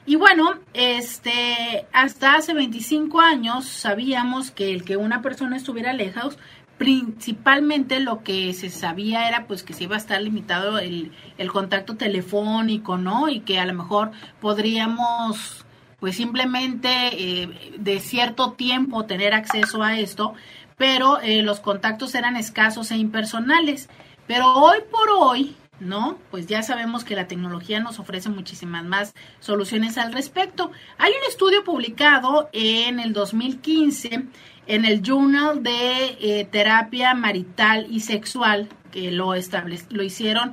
Y 0.05 0.17
bueno, 0.17 0.55
este, 0.75 1.87
hasta 1.93 2.35
hace 2.35 2.55
25 2.55 3.21
años 3.21 3.67
sabíamos 3.67 4.51
que 4.51 4.75
el 4.75 4.83
que 4.83 4.97
una 4.97 5.23
persona 5.23 5.59
estuviera 5.59 5.93
lejos, 5.93 6.39
principalmente 6.77 8.01
lo 8.01 8.25
que 8.25 8.53
se 8.53 8.69
sabía 8.69 9.29
era 9.29 9.47
pues 9.47 9.63
que 9.63 9.75
se 9.75 9.85
iba 9.85 9.95
a 9.95 9.99
estar 9.99 10.21
limitado 10.21 10.81
el, 10.81 11.13
el 11.37 11.53
contacto 11.53 11.95
telefónico, 11.95 12.99
¿no? 12.99 13.29
Y 13.29 13.41
que 13.41 13.61
a 13.61 13.67
lo 13.67 13.75
mejor 13.75 14.11
podríamos 14.41 15.65
pues 16.01 16.17
simplemente 16.17 16.89
eh, 16.91 17.73
de 17.79 18.01
cierto 18.01 18.53
tiempo 18.53 19.05
tener 19.05 19.35
acceso 19.35 19.83
a 19.83 19.99
esto, 19.99 20.35
pero 20.77 21.21
eh, 21.21 21.43
los 21.43 21.61
contactos 21.61 22.15
eran 22.15 22.37
escasos 22.37 22.91
e 22.91 22.97
impersonales. 22.97 23.89
Pero 24.27 24.55
hoy 24.55 24.79
por 24.91 25.11
hoy, 25.11 25.57
¿no? 25.81 26.19
Pues 26.31 26.47
ya 26.47 26.63
sabemos 26.63 27.05
que 27.05 27.17
la 27.17 27.27
tecnología 27.27 27.81
nos 27.81 27.99
ofrece 27.99 28.29
muchísimas 28.29 28.85
más 28.85 29.15
soluciones 29.41 29.99
al 29.99 30.13
respecto. 30.13 30.71
Hay 30.99 31.11
un 31.11 31.29
estudio 31.29 31.65
publicado 31.65 32.49
en 32.53 33.01
el 33.01 33.13
2015 33.13 34.27
en 34.67 34.85
el 34.85 35.03
Journal 35.03 35.63
de 35.63 36.19
eh, 36.21 36.47
Terapia 36.51 37.15
Marital 37.15 37.87
y 37.91 38.01
Sexual, 38.01 38.69
que 38.93 39.11
lo, 39.11 39.33
lo 39.35 40.03
hicieron 40.03 40.53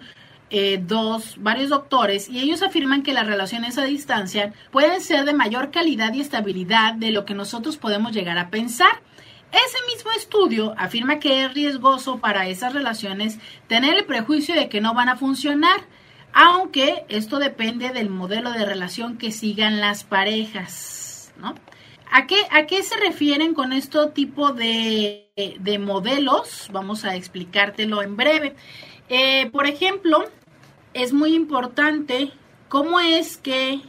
eh, 0.58 0.80
dos, 0.82 1.36
varios 1.38 1.68
doctores 1.68 2.30
y 2.30 2.40
ellos 2.40 2.64
afirman 2.64 3.04
que 3.04 3.12
las 3.12 3.28
relaciones 3.28 3.78
a 3.78 3.84
distancia 3.84 4.54
pueden 4.72 5.02
ser 5.02 5.26
de 5.26 5.34
mayor 5.34 5.70
calidad 5.70 6.14
y 6.14 6.22
estabilidad 6.22 6.94
de 6.94 7.12
lo 7.12 7.26
que 7.26 7.34
nosotros 7.34 7.76
podemos 7.76 8.14
llegar 8.14 8.38
a 8.38 8.50
pensar. 8.50 9.02
Ese 9.52 9.78
mismo 9.94 10.12
estudio 10.14 10.74
afirma 10.78 11.20
que 11.20 11.44
es 11.44 11.54
riesgoso 11.54 12.20
para 12.20 12.48
esas 12.48 12.72
relaciones 12.72 13.38
tener 13.68 13.96
el 13.96 14.06
prejuicio 14.06 14.56
de 14.56 14.70
que 14.70 14.80
no 14.80 14.94
van 14.94 15.10
a 15.10 15.18
funcionar, 15.18 15.82
aunque 16.32 17.04
esto 17.10 17.38
depende 17.40 17.90
del 17.90 18.10
modelo 18.10 18.54
de 18.54 18.66
relación 18.66 19.18
que 19.18 19.34
sigan 19.34 19.82
las 19.82 20.06
parejas, 20.06 21.34
¿no? 21.38 21.54
¿A 22.10 22.28
qué, 22.28 22.38
¿A 22.52 22.66
qué 22.66 22.82
se 22.82 22.96
refieren 22.96 23.54
con 23.54 23.74
este 23.74 24.08
tipo 24.14 24.54
de, 24.54 25.28
de 25.60 25.80
modelos? 25.80 26.70
Vamos 26.72 27.04
a 27.04 27.18
explicártelo 27.18 28.02
en 28.02 28.16
breve. 28.16 28.56
Eh, 29.10 29.50
por 29.52 29.68
ejemplo, 29.68 30.24
es 30.96 31.12
muy 31.14 31.36
importante 31.36 32.32
cómo 32.70 33.00
es 33.00 33.38
que 33.38 33.82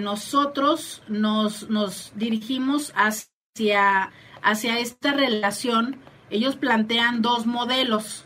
nosotros 0.00 1.02
nos, 1.08 1.70
nos 1.70 2.12
dirigimos 2.16 2.92
hacia, 2.96 4.10
hacia 4.42 4.78
esta 4.80 5.12
relación. 5.12 6.00
Ellos 6.30 6.56
plantean 6.56 7.22
dos 7.22 7.46
modelos. 7.46 8.24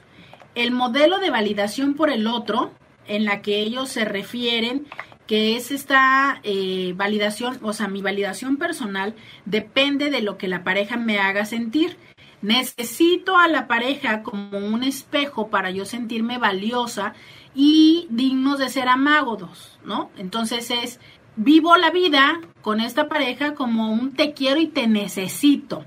El 0.54 0.70
modelo 0.70 1.18
de 1.18 1.30
validación 1.30 1.94
por 1.94 2.10
el 2.10 2.26
otro, 2.26 2.72
en 3.06 3.26
la 3.26 3.42
que 3.42 3.60
ellos 3.60 3.90
se 3.90 4.04
refieren 4.04 4.86
que 5.26 5.56
es 5.56 5.70
esta 5.70 6.40
eh, 6.42 6.94
validación, 6.96 7.58
o 7.60 7.74
sea, 7.74 7.88
mi 7.88 8.00
validación 8.00 8.56
personal 8.56 9.14
depende 9.44 10.08
de 10.08 10.22
lo 10.22 10.38
que 10.38 10.48
la 10.48 10.64
pareja 10.64 10.96
me 10.96 11.18
haga 11.18 11.44
sentir. 11.44 11.98
Necesito 12.40 13.36
a 13.36 13.48
la 13.48 13.66
pareja 13.66 14.22
como 14.22 14.56
un 14.56 14.82
espejo 14.82 15.48
para 15.48 15.70
yo 15.70 15.84
sentirme 15.84 16.38
valiosa 16.38 17.12
y 17.60 18.06
dignos 18.08 18.60
de 18.60 18.68
ser 18.68 18.88
amados, 18.88 19.80
¿no? 19.84 20.12
Entonces 20.16 20.70
es, 20.70 21.00
vivo 21.34 21.76
la 21.76 21.90
vida 21.90 22.40
con 22.62 22.80
esta 22.80 23.08
pareja 23.08 23.56
como 23.56 23.90
un 23.90 24.14
te 24.14 24.32
quiero 24.32 24.60
y 24.60 24.68
te 24.68 24.86
necesito. 24.86 25.84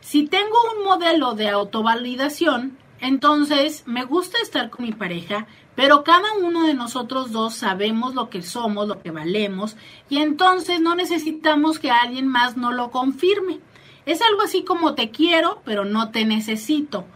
Si 0.00 0.26
tengo 0.26 0.58
un 0.76 0.84
modelo 0.84 1.32
de 1.32 1.48
autovalidación, 1.48 2.76
entonces 3.00 3.84
me 3.86 4.04
gusta 4.04 4.36
estar 4.42 4.68
con 4.68 4.84
mi 4.84 4.92
pareja, 4.92 5.46
pero 5.74 6.04
cada 6.04 6.34
uno 6.42 6.66
de 6.66 6.74
nosotros 6.74 7.32
dos 7.32 7.54
sabemos 7.54 8.14
lo 8.14 8.28
que 8.28 8.42
somos, 8.42 8.86
lo 8.86 9.00
que 9.00 9.10
valemos, 9.10 9.78
y 10.10 10.18
entonces 10.18 10.78
no 10.82 10.94
necesitamos 10.94 11.78
que 11.78 11.90
alguien 11.90 12.28
más 12.28 12.58
no 12.58 12.70
lo 12.70 12.90
confirme. 12.90 13.60
Es 14.04 14.20
algo 14.20 14.42
así 14.42 14.62
como 14.62 14.94
te 14.94 15.08
quiero, 15.08 15.62
pero 15.64 15.86
no 15.86 16.10
te 16.10 16.26
necesito. 16.26 17.06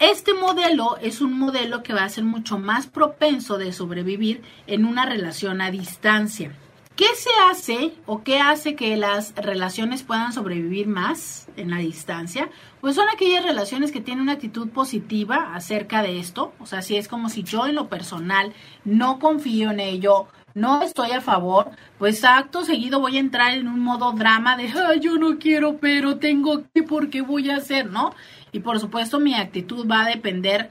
Este 0.00 0.32
modelo 0.32 0.96
es 0.96 1.20
un 1.20 1.38
modelo 1.38 1.82
que 1.82 1.92
va 1.92 2.04
a 2.04 2.08
ser 2.08 2.24
mucho 2.24 2.58
más 2.58 2.86
propenso 2.86 3.58
de 3.58 3.70
sobrevivir 3.70 4.40
en 4.66 4.86
una 4.86 5.04
relación 5.04 5.60
a 5.60 5.70
distancia. 5.70 6.54
¿Qué 6.96 7.04
se 7.14 7.28
hace 7.50 7.92
o 8.06 8.22
qué 8.22 8.40
hace 8.40 8.74
que 8.76 8.96
las 8.96 9.34
relaciones 9.34 10.02
puedan 10.02 10.32
sobrevivir 10.32 10.86
más 10.86 11.48
en 11.58 11.68
la 11.68 11.76
distancia? 11.76 12.48
Pues 12.80 12.94
son 12.94 13.10
aquellas 13.10 13.44
relaciones 13.44 13.92
que 13.92 14.00
tienen 14.00 14.22
una 14.22 14.32
actitud 14.32 14.70
positiva 14.70 15.54
acerca 15.54 16.02
de 16.02 16.18
esto. 16.18 16.54
O 16.60 16.64
sea, 16.64 16.80
si 16.80 16.96
es 16.96 17.06
como 17.06 17.28
si 17.28 17.42
yo 17.42 17.66
en 17.66 17.74
lo 17.74 17.90
personal 17.90 18.54
no 18.86 19.18
confío 19.18 19.70
en 19.70 19.80
ello, 19.80 20.28
no 20.54 20.82
estoy 20.82 21.12
a 21.12 21.20
favor, 21.20 21.70
pues 21.98 22.24
acto 22.24 22.64
seguido 22.64 23.00
voy 23.00 23.16
a 23.16 23.20
entrar 23.20 23.52
en 23.52 23.68
un 23.68 23.80
modo 23.80 24.12
drama 24.12 24.56
de, 24.56 24.72
yo 25.00 25.16
no 25.16 25.38
quiero, 25.38 25.78
pero 25.78 26.16
tengo 26.16 26.64
que, 26.74 26.82
porque 26.82 27.22
voy 27.22 27.50
a 27.50 27.56
hacer, 27.56 27.90
¿no? 27.90 28.14
Y 28.52 28.60
por 28.60 28.80
supuesto 28.80 29.20
mi 29.20 29.34
actitud 29.34 29.86
va 29.88 30.02
a 30.02 30.08
depender 30.08 30.70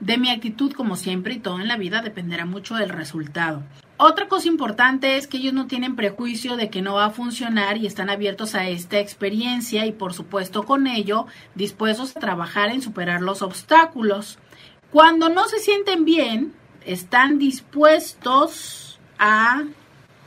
de 0.00 0.16
mi 0.16 0.30
actitud 0.30 0.72
como 0.72 0.96
siempre 0.96 1.34
y 1.34 1.38
todo 1.38 1.60
en 1.60 1.68
la 1.68 1.76
vida 1.76 2.02
dependerá 2.02 2.44
mucho 2.44 2.76
del 2.76 2.88
resultado. 2.88 3.62
Otra 3.96 4.28
cosa 4.28 4.46
importante 4.46 5.16
es 5.16 5.26
que 5.26 5.38
ellos 5.38 5.52
no 5.52 5.66
tienen 5.66 5.96
prejuicio 5.96 6.56
de 6.56 6.70
que 6.70 6.82
no 6.82 6.94
va 6.94 7.06
a 7.06 7.10
funcionar 7.10 7.78
y 7.78 7.86
están 7.86 8.10
abiertos 8.10 8.54
a 8.54 8.68
esta 8.68 9.00
experiencia 9.00 9.86
y 9.86 9.92
por 9.92 10.14
supuesto 10.14 10.62
con 10.62 10.86
ello 10.86 11.26
dispuestos 11.56 12.16
a 12.16 12.20
trabajar 12.20 12.70
en 12.70 12.80
superar 12.80 13.22
los 13.22 13.42
obstáculos. 13.42 14.38
Cuando 14.92 15.28
no 15.28 15.48
se 15.48 15.58
sienten 15.58 16.04
bien, 16.04 16.52
están 16.86 17.38
dispuestos 17.38 19.00
a 19.18 19.64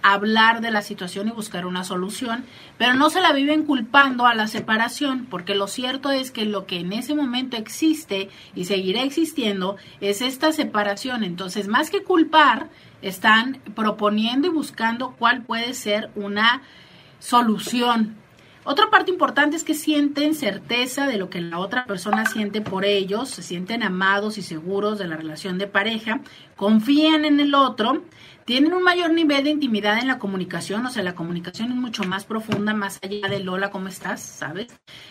hablar 0.04 0.62
de 0.62 0.72
la 0.72 0.82
situación 0.82 1.28
y 1.28 1.32
buscar 1.32 1.66
una 1.66 1.84
solución, 1.84 2.46
pero 2.78 2.94
no 2.94 3.10
se 3.10 3.22
la 3.22 3.34
viven 3.34 3.64
culpando 3.64 4.26
a 4.26 4.36
la 4.36 4.48
separación, 4.48 5.26
porque 5.30 5.56
lo 5.56 5.68
cierto 5.68 6.12
es 6.12 6.32
que 6.32 6.46
lo 6.46 6.66
que 6.66 6.80
en 6.80 6.94
ese 6.94 7.16
momento 7.16 7.58
existe 7.58 8.30
y 8.56 8.66
seguirá 8.66 9.04
existiendo 9.04 9.78
es 10.00 10.22
esta 10.22 10.52
separación. 10.52 11.24
Entonces, 11.24 11.68
más 11.68 11.90
que 11.90 12.04
culpar, 12.04 12.70
están 13.02 13.60
proponiendo 13.76 14.48
y 14.48 14.52
buscando 14.52 15.16
cuál 15.18 15.44
puede 15.44 15.74
ser 15.74 16.12
una 16.16 16.62
solución. 17.20 18.16
Otra 18.64 18.92
parte 18.92 19.10
importante 19.10 19.58
es 19.58 19.64
que 19.64 19.74
sienten 19.74 20.36
certeza 20.36 21.08
de 21.08 21.18
lo 21.18 21.32
que 21.32 21.42
la 21.42 21.58
otra 21.58 21.86
persona 21.86 22.28
siente 22.28 22.62
por 22.62 22.86
ellos, 22.86 23.30
se 23.30 23.42
sienten 23.42 23.82
amados 23.82 24.38
y 24.38 24.44
seguros 24.44 25.00
de 25.00 25.08
la 25.08 25.18
relación 25.18 25.58
de 25.58 25.66
pareja, 25.66 26.22
confían 26.56 27.26
en 27.26 27.40
el 27.40 27.56
otro 27.56 28.04
tienen 28.52 28.74
un 28.74 28.84
mayor 28.84 29.14
nivel 29.14 29.46
de 29.46 29.50
intimidad 29.50 29.98
en 30.00 30.08
la 30.08 30.20
comunicación, 30.20 30.86
o 30.86 30.90
sea, 30.90 31.04
la 31.04 31.16
comunicación 31.16 31.72
es 31.72 31.78
mucho 31.78 32.04
más 32.04 32.26
profunda, 32.26 32.74
más 32.74 33.00
allá 33.02 33.30
de 33.30 33.40
Lola, 33.40 33.72
¿cómo 33.72 33.88
estás? 33.88 34.22
¿Sabes? 34.22 34.68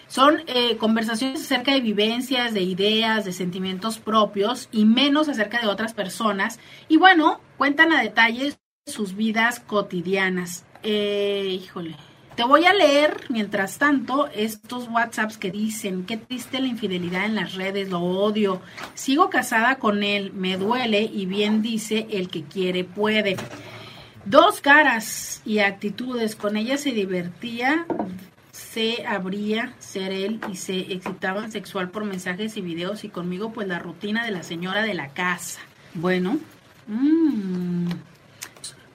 Son 0.08 0.42
eh, 0.46 0.76
conversaciones 0.76 1.40
acerca 1.40 1.72
de 1.72 1.80
vivencias, 1.80 2.52
de 2.52 2.60
ideas, 2.60 3.24
de 3.24 3.32
sentimientos 3.32 3.98
propios 3.98 4.68
y 4.72 4.84
menos 4.84 5.30
acerca 5.30 5.58
de 5.58 5.68
otras 5.68 5.94
personas. 5.94 6.60
Y 6.86 6.98
bueno, 6.98 7.40
cuentan 7.56 7.94
a 7.94 8.02
detalle 8.02 8.52
sus 8.84 9.16
vidas 9.16 9.58
cotidianas. 9.58 10.66
Eh, 10.82 11.58
híjole, 11.62 11.96
te 12.40 12.46
voy 12.46 12.64
a 12.64 12.72
leer, 12.72 13.26
mientras 13.28 13.76
tanto, 13.76 14.26
estos 14.28 14.88
WhatsApps 14.88 15.36
que 15.36 15.50
dicen, 15.50 16.06
qué 16.06 16.16
triste 16.16 16.58
la 16.58 16.68
infidelidad 16.68 17.26
en 17.26 17.34
las 17.34 17.52
redes, 17.54 17.90
lo 17.90 18.00
odio, 18.00 18.62
sigo 18.94 19.28
casada 19.28 19.76
con 19.76 20.02
él, 20.02 20.32
me 20.32 20.56
duele 20.56 21.02
y 21.02 21.26
bien 21.26 21.60
dice, 21.60 22.06
el 22.10 22.30
que 22.30 22.44
quiere 22.44 22.82
puede. 22.84 23.36
Dos 24.24 24.62
caras 24.62 25.42
y 25.44 25.58
actitudes, 25.58 26.34
con 26.34 26.56
ella 26.56 26.78
se 26.78 26.92
divertía, 26.92 27.84
se 28.52 29.04
abría 29.04 29.74
ser 29.78 30.10
él 30.10 30.40
y 30.50 30.56
se 30.56 30.78
excitaban 30.94 31.52
sexual 31.52 31.90
por 31.90 32.06
mensajes 32.06 32.56
y 32.56 32.62
videos 32.62 33.04
y 33.04 33.10
conmigo 33.10 33.52
pues 33.52 33.68
la 33.68 33.80
rutina 33.80 34.24
de 34.24 34.30
la 34.30 34.44
señora 34.44 34.80
de 34.80 34.94
la 34.94 35.08
casa. 35.08 35.60
Bueno, 35.92 36.38
mmm, 36.86 37.90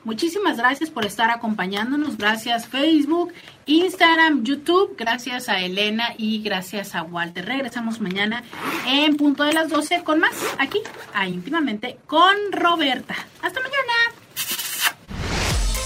Muchísimas 0.06 0.58
gracias 0.58 0.92
por 0.92 1.04
estar 1.04 1.32
acompañándonos. 1.32 2.18
Gracias 2.18 2.68
Facebook, 2.68 3.34
Instagram, 3.66 4.44
YouTube. 4.44 4.96
Gracias 4.98 5.50
a 5.50 5.60
Elena 5.60 6.14
y 6.18 6.44
gracias 6.44 6.94
a 6.94 7.02
Walter. 7.02 7.46
Regresamos 7.46 8.00
mañana 8.00 8.44
en 8.88 9.18
punto 9.18 9.44
de 9.44 9.54
las 9.54 9.70
12 9.70 10.04
con 10.04 10.20
más 10.20 10.36
aquí, 10.60 10.80
a 11.14 11.28
íntimamente 11.28 11.98
con 12.06 12.36
Roberta. 12.52 13.16
Hasta 13.42 13.60
mañana. 13.60 13.76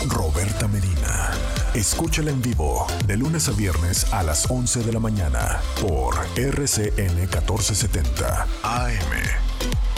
Roberta 0.08 0.68
Medina. 0.68 1.32
Escúchala 1.74 2.32
en 2.32 2.42
vivo 2.42 2.88
de 3.06 3.16
lunes 3.16 3.48
a 3.48 3.52
viernes 3.52 4.12
a 4.12 4.24
las 4.24 4.52
11 4.52 4.84
de 4.84 4.92
la 4.92 5.00
mañana 5.00 5.60
por 5.80 6.16
RCN 6.36 7.16
1470 7.16 8.48
AM. 8.64 9.89